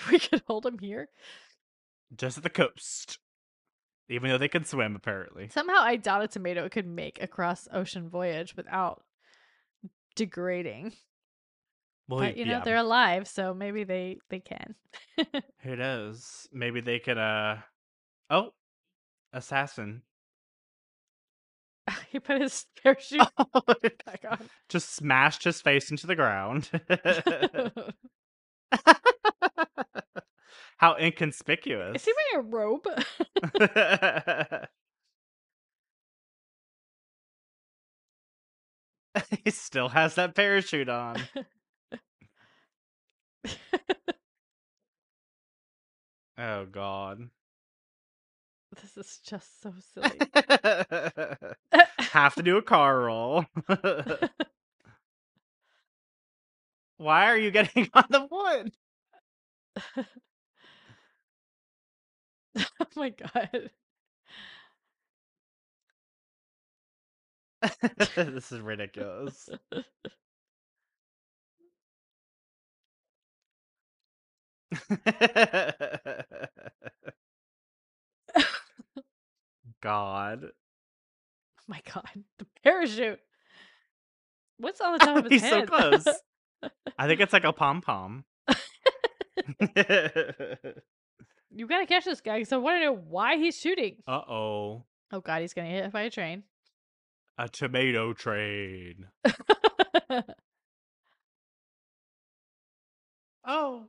we 0.10 0.18
could 0.18 0.42
hold 0.46 0.64
them 0.64 0.78
here. 0.78 1.08
just 2.16 2.36
at 2.36 2.42
the 2.42 2.50
coast? 2.50 3.18
Even 4.08 4.30
though 4.30 4.38
they 4.38 4.48
can 4.48 4.64
swim, 4.64 4.96
apparently. 4.96 5.48
Somehow 5.48 5.78
I 5.78 5.96
doubt 5.96 6.22
a 6.22 6.28
tomato 6.28 6.68
could 6.68 6.86
make 6.86 7.22
a 7.22 7.28
cross 7.28 7.68
ocean 7.72 8.08
voyage 8.08 8.56
without 8.56 9.04
degrading. 10.16 10.92
Well, 12.08 12.18
but 12.18 12.36
you 12.36 12.44
know, 12.44 12.54
yeah, 12.54 12.64
they're 12.64 12.76
alive, 12.76 13.28
so 13.28 13.54
maybe 13.54 13.84
they 13.84 14.18
they 14.30 14.40
can. 14.40 14.74
who 15.62 15.76
knows? 15.76 16.48
Maybe 16.52 16.80
they 16.80 16.98
could. 16.98 17.18
Uh 17.18 17.58
oh, 18.28 18.50
assassin. 19.32 20.02
he 22.10 22.18
put 22.18 22.40
his 22.40 22.66
parachute 22.82 23.20
back 24.04 24.24
on. 24.28 24.38
just 24.68 24.94
smashed 24.94 25.44
his 25.44 25.60
face 25.60 25.90
into 25.90 26.08
the 26.08 26.16
ground. 26.16 26.68
How 30.80 30.96
inconspicuous. 30.96 31.96
Is 31.96 32.04
he 32.06 32.12
wearing 32.32 32.46
a 32.46 32.56
robe? 32.56 32.86
he 39.44 39.50
still 39.50 39.90
has 39.90 40.14
that 40.14 40.34
parachute 40.34 40.88
on. 40.88 41.20
Oh 46.38 46.64
god. 46.64 47.28
this 48.80 48.96
is 48.96 49.18
just 49.22 49.60
so 49.60 49.74
silly. 49.92 50.18
Have 52.12 52.34
to 52.36 52.42
do 52.42 52.56
a 52.56 52.62
car 52.62 53.00
roll. 53.00 53.44
Why 56.96 57.26
are 57.26 57.36
you 57.36 57.50
getting 57.50 57.90
on 57.92 58.04
the 58.08 58.26
wood? 58.30 58.72
oh 62.80 62.86
my 62.96 63.10
god. 63.10 63.70
this 68.16 68.52
is 68.52 68.60
ridiculous. 68.60 69.48
God. 79.82 80.44
Oh 80.44 81.64
my 81.68 81.80
god. 81.92 82.04
The 82.38 82.46
parachute. 82.62 83.20
What's 84.58 84.80
on 84.80 84.92
the 84.94 84.98
top 84.98 85.18
of 85.18 85.24
his 85.24 85.42
He's 85.42 85.48
so 85.48 85.60
head? 85.60 85.68
close. 85.68 86.06
I 86.98 87.06
think 87.06 87.20
it's 87.20 87.32
like 87.32 87.44
a 87.44 87.52
pom 87.52 87.80
pom. 87.80 88.24
You 91.54 91.66
gotta 91.66 91.86
catch 91.86 92.04
this 92.04 92.20
guy 92.20 92.38
because 92.38 92.52
I 92.52 92.56
want 92.58 92.80
to 92.80 92.84
know 92.86 92.92
why 92.96 93.36
he's 93.36 93.58
shooting. 93.58 93.96
uh 94.06 94.20
oh. 94.28 94.84
Oh 95.12 95.20
god, 95.20 95.40
he's 95.42 95.54
gonna 95.54 95.68
get 95.70 95.84
hit 95.84 95.92
by 95.92 96.02
a 96.02 96.10
train. 96.10 96.44
A 97.38 97.48
tomato 97.48 98.12
train. 98.12 99.06
Oh. 103.44 103.86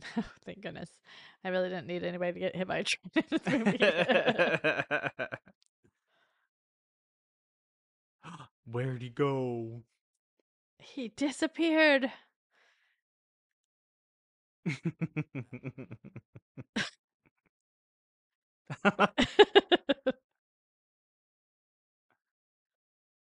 Thank 0.44 0.60
goodness. 0.60 0.90
I 1.44 1.48
really 1.48 1.68
didn't 1.68 1.86
need 1.86 2.04
anybody 2.04 2.32
to 2.34 2.38
get 2.40 2.56
hit 2.56 2.68
by 2.68 2.78
a 2.78 2.84
train 2.84 3.10
in 3.16 3.24
this 3.30 3.46
movie. 3.46 3.78
Where'd 8.66 9.02
he 9.02 9.10
go? 9.10 9.82
He 10.84 11.08
disappeared. 11.08 12.12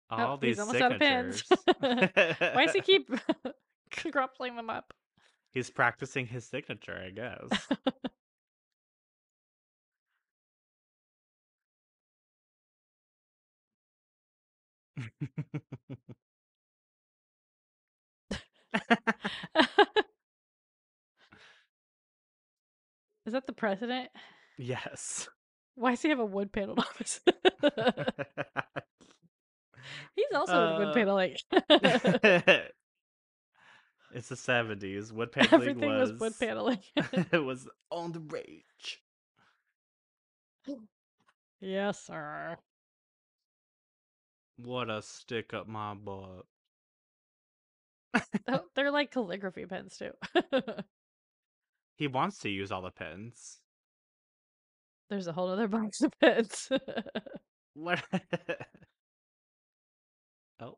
All 0.10 0.38
Oh, 0.38 0.38
these 0.38 0.58
he's 0.58 0.60
almost 0.60 0.82
out 0.82 0.92
of 0.92 1.00
pins. 1.00 1.44
signatures. 1.44 1.66
Why 2.52 2.66
does 2.66 2.74
he 2.74 2.82
keep 2.82 3.10
crumpling 3.92 4.56
them 4.56 4.70
up? 4.70 4.94
He's 5.52 5.70
practicing 5.70 6.28
his 6.28 6.46
signature, 6.46 6.98
I 6.98 7.10
guess. 7.12 7.70
Is 23.26 23.34
that 23.34 23.46
the 23.48 23.54
president? 23.54 24.10
yes. 24.58 25.28
Why 25.76 25.92
does 25.92 26.02
he 26.02 26.10
have 26.10 26.20
a 26.20 26.26
wood 26.26 26.52
paneled 26.52 26.80
office? 26.90 27.22
He's 30.16 30.26
also 30.36 30.68
in 30.68 30.80
wood 30.80 30.88
Uh, 30.90 30.94
paneling. 30.94 31.36
it's 34.14 34.30
the 34.30 34.36
seventies. 34.36 35.14
Wood 35.14 35.32
paneling 35.32 35.54
Everything 35.70 35.90
was, 35.98 36.14
wood 36.20 36.34
paneling. 36.40 36.80
it 37.32 37.44
was 37.44 37.68
on 37.92 38.12
the 38.12 38.20
rage. 38.20 39.02
yes, 41.62 42.06
sir. 42.06 42.58
What 44.58 44.90
a 44.90 45.02
stick 45.02 45.54
up 45.54 45.68
my 45.68 45.94
butt. 45.94 46.46
Oh, 48.14 48.62
They're 48.76 48.92
like 48.92 49.12
calligraphy 49.12 49.66
pens 49.66 49.98
too. 49.98 50.12
He 52.00 52.08
wants 52.08 52.40
to 52.40 52.50
use 52.50 52.72
all 52.72 52.82
the 52.82 52.92
pens. 52.92 53.60
There's 55.10 55.28
a 55.28 55.34
whole 55.34 55.50
other 55.50 55.68
box 55.68 56.02
of 56.02 56.14
pens. 56.22 56.70
What? 57.74 58.02
oh. 60.62 60.78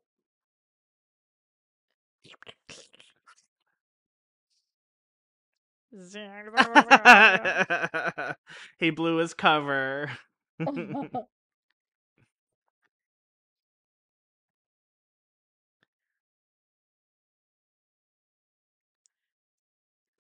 he 8.80 8.90
blew 8.90 9.18
his 9.18 9.36
cover. 9.36 10.10
Oh 10.66 11.28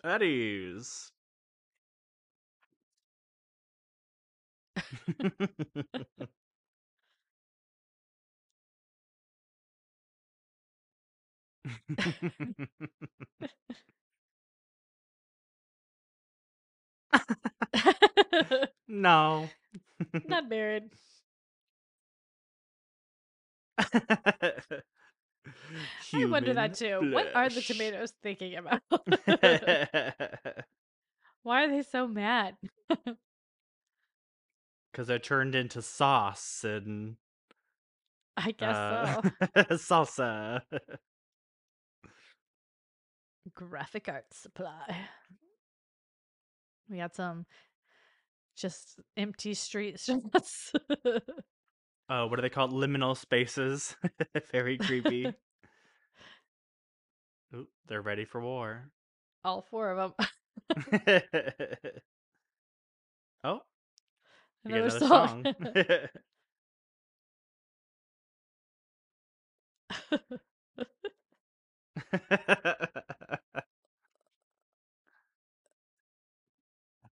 Eddie's. 0.03 1.11
no. 18.87 19.53
Not 20.27 20.49
married. 20.49 20.91
I 26.13 26.25
wonder 26.25 26.53
that 26.53 26.75
too. 26.75 27.11
What 27.11 27.35
are 27.35 27.49
the 27.49 27.61
tomatoes 27.61 28.13
thinking 28.21 28.55
about? 28.55 28.81
Why 31.43 31.65
are 31.65 31.69
they 31.69 31.81
so 31.81 32.07
mad? 32.07 32.55
Because 34.91 35.07
they're 35.07 35.19
turned 35.19 35.55
into 35.55 35.81
sauce 35.81 36.63
and 36.63 37.15
I 38.37 38.51
guess 38.51 38.75
uh, 38.75 39.21
so. 39.21 39.63
salsa. 39.71 40.61
Graphic 43.55 44.07
art 44.07 44.25
supply. 44.31 45.07
We 46.89 46.97
got 46.97 47.15
some 47.15 47.45
just 48.55 48.99
empty 49.17 49.53
street 49.53 49.99
shots. 49.99 50.73
Oh, 52.13 52.27
what 52.27 52.37
are 52.37 52.41
they 52.41 52.49
called? 52.49 52.73
Liminal 52.73 53.15
spaces. 53.15 53.95
Very 54.51 54.77
creepy. 54.77 55.27
Oop, 57.55 57.69
they're 57.87 58.01
ready 58.01 58.25
for 58.25 58.41
war. 58.41 58.91
All 59.45 59.61
four 59.61 59.91
of 59.91 60.13
them. 60.17 60.27
oh, 63.45 63.61
Another 64.65 64.81
another 64.83 64.99
song. 64.99 65.45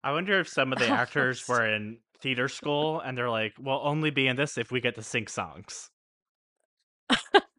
I 0.04 0.12
wonder 0.12 0.40
if 0.40 0.48
some 0.48 0.74
of 0.74 0.78
the 0.78 0.88
actors 0.88 1.48
were 1.48 1.64
in 1.64 1.96
theater 2.22 2.48
school 2.48 3.00
and 3.00 3.16
they're 3.16 3.30
like, 3.30 3.54
"We'll 3.58 3.80
only 3.86 4.10
be 4.10 4.26
in 4.28 4.36
this 4.36 4.58
if 4.58 4.70
we 4.70 4.80
get 4.80 4.94
to 4.96 5.02
sing 5.02 5.26
songs." 5.26 5.90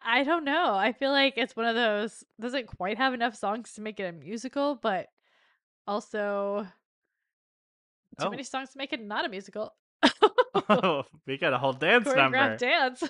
I 0.00 0.24
don't 0.24 0.44
know. 0.44 0.74
I 0.74 0.92
feel 0.92 1.10
like 1.10 1.34
it's 1.36 1.56
one 1.56 1.66
of 1.66 1.74
those 1.74 2.24
doesn't 2.40 2.66
quite 2.66 2.96
have 2.96 3.14
enough 3.14 3.34
songs 3.34 3.72
to 3.74 3.80
make 3.82 4.00
it 4.00 4.04
a 4.04 4.12
musical, 4.12 4.76
but 4.76 5.08
also 5.86 6.66
too 8.18 8.26
Oh. 8.26 8.30
many 8.30 8.42
songs 8.42 8.70
to 8.70 8.78
make 8.78 8.92
it 8.92 9.02
not 9.02 9.24
a 9.24 9.28
musical. 9.28 9.74
Oh, 10.68 11.04
we 11.26 11.36
got 11.38 11.52
a 11.52 11.58
whole 11.58 11.72
dance 11.72 12.06
number. 12.06 12.36
Choreographed 12.38 12.58
dance. 12.58 13.02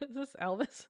Is 0.00 0.14
this 0.14 0.36
Elvis? 0.40 0.86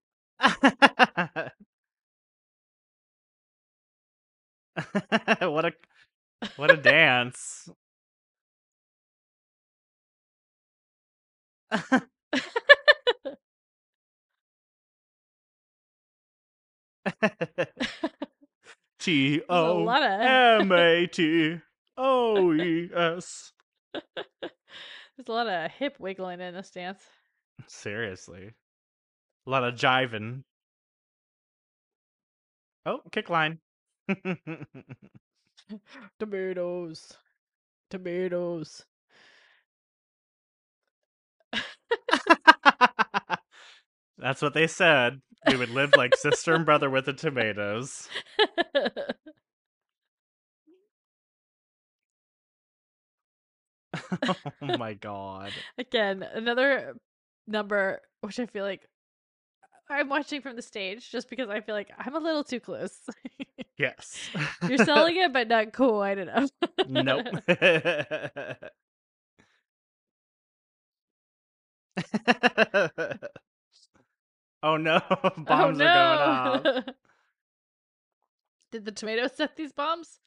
what 5.40 5.64
a 5.64 5.72
what 6.56 6.70
a 6.70 6.76
dance. 6.76 7.68
T 18.98 19.42
O 19.48 19.88
M 19.88 20.72
A 20.72 21.06
T 21.06 21.56
O 21.96 22.52
E 22.54 22.90
S. 22.94 23.52
There's 23.92 25.28
a 25.28 25.32
lot 25.32 25.48
of 25.48 25.70
hip 25.72 25.96
wiggling 25.98 26.40
in 26.40 26.54
this 26.54 26.70
dance. 26.70 27.02
Seriously. 27.66 28.52
A 29.46 29.50
lot 29.50 29.64
of 29.64 29.74
jiving. 29.74 30.42
Oh, 32.86 33.00
kick 33.10 33.28
line. 33.30 33.58
Tomatoes. 36.18 37.18
Tomatoes. 37.90 38.86
That's 44.18 44.42
what 44.42 44.54
they 44.54 44.66
said. 44.66 45.20
We 45.46 45.56
would 45.56 45.70
live 45.70 45.94
like 45.94 46.14
sister 46.14 46.54
and 46.54 46.64
brother 46.66 46.90
with 46.90 47.06
the 47.06 47.12
tomatoes. 47.12 48.08
oh 54.62 54.76
my 54.78 54.94
god. 54.94 55.52
Again, 55.78 56.22
another 56.22 56.94
number 57.46 58.00
which 58.20 58.38
I 58.38 58.46
feel 58.46 58.64
like 58.64 58.86
I'm 59.90 60.08
watching 60.08 60.42
from 60.42 60.56
the 60.56 60.62
stage 60.62 61.10
just 61.10 61.30
because 61.30 61.48
I 61.48 61.60
feel 61.60 61.74
like 61.74 61.90
I'm 61.98 62.14
a 62.14 62.20
little 62.20 62.44
too 62.44 62.60
close. 62.60 62.98
Yes. 63.78 64.30
You're 64.68 64.78
selling 64.78 65.16
it, 65.20 65.32
but 65.32 65.48
not 65.48 65.72
quite 65.72 66.18
enough. 66.18 66.50
Nope. 66.88 67.26
oh 74.62 74.76
no, 74.76 75.00
oh, 75.10 75.30
bombs 75.38 75.80
oh, 75.80 75.84
are 75.84 76.60
no. 76.64 76.82
Did 78.70 78.84
the 78.84 78.92
tomatoes 78.92 79.32
set 79.34 79.56
these 79.56 79.72
bombs? 79.72 80.20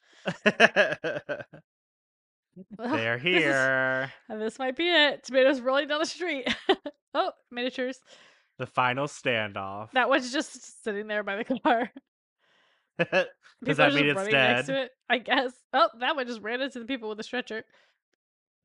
Well. 2.77 2.95
They're 2.95 3.17
this 3.17 3.25
is- 3.25 3.43
here. 3.43 4.11
this 4.29 4.59
might 4.59 4.75
be 4.75 4.89
it. 4.89 5.23
Tomatoes 5.23 5.61
rolling 5.61 5.87
down 5.87 5.99
the 5.99 6.05
street. 6.05 6.53
oh, 7.13 7.31
miniatures. 7.49 7.99
The 8.57 8.65
final 8.65 9.07
standoff. 9.07 9.91
That 9.91 10.09
one's 10.09 10.31
just 10.31 10.83
sitting 10.83 11.07
there 11.07 11.23
by 11.23 11.37
the 11.37 11.59
car. 11.63 11.91
Does 13.63 13.77
that 13.77 13.93
mean 13.93 14.07
it's 14.07 14.15
running 14.15 14.33
next 14.33 14.65
to 14.67 14.73
dead? 14.73 14.83
it. 14.85 14.91
I 15.09 15.17
guess. 15.19 15.51
Oh, 15.73 15.89
that 15.99 16.15
one 16.15 16.27
just 16.27 16.41
ran 16.41 16.61
into 16.61 16.79
the 16.79 16.85
people 16.85 17.09
with 17.09 17.17
the 17.17 17.23
stretcher. 17.23 17.63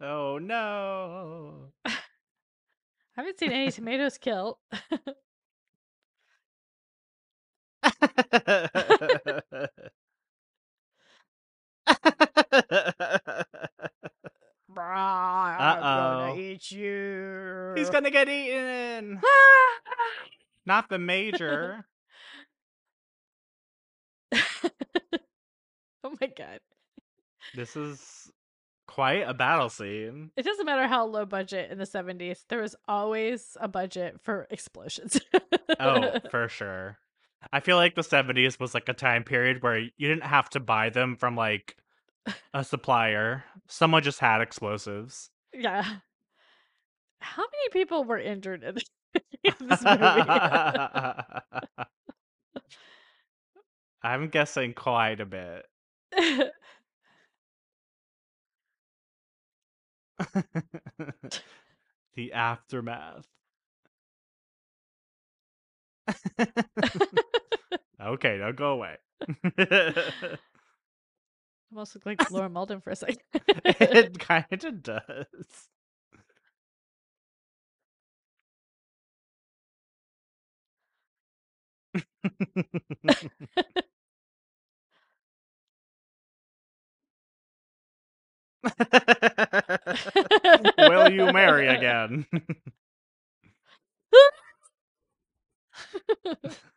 Oh 0.01 0.39
no. 0.39 1.73
I 1.87 1.93
haven't 3.17 3.39
seen 3.39 3.53
any 3.53 3.71
tomatoes 3.71 4.19
killed. 4.19 4.57
I'm 15.59 15.81
gonna 15.81 16.41
eat 16.41 16.71
you. 16.71 17.73
He's 17.77 17.91
gonna 17.91 18.11
get 18.11 18.29
eaten. 18.29 19.21
Ah, 19.25 19.29
ah. 19.89 20.27
Not 20.67 20.89
the 20.89 20.99
major. 20.99 21.87
Oh 26.07 26.15
my 26.21 26.29
god. 26.29 26.61
this 27.55 27.77
is 27.77 28.31
quite 28.87 29.29
a 29.29 29.35
battle 29.35 29.69
scene. 29.69 30.31
It 30.37 30.45
doesn't 30.45 30.65
matter 30.65 30.87
how 30.87 31.05
low 31.07 31.27
budget 31.27 31.71
in 31.73 31.79
the 31.79 31.85
70s, 31.85 32.45
there 32.49 32.63
was 32.63 32.77
always 32.87 33.57
a 33.61 33.67
budget 33.69 34.21
for 34.23 34.47
explosions. 34.51 35.21
Oh, 35.81 36.21
for 36.31 36.49
sure. 36.49 36.99
I 37.53 37.61
feel 37.61 37.77
like 37.77 37.95
the 37.95 38.03
70s 38.03 38.59
was 38.61 38.75
like 38.75 38.89
a 38.89 38.95
time 38.95 39.25
period 39.25 39.63
where 39.63 39.79
you 39.79 39.91
didn't 39.99 40.25
have 40.25 40.49
to 40.51 40.61
buy 40.61 40.91
them 40.91 41.17
from 41.17 41.37
like 41.37 41.77
a 42.55 42.65
supplier. 42.65 43.45
Someone 43.69 44.03
just 44.03 44.21
had 44.21 44.41
explosives. 44.41 45.31
yeah. 45.53 45.85
How 47.21 47.43
many 47.43 47.69
people 47.73 48.05
were 48.05 48.19
injured 48.19 48.63
in 48.63 48.75
this 49.69 49.85
movie? 49.85 50.01
I'm 54.03 54.29
guessing 54.29 54.75
quite 54.75 55.21
a 55.21 55.27
bit. 55.27 55.65
the 62.15 62.33
aftermath. 62.33 63.27
okay, 68.01 68.39
now 68.39 68.53
go 68.53 68.73
away. 68.73 68.97
Almost 71.73 71.95
looked 71.95 72.07
like 72.07 72.21
Laura 72.31 72.49
Malden 72.49 72.81
for 72.81 72.91
a 72.91 72.97
second. 72.97 73.21
it 73.81 74.19
kind 74.19 74.65
of 74.65 74.83
does. 74.83 75.69
Will 90.79 91.11
you 91.11 91.33
marry 91.33 91.69
again? 91.69 92.27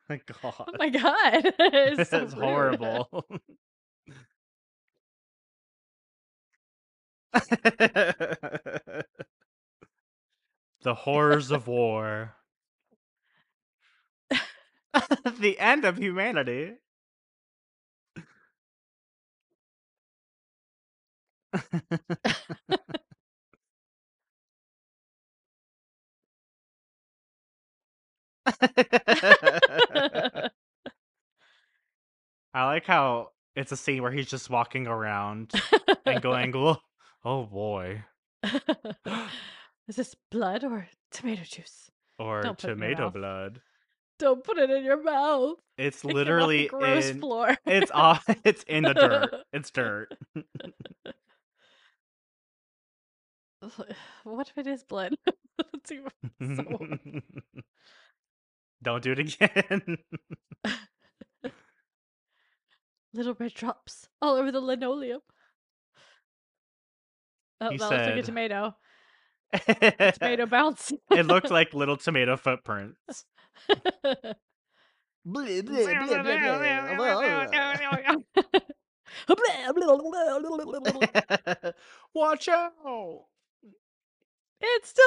My 0.09 0.19
oh 0.43 0.53
God. 0.57 0.75
my 0.79 0.89
god. 0.89 1.53
It's, 1.59 2.09
so 2.09 2.27
horrible. 2.27 3.07
the 10.81 10.83
horrors 10.83 11.51
of 11.51 11.67
war. 11.67 12.33
the 15.39 15.59
end 15.59 15.85
of 15.85 15.97
humanity. 15.97 16.73
I 32.53 32.65
like 32.65 32.85
how 32.85 33.29
it's 33.55 33.71
a 33.71 33.77
scene 33.77 34.01
where 34.01 34.11
he's 34.11 34.27
just 34.27 34.49
walking 34.49 34.87
around 34.87 35.51
and 36.05 36.21
going, 36.21 36.53
"Oh, 36.55 36.77
oh 37.23 37.43
boy," 37.45 38.03
Is 38.43 39.95
this 39.95 40.15
blood 40.31 40.63
or 40.63 40.87
tomato 41.11 41.43
juice? 41.43 41.91
or 42.17 42.41
Don't 42.41 42.57
put 42.57 42.69
it 42.69 42.73
in 42.73 42.79
your 42.79 42.87
tomato 42.89 43.03
mouth. 43.05 43.13
blood. 43.13 43.61
Don't 44.17 44.43
put 44.43 44.57
it 44.57 44.69
in 44.69 44.83
your 44.83 45.01
mouth. 45.01 45.57
It's 45.77 46.03
It 46.03 46.07
off 46.07 46.09
the 46.09 46.13
literally 46.13 46.67
gross 46.67 47.09
in. 47.09 47.19
floor. 47.21 47.55
It's 47.65 47.91
off. 47.91 48.25
It's 48.43 48.63
in 48.63 48.83
the 48.83 48.93
dirt. 48.93 49.33
It's 49.53 49.71
dirt. 49.71 50.13
What 54.23 54.49
if 54.49 54.57
it 54.57 54.67
is 54.67 54.83
blood? 54.83 55.15
That's 55.57 55.91
even 55.91 56.11
so 56.57 57.61
Don't 58.81 59.03
do 59.03 59.11
it 59.13 59.19
again. 59.19 59.97
little 63.13 63.35
red 63.39 63.53
drops 63.53 64.07
all 64.21 64.35
over 64.35 64.51
the 64.51 64.61
linoleum. 64.61 65.19
Oh, 67.61 67.69
He 67.71 67.77
that 67.77 67.83
looks 67.83 67.91
like 67.91 67.99
a 68.01 68.15
said- 68.15 68.25
tomato. 68.25 68.75
Tomato 70.19 70.45
bounce. 70.45 70.93
it 71.11 71.25
looked 71.25 71.49
like 71.51 71.73
little 71.73 71.97
tomato 71.97 72.37
footprints. 72.37 73.25
Watch 82.13 82.47
out! 82.47 83.25
It's 84.61 84.89
still 84.89 85.05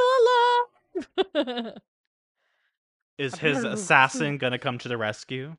alive. 1.44 1.74
Is 3.18 3.34
his 3.36 3.62
assassin 3.64 4.38
gonna 4.38 4.58
come 4.58 4.78
to 4.78 4.88
the 4.88 4.96
rescue? 4.96 5.56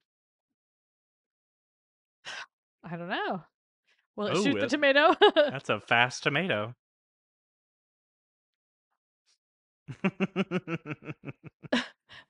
I 2.84 2.98
don't 2.98 3.10
know. 3.10 3.42
Will 4.16 4.28
it 4.28 4.34
Oh, 4.38 4.44
shoot 4.44 4.56
the 4.60 4.66
it- 4.66 4.70
tomato? 4.70 5.16
That's 5.36 5.70
a 5.70 5.80
fast 5.80 6.24
tomato. 6.24 6.76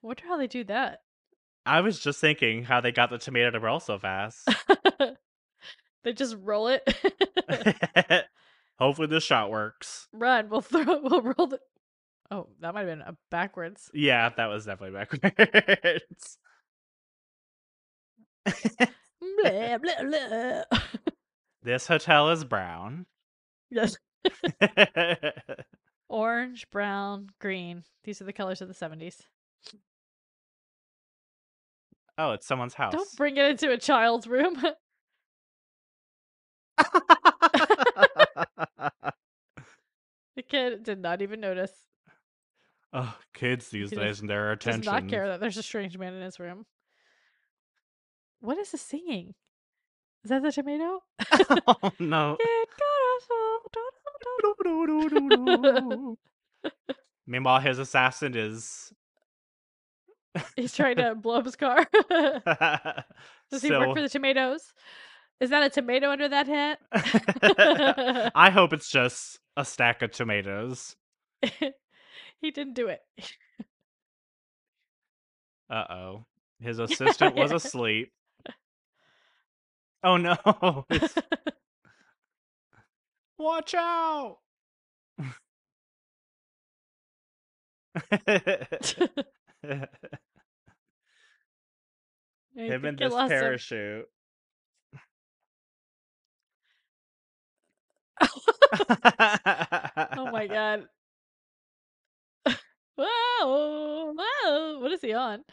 Wonder 0.02 0.24
how 0.28 0.38
they 0.38 0.48
do 0.48 0.64
that. 0.66 1.02
I 1.66 1.82
was 1.82 2.00
just 2.00 2.20
thinking 2.20 2.64
how 2.64 2.82
they 2.82 2.92
got 2.92 3.10
the 3.10 3.18
tomato 3.18 3.52
to 3.52 3.60
roll 3.60 3.80
so 3.80 3.98
fast. 3.98 4.48
they 6.04 6.14
just 6.14 6.36
roll 6.42 6.68
it. 6.68 6.84
Hopefully 8.94 9.08
this 9.08 9.24
shot 9.24 9.50
works. 9.50 10.08
Run. 10.14 10.50
We'll 10.50 10.62
throw. 10.62 10.84
We'll 11.02 11.24
roll 11.24 11.48
the. 11.48 11.60
Oh, 12.30 12.50
that 12.60 12.76
might 12.76 12.82
have 12.82 12.90
been 12.90 13.02
a 13.02 13.18
backwards. 13.32 13.90
Yeah, 13.92 14.30
that 14.38 14.46
was 14.46 14.66
definitely 14.66 15.00
backwards. 15.00 16.38
blah, 19.20 19.78
blah, 19.80 20.04
blah. 20.04 20.80
this 21.64 21.88
hotel 21.88 22.30
is 22.30 22.44
brown. 22.44 23.08
yes. 23.72 23.98
Orange, 26.08 26.70
brown, 26.70 27.30
green. 27.40 27.82
These 28.04 28.22
are 28.22 28.26
the 28.26 28.34
colors 28.34 28.62
of 28.62 28.68
the 28.68 28.76
70s. 28.76 29.22
oh, 32.20 32.34
it's 32.34 32.46
someone's 32.46 32.76
house. 32.76 32.94
Don't 32.94 33.16
bring 33.18 33.38
it 33.38 33.46
into 33.46 33.72
a 33.72 33.78
child's 33.80 34.28
room. 34.28 34.62
The 40.36 40.44
kid 40.44 40.84
did 40.84 41.00
not 41.00 41.22
even 41.22 41.40
notice. 41.40 41.72
oh, 42.94 43.16
kids 43.34 43.70
these 43.70 43.90
He 43.90 43.96
days 43.96 44.20
and 44.20 44.30
their 44.30 44.52
attention. 44.52 44.82
Does 44.82 44.88
not 44.88 45.08
care 45.08 45.28
that 45.28 45.40
there's 45.40 45.58
a 45.58 45.64
strange 45.64 45.98
man 45.98 46.14
in 46.14 46.22
his 46.22 46.40
room. 46.40 46.66
What 48.40 48.58
is 48.58 48.72
this 48.72 48.82
singing? 48.82 49.34
Is 50.24 50.30
that 50.30 50.42
the 50.42 50.52
tomato? 50.52 51.02
oh 51.68 51.92
no. 52.00 52.38
Meanwhile, 57.28 57.62
his 57.62 57.80
assassin 57.80 58.36
is 58.36 58.94
He's 60.56 60.74
trying 60.74 60.98
to 60.98 61.16
blow 61.16 61.36
up 61.36 61.46
his 61.46 61.56
car. 61.56 61.88
Does 63.52 63.62
he 63.62 63.72
work 63.72 63.96
for 63.96 64.02
the 64.02 64.10
tomatoes? 64.10 64.74
Is 65.40 65.50
that 65.50 65.64
a 65.64 65.70
tomato 65.70 66.10
under 66.10 66.30
that 66.30 66.48
hat? 66.48 66.80
I 68.36 68.50
hope 68.50 68.72
it's 68.74 68.90
just 68.90 69.40
a 69.58 69.66
stack 69.66 70.02
of 70.02 70.12
tomatoes. 70.12 70.96
he 71.42 72.52
didn't 72.52 72.76
do 72.76 72.88
it. 72.88 73.02
Uh 75.70 75.84
oh. 75.90 76.26
His 76.60 76.80
assistant 76.80 77.36
was 77.36 77.52
asleep. 77.52 78.12
Oh 80.04 80.18
no. 80.18 80.86
Watch 83.38 83.74
out. 83.74 84.38
Him 92.56 92.86
and 92.86 92.98
this 92.98 93.14
parachute. 93.14 94.00
him. 94.00 94.06
oh 100.18 100.30
my 100.32 100.48
god. 100.52 100.88
Whoa, 102.96 104.14
whoa, 104.18 104.80
what 104.80 104.92
is 104.92 105.02
he 105.02 105.14
on? 105.14 105.44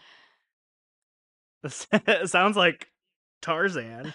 It 1.63 2.29
sounds 2.29 2.57
like 2.57 2.89
Tarzan. 3.43 4.15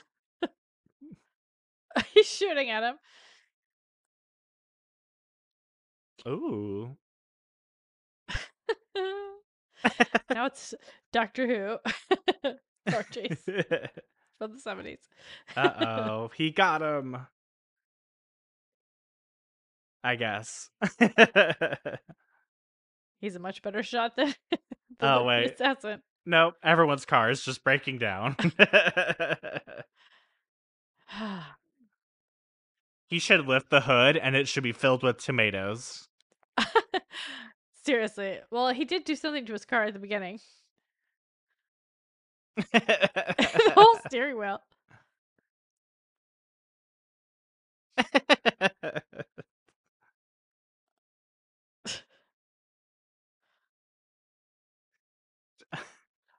He's 2.14 2.28
shooting 2.28 2.70
at 2.70 2.84
him. 2.84 2.96
Ooh. 6.28 6.98
now 10.30 10.46
it's 10.48 10.74
Doctor 11.14 11.48
Who. 11.48 11.78
Car 12.90 13.04
chase 13.12 13.44
from 14.38 14.54
the 14.54 14.62
70s. 14.66 14.98
uh 15.56 15.70
oh. 16.10 16.32
He 16.36 16.52
got 16.52 16.82
him. 16.82 17.28
I 20.06 20.16
guess. 20.18 20.70
He's 23.20 23.36
a 23.36 23.40
much 23.40 23.64
better 23.64 23.82
shot 23.82 24.16
than, 24.16 24.36
Oh, 25.02 25.20
the 25.20 25.24
wait. 25.26 25.54
assassin. 25.54 26.04
nope. 26.28 26.54
Everyone's 26.64 27.06
car 27.06 27.32
is 27.32 27.44
just 27.44 27.64
breaking 27.64 27.98
down. 27.98 28.36
he 33.08 33.18
should 33.20 33.48
lift 33.48 33.72
the 33.72 33.82
hood 33.82 34.16
and 34.18 34.36
it 34.36 34.48
should 34.48 34.62
be 34.64 34.72
filled 34.74 35.02
with 35.02 35.18
tomatoes. 35.18 36.08
Seriously. 37.84 38.40
Well, 38.52 38.70
he 38.74 38.86
did 38.86 39.06
do 39.06 39.16
something 39.16 39.46
to 39.48 39.54
his 39.54 39.66
car 39.66 39.86
at 39.86 39.94
the 39.94 40.00
beginning. 40.00 40.40
the 42.56 43.74
whole 43.76 43.98
steering 44.08 44.38
wheel. 44.38 44.60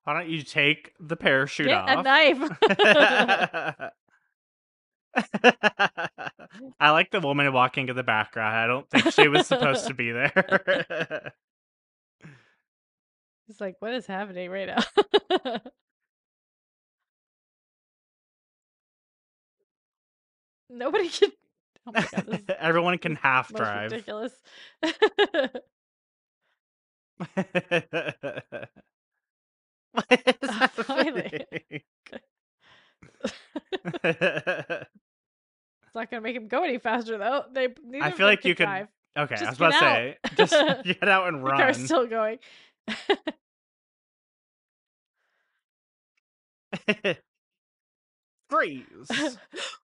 Why 0.06 0.12
don't 0.14 0.28
you 0.28 0.42
take 0.42 0.92
the 1.00 1.16
parachute 1.16 1.66
Get 1.66 1.88
a 1.88 1.96
off? 1.96 2.04
knife. 2.04 3.90
I 6.80 6.90
like 6.90 7.10
the 7.10 7.18
woman 7.18 7.52
walking 7.52 7.88
in 7.88 7.96
the 7.96 8.04
background. 8.04 8.54
I 8.56 8.68
don't 8.68 8.88
think 8.88 9.12
she 9.12 9.26
was 9.26 9.48
supposed 9.48 9.88
to 9.88 9.94
be 9.94 10.12
there. 10.12 11.32
It's 13.48 13.60
like, 13.60 13.76
what 13.78 13.94
is 13.94 14.06
happening 14.08 14.50
right 14.50 14.66
now? 14.66 14.82
Nobody 20.68 21.08
can. 21.08 21.30
Oh 21.86 21.92
my 21.92 22.00
god, 22.10 22.56
Everyone 22.58 22.98
can 22.98 23.14
half 23.14 23.52
drive. 23.52 23.92
ridiculous. 23.92 24.32
What 30.10 30.36
is 30.38 30.50
finally. 30.84 31.46
happening? 31.50 31.82
It's 35.84 35.94
not 35.94 36.10
gonna 36.10 36.20
make 36.20 36.36
him 36.36 36.48
go 36.48 36.62
any 36.64 36.78
faster 36.78 37.16
though. 37.18 37.44
They 37.52 37.68
I 38.00 38.10
feel 38.10 38.26
like 38.26 38.44
you 38.44 38.54
could 38.54 38.64
drive. 38.66 38.88
okay, 39.18 39.36
I 39.36 39.48
was 39.50 39.56
about 39.56 39.72
to 39.72 39.78
say, 39.78 40.16
just 40.36 40.52
get 40.84 41.08
out 41.08 41.28
and 41.28 41.44
The 41.44 41.50
car's 41.50 41.78
run. 41.78 41.86
still 41.86 42.06
going. 42.06 42.38
Freeze! 48.48 49.08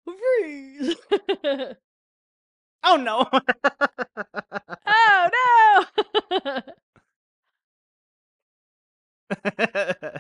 Freeze! 0.04 0.96
Oh 2.84 2.96
no! 2.96 3.26
oh 4.86 5.86
no! 6.42 6.60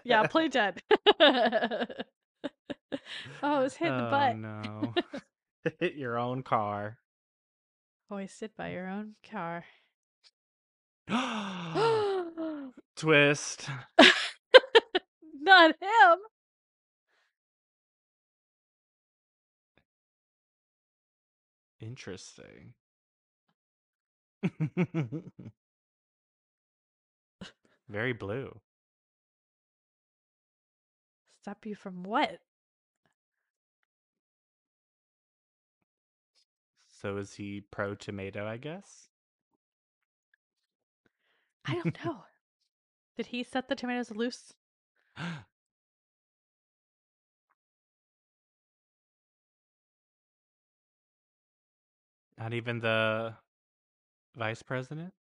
Yeah, 0.04 0.26
play 0.26 0.48
dead. 0.48 0.82
oh, 1.20 1.84
it 3.60 3.62
was 3.62 3.74
hit 3.74 3.88
in 3.88 3.96
the 3.98 4.06
oh, 4.06 4.10
butt. 4.10 4.36
no. 4.36 4.94
Hit 5.80 5.94
your 5.94 6.18
own 6.18 6.42
car. 6.42 6.98
Oh, 8.10 8.14
Always 8.14 8.32
sit 8.32 8.56
by 8.56 8.72
your 8.72 8.88
own 8.88 9.14
car. 9.28 9.64
Twist. 12.96 13.68
not 15.40 15.70
him. 15.80 16.18
Interesting. 21.80 22.74
Very 27.88 28.12
blue. 28.12 28.60
Stop 31.42 31.66
you 31.66 31.74
from 31.74 32.04
what? 32.04 32.40
So 36.86 37.16
is 37.16 37.34
he 37.34 37.60
pro 37.60 37.96
tomato, 37.96 38.46
I 38.46 38.56
guess? 38.58 39.08
I 41.64 41.74
don't 41.74 41.92
know. 42.04 42.24
Did 43.16 43.26
he 43.26 43.42
set 43.42 43.68
the 43.68 43.74
tomatoes 43.74 44.10
loose? 44.10 44.54
Not 52.38 52.52
even 52.52 52.80
the 52.80 53.36
vice 54.36 54.62
president? 54.62 55.14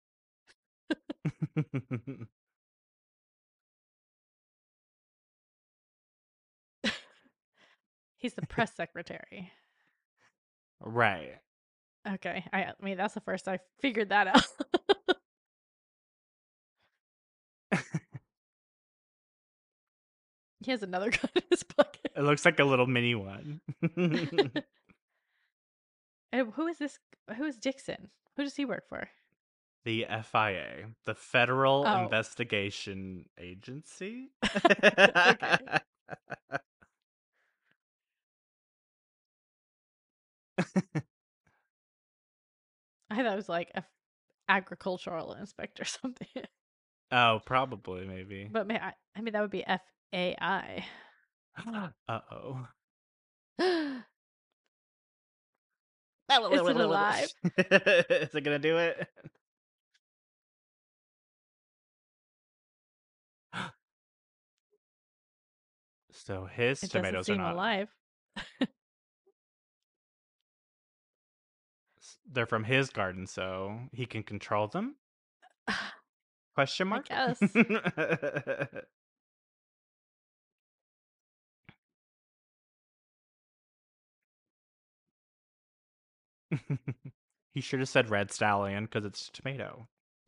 He's 8.22 8.34
the 8.36 8.46
press 8.46 8.74
secretary. 8.76 9.52
right. 10.80 11.40
Okay. 12.08 12.46
I, 12.54 12.60
I 12.64 12.74
mean, 12.82 12.98
that's 12.98 13.14
the 13.16 13.20
first 13.22 13.48
I 13.48 13.60
figured 13.80 14.10
that 14.10 14.28
out. 14.28 14.46
he 20.64 20.72
has 20.72 20.84
another 20.84 21.10
gun 21.12 21.30
in 21.36 21.42
his 21.50 21.64
pocket. 21.64 22.12
It 22.16 22.22
looks 22.24 22.46
like 22.46 22.60
a 22.60 22.64
little 22.64 22.88
mini 22.88 23.16
one. 23.16 23.62
and 23.98 24.52
who 26.54 26.68
is 26.68 26.78
this? 26.78 27.00
Who 27.38 27.46
is 27.46 27.58
Dixon? 27.58 28.10
Who 28.38 28.44
does 28.44 28.56
he 28.56 28.66
work 28.66 28.88
for? 28.88 29.10
the 29.84 30.06
FIA, 30.32 30.86
the 31.06 31.16
Federal 31.16 31.86
Oh. 31.88 32.04
Investigation 32.04 33.26
Agency. 33.40 34.30
Okay. 34.64 35.58
I 43.10 43.16
thought 43.18 43.34
it 43.34 43.36
was 43.36 43.50
like 43.50 43.72
a 43.76 43.80
f- 43.80 43.90
agricultural 44.48 45.34
inspector 45.34 45.84
or 45.84 45.86
something. 45.86 46.28
oh, 47.12 47.40
probably, 47.46 48.08
maybe. 48.08 48.48
but 48.52 48.68
may 48.68 48.78
I, 48.80 48.94
I 49.16 49.22
mean, 49.22 49.34
that 49.34 49.42
would 49.42 49.52
be 49.52 49.66
F 49.66 49.82
A 50.14 50.36
I. 50.40 50.86
uh 52.08 52.20
oh. 52.32 52.68
Is 56.32 56.62
it 56.62 56.76
alive? 56.78 57.34
Is 57.58 58.36
it 58.36 58.44
gonna 58.44 58.58
do 58.60 58.78
it? 58.78 59.06
so 66.12 66.46
his 66.46 66.82
It 66.84 66.92
tomatoes 66.92 67.30
are 67.30 67.36
not. 67.36 67.54
alive. 67.56 67.90
They're 72.34 72.46
from 72.46 72.64
his 72.64 72.90
garden, 72.90 73.28
so 73.28 73.78
he 73.92 74.06
can 74.06 74.24
control 74.24 74.68
them. 74.68 74.96
Question 76.56 76.88
mark? 76.88 77.08
Yes. 77.10 77.40
he 87.54 87.62
should 87.62 87.80
have 87.80 87.90
said 87.90 88.10
red 88.10 88.32
stallion 88.32 88.86
because 88.86 89.06
it's 89.06 89.30
tomato. 89.30 89.88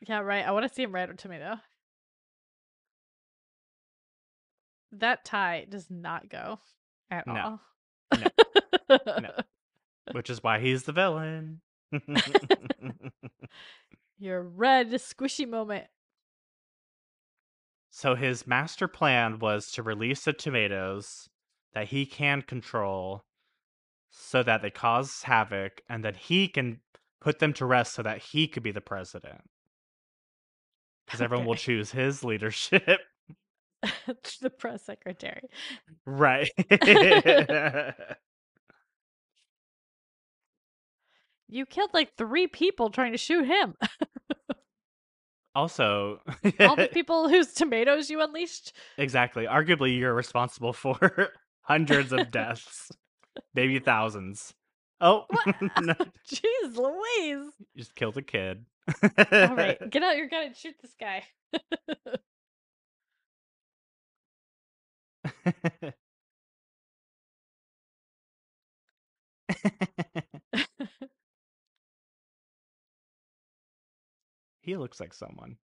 yeah, 0.00 0.20
right. 0.20 0.46
I 0.46 0.50
want 0.52 0.66
to 0.68 0.74
see 0.74 0.82
him 0.82 0.94
red 0.94 1.10
or 1.10 1.14
tomato. 1.14 1.56
That 4.92 5.24
tie 5.24 5.66
does 5.68 5.90
not 5.90 6.28
go 6.28 6.60
at 7.10 7.26
No. 7.26 7.34
all. 7.36 7.60
No. 8.12 9.30
Which 10.12 10.30
is 10.30 10.42
why 10.42 10.60
he's 10.60 10.84
the 10.84 10.92
villain. 10.92 11.60
Your 14.18 14.42
red 14.42 14.90
squishy 14.92 15.48
moment. 15.48 15.86
so 17.90 18.14
his 18.14 18.46
master 18.46 18.88
plan 18.88 19.38
was 19.38 19.70
to 19.72 19.82
release 19.82 20.24
the 20.24 20.32
tomatoes 20.32 21.28
that 21.74 21.88
he 21.88 22.06
can 22.06 22.42
control 22.42 23.24
so 24.10 24.42
that 24.42 24.62
they 24.62 24.70
cause 24.70 25.22
havoc 25.24 25.82
and 25.88 26.04
then 26.04 26.14
he 26.14 26.48
can 26.48 26.80
put 27.20 27.38
them 27.38 27.52
to 27.52 27.66
rest 27.66 27.92
so 27.94 28.02
that 28.02 28.18
he 28.18 28.46
could 28.48 28.62
be 28.62 28.70
the 28.70 28.80
president. 28.80 29.42
Because 31.06 31.20
everyone 31.20 31.46
will 31.46 31.54
choose 31.54 31.90
his 31.90 32.22
leadership. 32.24 33.00
the 34.40 34.50
press 34.50 34.84
secretary. 34.84 35.42
right. 36.06 36.48
You 41.48 41.64
killed 41.64 41.90
like 41.94 42.14
three 42.16 42.46
people 42.46 42.90
trying 42.90 43.12
to 43.12 43.18
shoot 43.18 43.46
him. 43.46 43.74
also, 45.54 46.20
All 46.60 46.76
the 46.76 46.90
people 46.92 47.28
whose 47.28 47.54
tomatoes 47.54 48.10
you 48.10 48.20
unleashed. 48.20 48.74
exactly. 48.98 49.46
Arguably, 49.46 49.96
you're 49.98 50.12
responsible 50.14 50.72
for 50.74 51.30
hundreds 51.62 52.12
of 52.12 52.30
deaths, 52.30 52.90
maybe 53.54 53.78
thousands. 53.78 54.52
Oh, 55.00 55.24
no, 55.80 55.94
Jeez 56.30 56.76
Louise. 56.76 57.52
you 57.74 57.78
just 57.78 57.94
killed 57.94 58.18
a 58.18 58.22
kid. 58.22 58.66
All 59.02 59.54
right, 59.56 59.78
get 59.90 60.02
out 60.02 60.16
your 60.18 60.28
gun 60.28 60.46
and 60.46 60.56
shoot 60.56 60.74
this 60.82 60.94
guy. 61.00 61.22
he 74.60 74.76
looks 74.76 75.00
like 75.00 75.14
someone. 75.14 75.56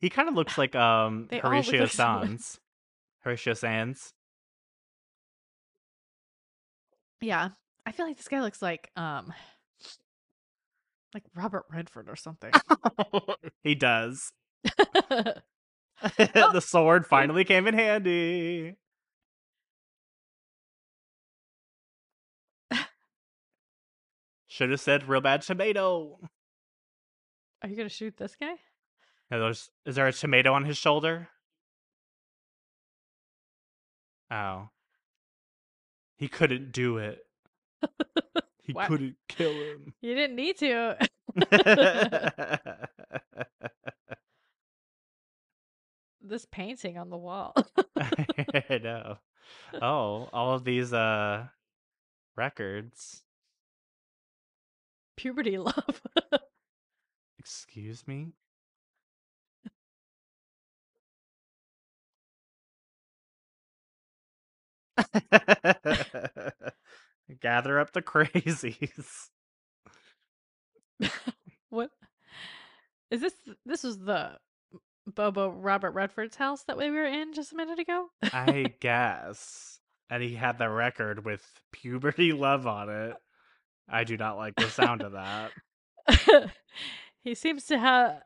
He 0.00 0.10
kind 0.10 0.28
of 0.28 0.34
looks 0.34 0.58
like 0.58 0.74
um 0.74 1.26
They 1.30 1.40
all 1.40 1.50
look 1.50 1.66
Horatio 1.66 1.82
like 1.82 1.92
someone. 1.92 2.38
Sanz. 2.38 2.58
Horatio 3.20 3.54
Sanz. 3.54 4.12
Yeah. 7.20 7.50
I 7.84 7.92
feel 7.92 8.06
like 8.06 8.16
this 8.16 8.28
guy 8.28 8.40
looks 8.40 8.62
like 8.62 8.90
um 8.96 9.32
like 11.14 11.24
Robert 11.34 11.64
Redford 11.70 12.08
or 12.08 12.16
something. 12.16 12.52
he 13.62 13.74
does. 13.74 14.32
The 16.18 16.60
sword 16.60 17.06
finally 17.06 17.44
came 17.44 17.66
in 17.66 17.74
handy. 17.74 18.76
Should 24.46 24.70
have 24.70 24.80
said 24.80 25.08
real 25.08 25.20
bad 25.20 25.42
tomato. 25.42 26.18
Are 27.62 27.68
you 27.68 27.76
gonna 27.76 27.88
shoot 27.88 28.16
this 28.16 28.36
guy? 28.36 28.54
Is 29.30 29.70
there 29.84 30.06
a 30.06 30.12
tomato 30.12 30.52
on 30.52 30.64
his 30.64 30.78
shoulder? 30.78 31.28
Oh. 34.30 34.68
He 36.16 36.28
couldn't 36.28 36.72
do 36.72 36.98
it. 36.98 37.24
He 38.68 38.74
couldn't 38.74 39.16
kill 39.28 39.54
him. 39.54 39.94
You 40.02 40.14
didn't 40.14 40.36
need 40.36 40.58
to. 40.58 40.98
this 46.22 46.46
painting 46.46 46.98
on 46.98 47.10
the 47.10 47.16
wall. 47.16 47.54
I 47.98 48.78
know. 48.82 49.18
Oh, 49.80 50.28
all 50.32 50.54
of 50.54 50.64
these 50.64 50.92
uh 50.92 51.46
records. 52.36 53.22
Puberty 55.16 55.58
love. 55.58 56.02
Excuse 57.38 58.06
me? 58.06 58.32
Gather 67.40 67.78
up 67.78 67.92
the 67.92 68.02
crazies. 68.02 69.28
what 71.70 71.90
is 73.10 73.20
this? 73.20 73.34
This 73.64 73.84
is 73.84 73.98
the 73.98 74.38
Bobo 75.14 75.48
Robert 75.50 75.92
Redford's 75.92 76.36
house 76.36 76.62
that 76.64 76.76
we 76.76 76.90
were 76.90 77.04
in 77.04 77.32
just 77.34 77.52
a 77.52 77.56
minute 77.56 77.78
ago. 77.78 78.08
I 78.22 78.74
guess. 78.80 79.80
And 80.10 80.22
he 80.22 80.34
had 80.34 80.58
the 80.58 80.68
record 80.68 81.24
with 81.24 81.42
puberty 81.72 82.32
love 82.32 82.66
on 82.66 82.88
it. 82.88 83.14
I 83.88 84.04
do 84.04 84.16
not 84.16 84.36
like 84.36 84.54
the 84.56 84.68
sound 84.68 85.02
of 85.02 85.12
that. 85.12 85.52
he 87.22 87.34
seems 87.34 87.64
to 87.66 87.78
have 87.78 88.22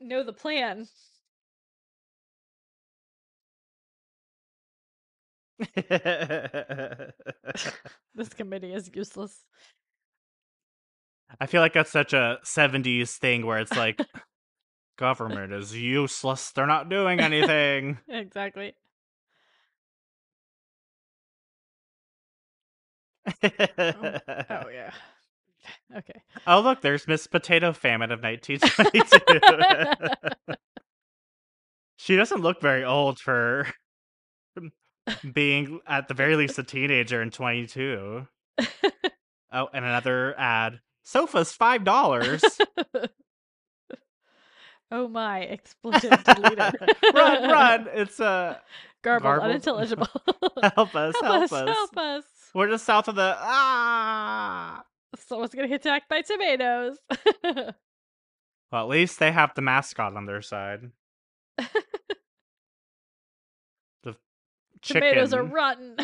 know 0.00 0.22
the 0.22 0.32
plan. 0.32 0.86
This 8.14 8.28
committee 8.30 8.72
is 8.72 8.90
useless. 8.92 9.44
I 11.40 11.46
feel 11.46 11.60
like 11.60 11.74
that's 11.74 11.90
such 11.90 12.12
a 12.12 12.38
70s 12.44 13.16
thing 13.16 13.46
where 13.46 13.58
it's 13.58 13.76
like 13.76 14.00
government 14.98 15.52
is 15.52 15.74
useless. 15.74 16.50
They're 16.50 16.66
not 16.66 16.90
doing 16.90 17.20
anything. 17.20 17.98
Exactly. 18.08 18.74
Oh, 23.42 23.48
oh 23.48 24.68
yeah. 24.72 24.90
Okay. 25.94 26.22
Oh, 26.46 26.60
look, 26.60 26.80
there's 26.80 27.06
Miss 27.06 27.26
Potato 27.26 27.74
Famine 27.74 28.10
of 28.10 28.22
1922. 28.22 30.56
she 31.96 32.16
doesn't 32.16 32.40
look 32.40 32.62
very 32.62 32.84
old 32.84 33.18
for 33.18 33.66
being, 35.30 35.80
at 35.86 36.08
the 36.08 36.14
very 36.14 36.36
least, 36.36 36.58
a 36.58 36.62
teenager 36.62 37.20
in 37.20 37.30
22. 37.30 38.26
Oh, 39.52 39.68
and 39.74 39.84
another 39.84 40.34
ad. 40.38 40.80
Sofa's 41.02 41.54
$5. 41.54 42.60
Oh 44.90 45.08
my! 45.08 45.42
Expletive 45.42 46.10
deleter. 46.24 46.72
run, 47.14 47.50
run. 47.50 47.88
It's 47.94 48.20
uh, 48.20 48.58
Garbled, 49.02 49.22
Garbled? 49.22 49.50
unintelligible. 49.50 50.08
help 50.74 50.94
us, 50.94 51.14
help 51.20 51.52
us! 51.52 51.68
Help 51.68 51.96
us! 51.96 52.24
We're 52.54 52.68
just 52.68 52.84
south 52.84 53.08
of 53.08 53.14
the, 53.14 53.36
ah. 53.38 54.82
Someone's 55.16 55.54
gonna 55.54 55.68
get 55.68 55.80
attacked 55.80 56.08
by 56.08 56.22
tomatoes. 56.22 56.98
Well, 58.70 58.82
at 58.82 58.88
least 58.88 59.18
they 59.18 59.32
have 59.32 59.54
the 59.54 59.62
mascot 59.62 60.14
on 60.14 60.26
their 60.26 60.42
side. 60.42 60.90
The 64.02 64.14
tomatoes 64.82 65.32
are 65.32 65.42
rotten. 65.42 65.96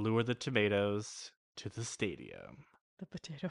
Lure 0.00 0.22
the 0.22 0.34
tomatoes 0.34 1.30
to 1.56 1.68
the 1.68 1.84
stadium. 1.84 2.64
the 2.98 3.06
potato 3.06 3.50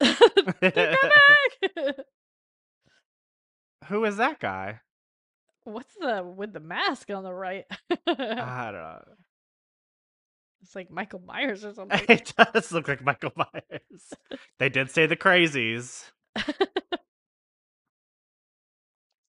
fan. 0.00 0.16
They're 0.60 0.96
coming! 0.96 1.94
Who 3.88 4.04
is 4.04 4.16
that 4.18 4.38
guy? 4.38 4.80
What's 5.64 5.94
the 5.96 6.22
with 6.22 6.52
the 6.52 6.60
mask 6.60 7.10
on 7.10 7.24
the 7.24 7.32
right? 7.32 7.64
I 8.06 8.70
don't 8.70 8.74
know. 8.74 9.02
it's 10.62 10.76
like 10.76 10.88
Michael 10.90 11.22
Myers 11.26 11.64
or 11.64 11.74
something. 11.74 12.00
It 12.08 12.32
does 12.36 12.70
look 12.70 12.86
like 12.86 13.02
Michael 13.04 13.32
Myers. 13.36 14.12
They 14.60 14.68
did 14.68 14.92
say 14.92 15.06
the 15.06 15.16
crazies. 15.16 16.04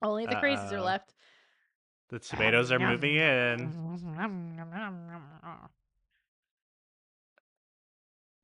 Only 0.02 0.26
the 0.26 0.36
crazies 0.36 0.74
are 0.74 0.80
uh, 0.80 0.84
left. 0.84 1.14
The 2.10 2.19
tomatoes 2.19 2.72
are 2.72 2.80
moving 2.80 3.15
in. 3.15 3.99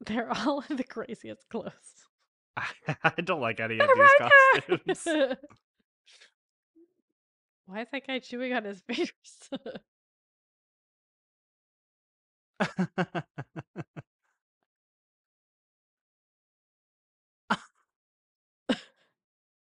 They're 0.05 0.31
all 0.31 0.63
in 0.69 0.77
the 0.77 0.83
craziest 0.83 1.47
clothes. 1.49 2.07
I 2.57 3.13
don't 3.23 3.39
like 3.41 3.59
any 3.59 3.79
of 3.79 3.87
these 3.87 4.09
costumes. 4.17 5.07
Why 7.65 7.81
is 7.81 7.87
that 7.91 8.07
guy 8.07 8.19
chewing 8.19 8.53
on 8.53 8.65
his 8.65 8.81
fingers? 8.87 9.49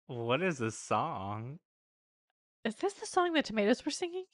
what 0.06 0.42
is 0.42 0.58
this 0.58 0.78
song? 0.78 1.58
Is 2.66 2.74
this 2.76 2.94
the 2.94 3.06
song 3.06 3.32
the 3.32 3.42
tomatoes 3.42 3.84
were 3.84 3.90
singing? 3.90 4.24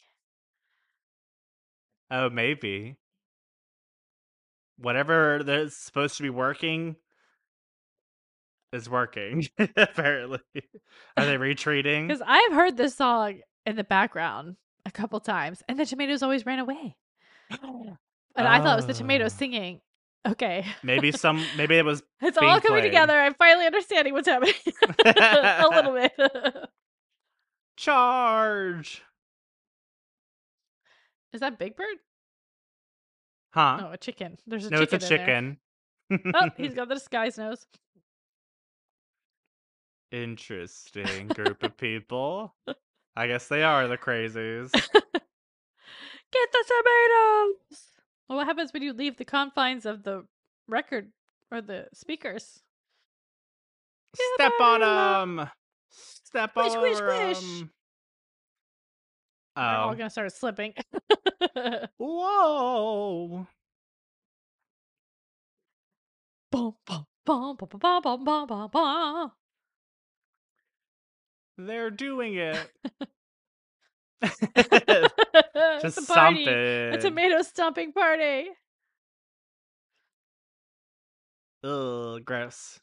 Oh, 2.10 2.28
maybe. 2.30 2.96
Whatever 4.78 5.42
that's 5.44 5.76
supposed 5.76 6.16
to 6.16 6.22
be 6.22 6.30
working 6.30 6.96
is 8.72 8.88
working, 8.88 9.46
apparently. 9.76 10.40
Are 11.16 11.24
they 11.26 11.36
retreating? 11.50 12.09
Because 12.09 12.22
I've 12.26 12.52
heard 12.52 12.76
this 12.76 12.94
song 12.96 13.40
in 13.66 13.76
the 13.76 13.84
background 13.84 14.56
a 14.86 14.90
couple 14.90 15.20
times, 15.20 15.62
and 15.68 15.78
the 15.78 15.86
tomatoes 15.86 16.22
always 16.22 16.44
ran 16.46 16.59
away. 16.59 16.96
And 18.34 18.48
I 18.48 18.60
thought 18.62 18.72
it 18.72 18.76
was 18.76 18.86
the 18.86 18.94
tomatoes 18.94 19.34
Oh. 19.34 19.38
singing. 19.40 19.80
Okay. 20.26 20.64
Maybe 20.82 21.12
some 21.12 21.44
maybe 21.59 21.76
it 21.76 21.84
was 21.84 22.02
It's 22.22 22.38
all 22.38 22.60
coming 22.62 22.80
played. 22.80 22.88
together. 22.88 23.12
I'm 23.12 23.34
finally 23.34 23.66
understanding 23.66 24.14
what's 24.14 24.26
happening. 24.26 24.54
a 25.04 25.68
little 25.70 25.92
bit. 25.92 26.12
Charge. 27.77 29.03
Is 31.32 31.40
that 31.40 31.59
Big 31.59 31.77
Bird? 31.77 31.97
Huh? 33.53 33.78
Oh, 33.82 33.93
a 33.93 33.97
chicken. 33.97 34.39
There's 34.47 34.66
a 34.66 34.70
no, 34.70 34.81
chicken. 34.81 34.97
it's 34.97 35.05
a 35.05 35.09
chicken. 35.09 35.59
Oh, 36.35 36.51
he's 36.57 36.74
got 36.74 36.89
the 36.89 36.94
disguise 36.94 37.39
nose. 37.39 37.66
Interesting 40.11 41.28
group 41.28 41.62
of 41.62 41.77
people. 41.78 42.55
I 43.16 43.27
guess 43.27 43.49
they 43.49 43.62
are 43.62 43.89
the 43.89 43.99
crazies. 43.99 44.70
Get 44.73 46.49
the 46.53 46.65
tomatoes. 46.66 47.82
Well, 48.28 48.39
what 48.39 48.47
happens 48.47 48.73
when 48.73 48.82
you 48.82 48.93
leave 48.94 49.19
the 49.19 49.24
confines 49.24 49.85
of 49.85 50.03
the 50.03 50.24
record 50.66 51.12
or 51.51 51.61
the 51.61 51.89
speakers? 51.93 52.61
Step 54.35 54.53
on 54.61 54.81
them. 54.81 55.51
Step 56.32 56.56
Squish, 56.56 56.74
all 56.74 56.76
squish, 56.76 57.00
over 57.00 57.12
squish. 57.12 57.42
Um 57.42 57.70
'em. 57.70 57.72
They're 59.56 59.78
all 59.78 59.90
Oh. 59.90 59.94
gonna 59.94 60.10
start 60.10 60.32
slipping. 60.32 60.74
Whoa. 61.98 63.46
Bum, 66.52 66.74
bum, 66.86 67.06
bum, 67.24 67.56
bum, 67.56 67.68
bum, 67.80 68.02
bum, 68.02 68.24
bum, 68.24 68.46
bum, 68.46 68.70
bum. 68.70 69.32
They're 71.59 71.90
doing 71.90 72.34
it. 72.34 72.70
it's 74.56 75.14
Just 75.82 75.98
a 75.98 76.02
party. 76.02 76.44
something. 76.46 76.92
A 76.92 76.98
tomato 76.98 77.42
stomping 77.42 77.92
party. 77.92 78.50
Ugh, 81.64 82.24
gross. 82.24 82.80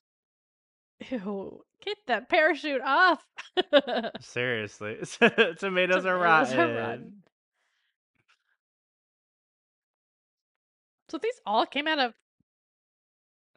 Ew, 1.12 1.64
get 1.84 1.98
that 2.08 2.30
parachute 2.30 2.82
off. 2.82 3.24
Seriously. 4.22 4.98
Tomatoes 5.60 6.06
are 6.06 6.18
Tomatoes 6.18 6.54
rotten. 6.54 7.24
So 11.10 11.18
these 11.18 11.40
all 11.46 11.66
came 11.66 11.88
out 11.88 12.00
of 12.00 12.14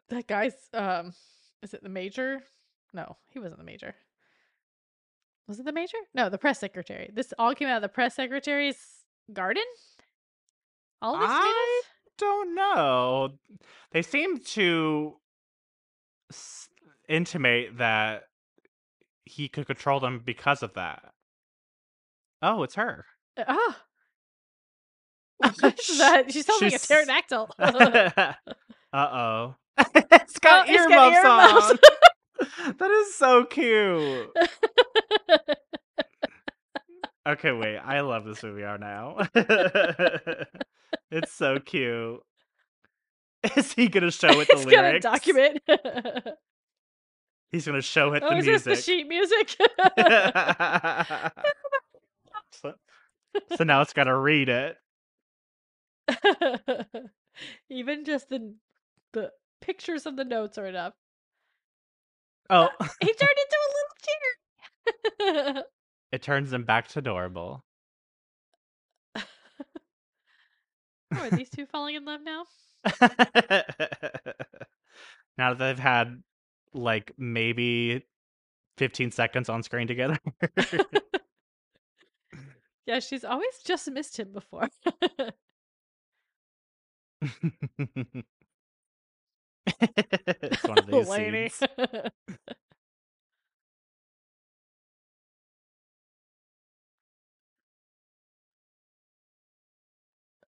that 0.09 0.27
guy's 0.27 0.55
um 0.73 1.13
is 1.61 1.73
it 1.73 1.83
the 1.83 1.89
major? 1.89 2.41
No, 2.93 3.17
he 3.31 3.39
wasn't 3.39 3.59
the 3.59 3.65
major. 3.65 3.95
Was 5.47 5.59
it 5.59 5.65
the 5.65 5.73
major? 5.73 5.97
No, 6.13 6.29
the 6.29 6.37
press 6.37 6.59
secretary. 6.59 7.09
This 7.13 7.33
all 7.37 7.53
came 7.53 7.67
out 7.67 7.77
of 7.77 7.81
the 7.81 7.89
press 7.89 8.15
secretary's 8.15 8.77
garden? 9.31 9.63
All 11.01 11.15
of 11.15 11.21
these 11.21 11.29
I 11.29 11.81
don't 12.17 12.55
know. 12.55 13.29
They 13.91 14.01
seem 14.01 14.39
to 14.39 15.17
intimate 17.09 17.77
that 17.77 18.23
he 19.25 19.47
could 19.47 19.67
control 19.67 19.99
them 19.99 20.21
because 20.23 20.63
of 20.63 20.73
that. 20.73 21.11
Oh, 22.41 22.63
it's 22.63 22.75
her. 22.75 23.05
Uh, 23.37 23.43
Oh. 23.57 23.75
That? 25.61 26.25
She 26.31 26.41
sounds 26.41 26.61
like 26.61 26.73
a 26.73 26.79
pterodactyl. 26.79 27.49
uh 27.59 28.33
oh. 28.93 29.55
it's 29.77 30.39
got 30.39 30.69
Oh, 30.69 30.71
it's 30.71 30.81
earmuffs 30.83 31.21
got 31.23 31.71
on. 31.71 32.75
that 32.77 32.91
is 32.91 33.15
so 33.15 33.43
cute. 33.45 34.29
Okay, 37.27 37.51
wait. 37.51 37.77
I 37.77 38.01
love 38.01 38.25
this 38.25 38.43
movie 38.43 38.63
R 38.63 38.77
now. 38.77 39.17
it's 41.11 41.31
so 41.31 41.59
cute. 41.59 42.19
Is 43.57 43.73
he 43.73 43.87
gonna 43.89 44.11
show 44.11 44.27
it 44.39 44.47
the 44.47 44.55
it's 44.55 44.65
lyrics? 44.65 45.03
document. 45.03 45.59
He's 47.53 47.65
gonna 47.67 47.81
show 47.83 48.13
it 48.13 48.23
oh, 48.25 48.29
the 48.31 48.37
is 48.37 48.45
music. 48.47 48.63
this 48.65 48.79
the 48.79 48.83
sheet 48.91 49.07
music? 49.07 49.49
so, 52.51 52.73
so 53.55 53.63
now 53.63 53.81
it's 53.81 53.93
gotta 53.93 54.17
read 54.17 54.49
it. 54.49 54.75
Even 57.69 58.05
just 58.05 58.29
the 58.29 58.55
the 59.13 59.29
pictures 59.61 60.07
of 60.07 60.15
the 60.15 60.25
notes 60.25 60.57
are 60.57 60.65
enough. 60.65 60.93
Oh, 62.49 62.69
uh, 62.79 62.87
He 63.01 63.13
turned 63.13 63.21
into 63.37 63.57
a 63.61 63.69
little 65.29 65.53
chair. 65.53 65.63
it 66.11 66.23
turns 66.23 66.51
him 66.51 66.63
back 66.63 66.87
to 66.89 66.97
adorable. 66.99 67.63
Oh, 69.15 69.21
are 71.19 71.29
these 71.29 71.51
two 71.51 71.67
falling 71.67 71.93
in 71.93 72.03
love 72.05 72.21
now? 72.23 72.45
now 75.37 75.53
that 75.53 75.59
they've 75.59 75.77
had 75.77 76.23
like 76.73 77.11
maybe 77.17 78.05
15 78.77 79.11
seconds 79.11 79.49
on 79.49 79.63
screen 79.63 79.87
together. 79.87 80.17
yeah, 82.85 82.99
she's 82.99 83.23
always 83.23 83.59
just 83.65 83.89
missed 83.91 84.19
him 84.19 84.31
before. 84.33 84.67
it's 89.81 90.63
one 90.63 90.77
of 90.77 90.87
these 90.87 91.07
Lady. 91.07 91.49
scenes. 91.49 91.69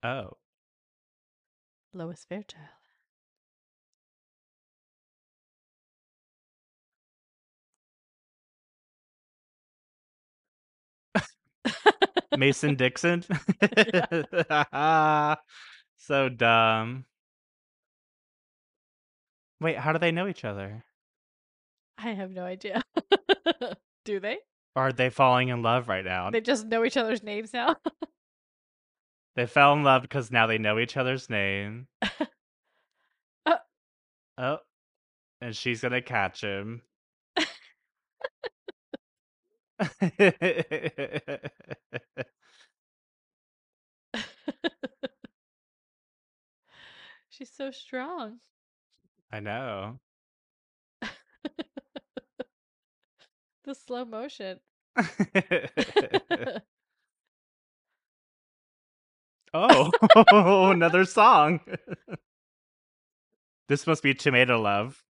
Oh. 0.03 0.37
Lois 1.93 2.25
Fairchild. 2.27 2.82
Mason 12.37 12.75
Dixon. 12.75 13.23
so 15.97 16.29
dumb. 16.29 17.05
Wait, 19.61 19.77
how 19.77 19.93
do 19.93 19.99
they 19.99 20.11
know 20.11 20.27
each 20.27 20.43
other? 20.43 20.83
I 21.97 22.11
have 22.11 22.31
no 22.31 22.43
idea. 22.43 22.83
Do 24.05 24.19
they? 24.19 24.39
Or 24.75 24.87
are 24.87 24.91
they 24.91 25.09
falling 25.09 25.49
in 25.49 25.61
love 25.61 25.87
right 25.87 26.03
now? 26.03 26.31
They 26.31 26.41
just 26.41 26.65
know 26.65 26.83
each 26.83 26.97
other's 26.97 27.23
names 27.23 27.53
now. 27.53 27.77
They 29.35 29.45
fell 29.45 29.73
in 29.73 29.83
love 29.83 30.01
because 30.01 30.31
now 30.31 30.47
they 30.47 30.57
know 30.57 30.79
each 30.79 30.97
other's 30.97 31.29
name. 31.29 31.87
Uh. 32.01 32.07
Oh. 34.35 34.57
And 35.41 35.55
she's 35.55 35.81
gonna 35.81 36.01
catch 36.01 36.41
him. 36.41 36.81
She's 47.29 47.49
so 47.51 47.71
strong. 47.71 48.39
I 49.31 49.39
know. 49.39 49.99
the 53.63 53.73
slow 53.73 54.05
motion. 54.05 54.59
oh, 59.53 59.91
another 60.71 61.05
song. 61.05 61.61
this 63.67 63.87
must 63.87 64.03
be 64.03 64.13
Tomato 64.13 64.61
Love. 64.61 65.03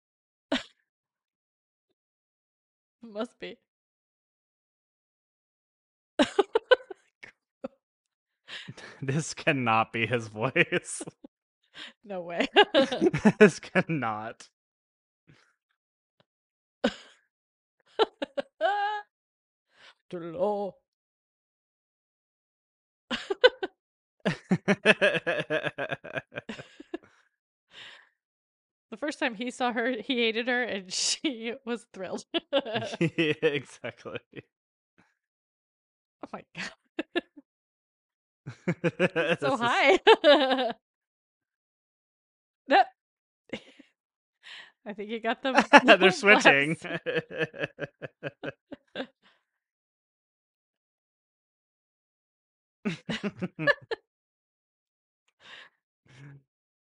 Must 3.02 3.38
be. 3.38 3.58
This 9.02 9.34
cannot 9.34 9.92
be 9.92 10.06
his 10.06 10.28
voice. 10.28 11.02
no 12.04 12.22
way. 12.22 12.46
this 13.38 13.58
cannot. 13.58 14.48
Hello. 20.10 20.76
The 28.90 28.98
first 28.98 29.18
time 29.18 29.34
he 29.34 29.50
saw 29.50 29.72
her, 29.72 29.90
he 30.00 30.18
hated 30.18 30.46
her, 30.46 30.62
and 30.62 30.92
she 30.92 31.54
was 31.66 31.84
thrilled. 31.92 32.24
yeah, 33.00 33.34
exactly. 33.42 34.20
My 36.34 36.42
god, 36.56 36.70
so 39.40 39.56
high! 39.56 39.98
that. 42.68 42.86
I 44.86 44.92
think 44.92 45.10
you 45.10 45.20
got 45.20 45.42
them. 45.42 45.56
They're 45.84 46.10
switching. 46.10 46.76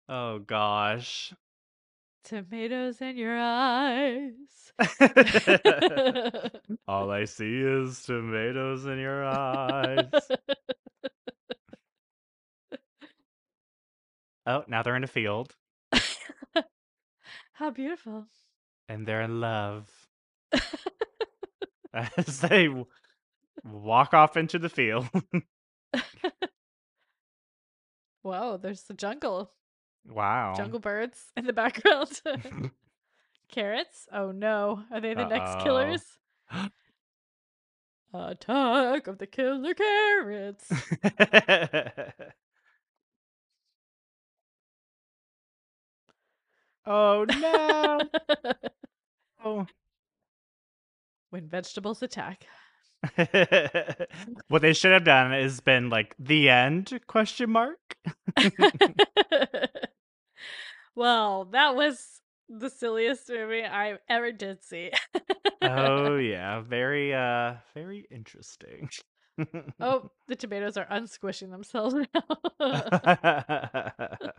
oh 0.08 0.38
gosh. 0.38 1.34
Tomatoes 2.30 3.00
in 3.00 3.16
your 3.16 3.36
eyes. 3.36 4.72
All 6.86 7.10
I 7.10 7.24
see 7.26 7.56
is 7.60 8.04
tomatoes 8.04 8.86
in 8.86 9.00
your 9.00 9.24
eyes. 9.24 10.06
Oh, 14.46 14.62
now 14.68 14.84
they're 14.84 14.94
in 14.94 15.02
a 15.02 15.08
field 15.08 15.56
How 17.54 17.70
beautiful. 17.70 18.26
and 18.88 19.04
they're 19.08 19.22
in 19.22 19.40
love 19.40 19.90
as 21.92 22.40
they 22.42 22.66
w- 22.68 22.86
walk 23.64 24.14
off 24.14 24.36
into 24.36 24.60
the 24.60 24.68
field. 24.68 25.08
Whoa, 28.22 28.56
there's 28.56 28.82
the 28.84 28.94
jungle. 28.94 29.50
Wow. 30.06 30.54
Jungle 30.56 30.80
birds 30.80 31.32
in 31.36 31.44
the 31.46 31.52
background. 31.52 32.20
Carrots? 33.50 34.06
Oh 34.12 34.30
no. 34.32 34.84
Are 34.92 35.00
they 35.00 35.14
the 35.14 35.26
next 35.26 35.50
Uh-oh. 35.50 35.62
killers? 35.64 36.02
Attack 38.12 39.06
of 39.06 39.18
the 39.18 39.26
killer 39.26 39.72
carrots. 39.74 40.68
oh 46.86 47.24
no. 47.38 48.00
Oh. 49.44 49.66
when 51.30 51.48
vegetables 51.48 52.02
attack. 52.02 52.46
what 54.48 54.60
they 54.60 54.72
should 54.72 54.92
have 54.92 55.04
done 55.04 55.32
is 55.32 55.60
been 55.60 55.88
like 55.88 56.14
the 56.18 56.50
end 56.50 57.00
question 57.06 57.50
mark. 57.50 57.78
Well, 60.94 61.46
that 61.46 61.74
was 61.74 62.20
the 62.48 62.68
silliest 62.68 63.28
movie 63.28 63.64
I 63.64 63.98
ever 64.08 64.32
did 64.32 64.62
see. 64.64 64.90
oh 65.62 66.16
yeah, 66.16 66.60
very 66.60 67.14
uh 67.14 67.54
very 67.74 68.06
interesting. 68.10 68.90
oh, 69.80 70.10
the 70.28 70.36
tomatoes 70.36 70.76
are 70.76 70.86
unsquishing 70.90 71.50
themselves 71.50 71.94
now. 72.14 72.58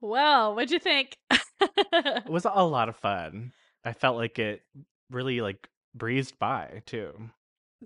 well, 0.00 0.54
what'd 0.54 0.70
you 0.70 0.78
think? 0.78 1.16
it 1.60 2.28
was 2.28 2.44
a 2.44 2.64
lot 2.64 2.88
of 2.88 2.96
fun. 2.96 3.52
I 3.84 3.92
felt 3.92 4.16
like 4.16 4.38
it 4.38 4.62
really 5.10 5.40
like 5.40 5.68
breezed 5.94 6.38
by 6.38 6.82
too. 6.86 7.30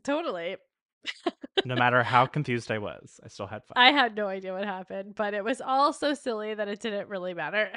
totally. 0.03 0.57
No 1.65 1.75
matter 1.75 2.03
how 2.03 2.27
confused 2.27 2.71
I 2.71 2.79
was, 2.79 3.21
I 3.23 3.29
still 3.29 3.47
had 3.47 3.65
fun. 3.65 3.75
I 3.77 3.93
had 3.93 4.15
no 4.17 4.29
idea 4.29 4.53
what 4.53 4.65
happened, 4.65 5.15
but 5.15 5.35
it 5.35 5.45
was 5.45 5.61
all 5.61 5.93
so 5.93 6.15
silly 6.15 6.55
that 6.55 6.69
it 6.69 6.81
didn't 6.81 7.09
really 7.09 7.35
matter. 7.35 7.71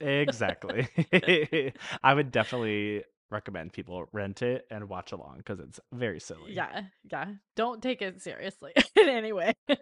Exactly. 0.00 0.88
I 2.02 2.14
would 2.14 2.30
definitely 2.30 3.04
recommend 3.30 3.72
people 3.72 4.06
rent 4.12 4.42
it 4.42 4.66
and 4.70 4.88
watch 4.88 5.12
along 5.12 5.38
because 5.38 5.58
it's 5.60 5.80
very 5.92 6.20
silly. 6.20 6.52
yeah, 6.52 6.82
yeah. 7.10 7.32
Don't 7.56 7.82
take 7.82 8.02
it 8.02 8.20
seriously 8.20 8.72
in 8.96 9.08
any 9.08 9.32
way. 9.32 9.54
there 9.68 9.80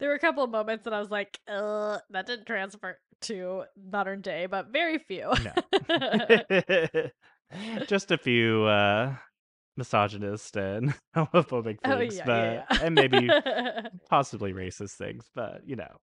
were 0.00 0.14
a 0.14 0.18
couple 0.18 0.42
of 0.42 0.50
moments 0.50 0.84
that 0.84 0.92
I 0.92 0.98
was 0.98 1.10
like, 1.10 1.38
that 1.46 2.26
didn't 2.26 2.46
transfer 2.46 2.98
to 3.22 3.64
modern 3.90 4.20
day, 4.20 4.46
but 4.46 4.68
very 4.72 4.98
few. 4.98 5.32
no. 5.42 5.52
Just 7.86 8.10
a 8.10 8.18
few 8.18 8.64
uh 8.64 9.14
misogynist 9.76 10.56
and 10.56 10.94
homophobic 11.16 11.78
oh, 11.84 11.98
things, 11.98 12.16
yeah, 12.16 12.24
but 12.24 12.32
yeah, 12.32 12.64
yeah. 12.70 12.84
and 12.84 12.94
maybe 12.94 13.28
possibly 14.10 14.52
racist 14.52 14.92
things, 14.92 15.28
but 15.34 15.60
you 15.66 15.76
know. 15.76 15.96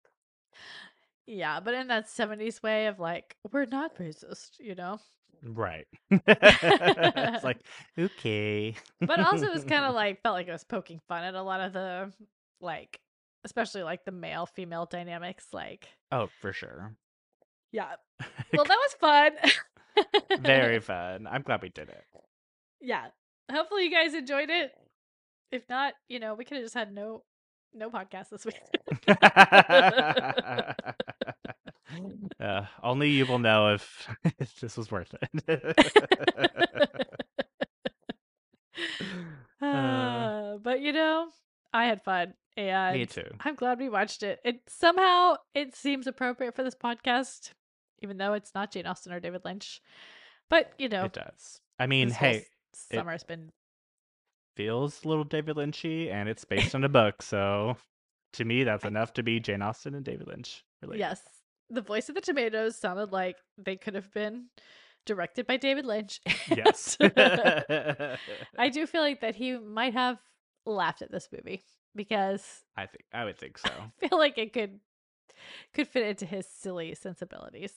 yeah, 1.25 1.59
but 1.59 1.73
in 1.73 1.87
that 1.87 2.07
70s 2.07 2.61
way 2.61 2.87
of 2.87 2.99
like, 2.99 3.35
we're 3.51 3.65
not 3.65 3.97
racist, 3.97 4.59
you 4.59 4.75
know? 4.75 4.99
Right. 5.43 5.87
it's 6.11 7.43
like, 7.43 7.59
okay. 7.97 8.75
But 9.01 9.19
also, 9.19 9.47
it 9.47 9.53
was 9.53 9.65
kind 9.65 9.83
of 9.85 9.93
like, 9.93 10.21
felt 10.21 10.35
like 10.35 10.47
it 10.47 10.51
was 10.51 10.63
poking 10.63 11.01
fun 11.07 11.23
at 11.23 11.33
a 11.35 11.41
lot 11.41 11.59
of 11.59 11.73
the, 11.73 12.13
like, 12.61 12.99
especially 13.43 13.83
like 13.83 14.05
the 14.05 14.11
male 14.11 14.45
female 14.45 14.85
dynamics. 14.85 15.47
Like, 15.51 15.87
Oh, 16.11 16.29
for 16.39 16.53
sure. 16.53 16.95
yeah. 17.71 17.95
Well, 18.53 18.65
that 18.65 18.77
was 18.77 18.93
fun. 18.99 19.31
Very 20.39 20.79
fun. 20.79 21.27
I'm 21.29 21.41
glad 21.41 21.61
we 21.61 21.69
did 21.69 21.89
it. 21.89 22.03
Yeah. 22.81 23.07
hopefully 23.51 23.85
you 23.85 23.91
guys 23.91 24.13
enjoyed 24.13 24.49
it. 24.49 24.71
If 25.51 25.67
not, 25.69 25.93
you 26.07 26.19
know, 26.19 26.33
we 26.33 26.45
could 26.45 26.57
have 26.57 26.65
just 26.65 26.73
had 26.73 26.93
no 26.93 27.23
no 27.73 27.89
podcast 27.89 28.29
this 28.29 28.45
week. 28.45 28.55
uh, 32.39 32.65
only 32.83 33.09
you 33.09 33.25
will 33.25 33.39
know 33.39 33.73
if, 33.73 34.07
if 34.39 34.59
this 34.59 34.77
was 34.77 34.91
worth 34.91 35.13
it. 35.47 35.77
Uh, 39.61 40.57
but 40.57 40.81
you 40.81 40.91
know, 40.91 41.27
I 41.73 41.85
had 41.85 42.03
fun 42.03 42.33
and 42.57 42.97
Me 42.97 43.05
too. 43.05 43.23
I'm 43.39 43.55
glad 43.55 43.79
we 43.79 43.89
watched 43.89 44.23
it. 44.23 44.39
It 44.43 44.61
somehow 44.67 45.35
it 45.53 45.75
seems 45.75 46.07
appropriate 46.07 46.55
for 46.55 46.63
this 46.63 46.75
podcast, 46.75 47.51
even 48.03 48.17
though 48.17 48.33
it's 48.33 48.53
not 48.53 48.71
Jane 48.71 48.85
Austen 48.85 49.11
or 49.11 49.19
David 49.19 49.41
Lynch. 49.45 49.81
But 50.49 50.73
you 50.77 50.89
know, 50.89 51.05
It 51.05 51.13
does. 51.13 51.61
I 51.79 51.87
mean, 51.87 52.09
hey, 52.09 52.45
summer's 52.73 53.23
been 53.23 53.51
feels 54.55 55.03
a 55.03 55.07
little 55.07 55.23
David 55.23 55.55
Lynchy, 55.55 56.11
and 56.11 56.29
it's 56.29 56.45
based 56.45 56.75
on 56.75 56.83
a 56.83 56.89
book, 56.89 57.21
so 57.21 57.77
to 58.33 58.45
me, 58.45 58.63
that's 58.63 58.85
enough 58.85 59.13
to 59.13 59.23
be 59.23 59.39
Jane 59.39 59.61
Austen 59.61 59.95
and 59.95 60.03
David 60.05 60.27
Lynch. 60.27 60.63
Really, 60.81 60.99
yes. 60.99 61.21
The 61.69 61.81
voice 61.81 62.09
of 62.09 62.15
the 62.15 62.21
tomatoes 62.21 62.75
sounded 62.75 63.11
like 63.11 63.37
they 63.57 63.75
could 63.75 63.95
have 63.95 64.11
been 64.11 64.47
directed 65.05 65.47
by 65.47 65.57
David 65.57 65.85
Lynch. 65.85 66.19
Yes. 66.49 66.97
I 67.01 68.69
do 68.71 68.85
feel 68.85 69.01
like 69.01 69.21
that 69.21 69.35
he 69.35 69.57
might 69.57 69.93
have 69.93 70.19
laughed 70.65 71.01
at 71.01 71.11
this 71.11 71.29
movie 71.31 71.63
because 71.95 72.63
I 72.77 72.85
think 72.85 73.05
I 73.13 73.25
would 73.25 73.37
think 73.37 73.57
so. 73.57 73.69
I 74.01 74.07
feel 74.07 74.17
like 74.17 74.37
it 74.37 74.53
could 74.53 74.79
could 75.73 75.87
fit 75.87 76.05
into 76.07 76.25
his 76.25 76.47
silly 76.47 76.95
sensibilities. 76.95 77.73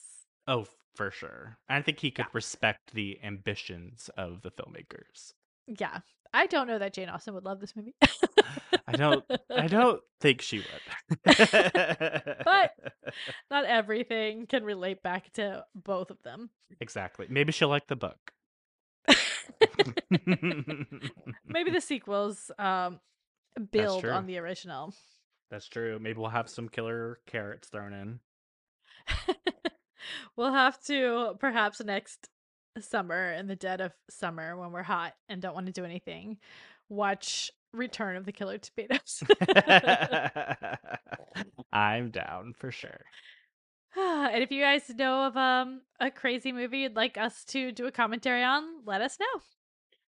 Oh, 0.47 0.65
for 0.95 1.11
sure. 1.11 1.57
I 1.69 1.81
think 1.81 1.99
he 1.99 2.11
could 2.11 2.25
respect 2.33 2.93
the 2.93 3.19
ambitions 3.23 4.09
of 4.17 4.41
the 4.41 4.51
filmmakers. 4.51 5.33
Yeah. 5.67 5.99
I 6.33 6.45
don't 6.47 6.67
know 6.67 6.79
that 6.79 6.93
Jane 6.93 7.09
Austen 7.09 7.33
would 7.33 7.45
love 7.45 7.59
this 7.59 7.75
movie. 7.75 7.95
I 8.87 8.91
don't 8.93 9.23
I 9.49 9.67
don't 9.67 10.01
think 10.21 10.41
she 10.41 10.59
would. 10.59 11.25
But- 11.25 12.71
Not 13.51 13.65
everything 13.65 14.45
can 14.47 14.63
relate 14.63 15.01
back 15.03 15.31
to 15.33 15.65
both 15.75 16.11
of 16.11 16.21
them. 16.23 16.49
exactly. 16.79 17.27
Maybe 17.29 17.51
she'll 17.51 17.69
like 17.69 17.87
the 17.87 17.95
book. 17.95 18.17
Maybe 21.45 21.71
the 21.71 21.81
sequels 21.81 22.51
um 22.59 22.99
build 23.71 24.05
on 24.05 24.25
the 24.27 24.37
original. 24.37 24.93
That's 25.49 25.67
true. 25.67 25.97
Maybe 25.99 26.19
we'll 26.19 26.29
have 26.29 26.49
some 26.49 26.67
killer 26.69 27.19
carrots 27.25 27.69
thrown 27.69 27.93
in. 27.93 28.19
We'll 30.35 30.53
have 30.53 30.79
to 30.83 31.35
perhaps 31.39 31.83
next 31.83 32.29
summer 32.79 33.33
in 33.33 33.47
the 33.47 33.55
dead 33.55 33.81
of 33.81 33.91
summer 34.09 34.55
when 34.55 34.71
we're 34.71 34.83
hot 34.83 35.13
and 35.29 35.41
don't 35.41 35.55
want 35.55 35.65
to 35.65 35.71
do 35.71 35.83
anything 35.83 36.37
watch 36.89 37.51
return 37.73 38.15
of 38.15 38.25
the 38.25 38.31
killer 38.31 38.57
tomatoes 38.57 39.23
I'm 41.73 42.09
down 42.09 42.53
for 42.57 42.71
sure. 42.71 43.01
and 43.97 44.43
if 44.43 44.51
you 44.51 44.61
guys 44.61 44.83
know 44.95 45.25
of 45.25 45.35
um 45.35 45.81
a 45.99 46.11
crazy 46.11 46.51
movie 46.51 46.79
you'd 46.79 46.95
like 46.95 47.17
us 47.17 47.43
to 47.45 47.71
do 47.71 47.87
a 47.87 47.91
commentary 47.91 48.43
on 48.43 48.63
let 48.85 49.01
us 49.01 49.17
know 49.19 49.41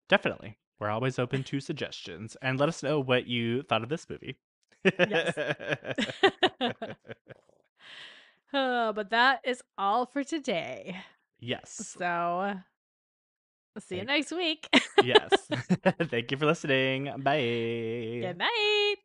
Definitely. 0.08 0.58
We're 0.78 0.90
always 0.90 1.18
open 1.18 1.44
to 1.44 1.60
suggestions 1.60 2.36
and 2.42 2.58
let 2.58 2.68
us 2.68 2.82
know 2.82 3.00
what 3.00 3.26
you 3.26 3.62
thought 3.62 3.82
of 3.82 3.88
this 3.88 4.06
movie. 4.08 4.36
Yes. 4.98 5.34
Uh, 8.55 8.93
but 8.93 9.10
that 9.10 9.40
is 9.44 9.62
all 9.76 10.06
for 10.06 10.22
today 10.22 10.97
yes. 11.40 11.94
so 11.98 12.55
see 13.78 13.97
you 13.97 14.05
next 14.05 14.31
week 14.31 14.68
yes. 15.02 15.31
Thank 16.02 16.31
you 16.31 16.36
for 16.36 16.47
listening. 16.47 17.12
Bye. 17.18 18.20
good 18.22 18.39
night 18.39 18.97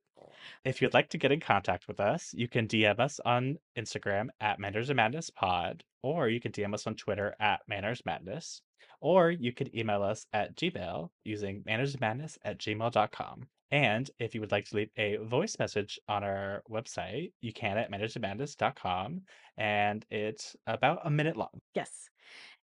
If 0.63 0.81
you'd 0.81 0.93
like 0.93 1.09
to 1.09 1.17
get 1.17 1.31
in 1.31 1.39
contact 1.39 1.87
with 1.87 1.99
us, 1.99 2.33
you 2.33 2.47
can 2.47 2.67
DM 2.67 2.99
us 2.99 3.19
on 3.25 3.57
Instagram 3.77 4.27
at 4.39 4.59
Manners 4.59 4.89
and 4.89 4.97
Madness 4.97 5.29
Pod, 5.29 5.83
or 6.03 6.29
you 6.29 6.39
can 6.39 6.51
DM 6.51 6.73
us 6.73 6.85
on 6.85 6.95
Twitter 6.95 7.35
at 7.39 7.61
Manners 7.67 8.01
Madness, 8.05 8.61
or 9.01 9.31
you 9.31 9.53
could 9.53 9.73
email 9.73 10.03
us 10.03 10.25
at 10.33 10.55
Gmail 10.55 11.09
using 11.23 11.63
mannersmadness 11.65 12.37
at 12.43 12.57
gmail.com. 12.59 13.47
And 13.71 14.09
if 14.19 14.33
you 14.33 14.41
would 14.41 14.51
like 14.51 14.65
to 14.69 14.75
leave 14.75 14.89
a 14.97 15.17
voice 15.17 15.57
message 15.59 15.99
on 16.07 16.23
our 16.23 16.63
website, 16.69 17.31
you 17.41 17.53
can 17.53 17.77
at 17.77 17.91
mannersandmadness.com, 17.91 19.21
and 19.57 20.05
it's 20.09 20.55
about 20.65 21.01
a 21.05 21.09
minute 21.09 21.37
long. 21.37 21.61
Yes. 21.75 22.09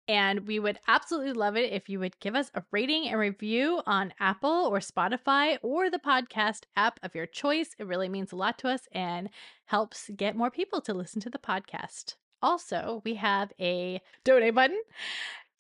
And 0.08 0.48
we 0.48 0.60
would 0.60 0.80
absolutely 0.88 1.34
love 1.34 1.56
it 1.56 1.72
if 1.72 1.88
you 1.88 2.00
would 2.00 2.20
give 2.20 2.36
us 2.36 2.52
a 2.54 2.64
rating 2.72 3.08
and 3.08 3.20
review 3.20 3.82
on 3.86 4.14
Apple 4.20 4.68
or 4.70 4.80
Spotify 4.80 5.58
or 5.62 5.90
the 5.90 6.00
podcast 6.00 6.64
app 6.76 7.00
of 7.04 7.16
your 7.16 7.26
choice. 7.26 7.70
It 7.80 7.88
really 7.88 8.10
means 8.10 8.32
a 8.32 8.36
lot 8.36 8.58
to 8.60 8.68
us 8.68 8.82
and 8.92 9.30
helps 9.66 10.10
get 10.16 10.36
more 10.36 10.52
people 10.52 10.82
to 10.82 10.94
listen 10.94 11.22
to 11.22 11.30
the 11.30 11.38
podcast. 11.38 12.16
Also, 12.42 13.02
we 13.06 13.16
have 13.16 13.54
a 13.60 14.02
donate 14.26 14.56
button, 14.56 14.82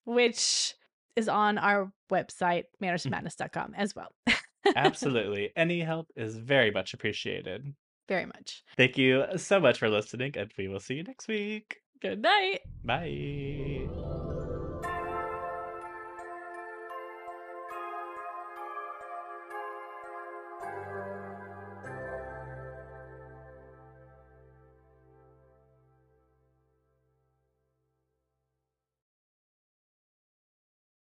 which 0.05 0.73
is 1.15 1.29
on 1.29 1.57
our 1.57 1.91
website, 2.11 2.65
mm. 2.81 2.87
mannersmadness.com 2.87 3.73
as 3.75 3.95
well. 3.95 4.11
Absolutely. 4.75 5.51
Any 5.55 5.81
help 5.81 6.07
is 6.15 6.37
very 6.37 6.71
much 6.71 6.93
appreciated. 6.93 7.73
Very 8.07 8.25
much. 8.25 8.63
Thank 8.77 8.97
you 8.97 9.23
so 9.37 9.59
much 9.59 9.79
for 9.79 9.89
listening, 9.89 10.33
and 10.37 10.51
we 10.57 10.67
will 10.67 10.79
see 10.79 10.95
you 10.95 11.03
next 11.03 11.27
week. 11.27 11.77
Good 12.01 12.21
night. 12.21 12.61
Bye. 12.83 14.30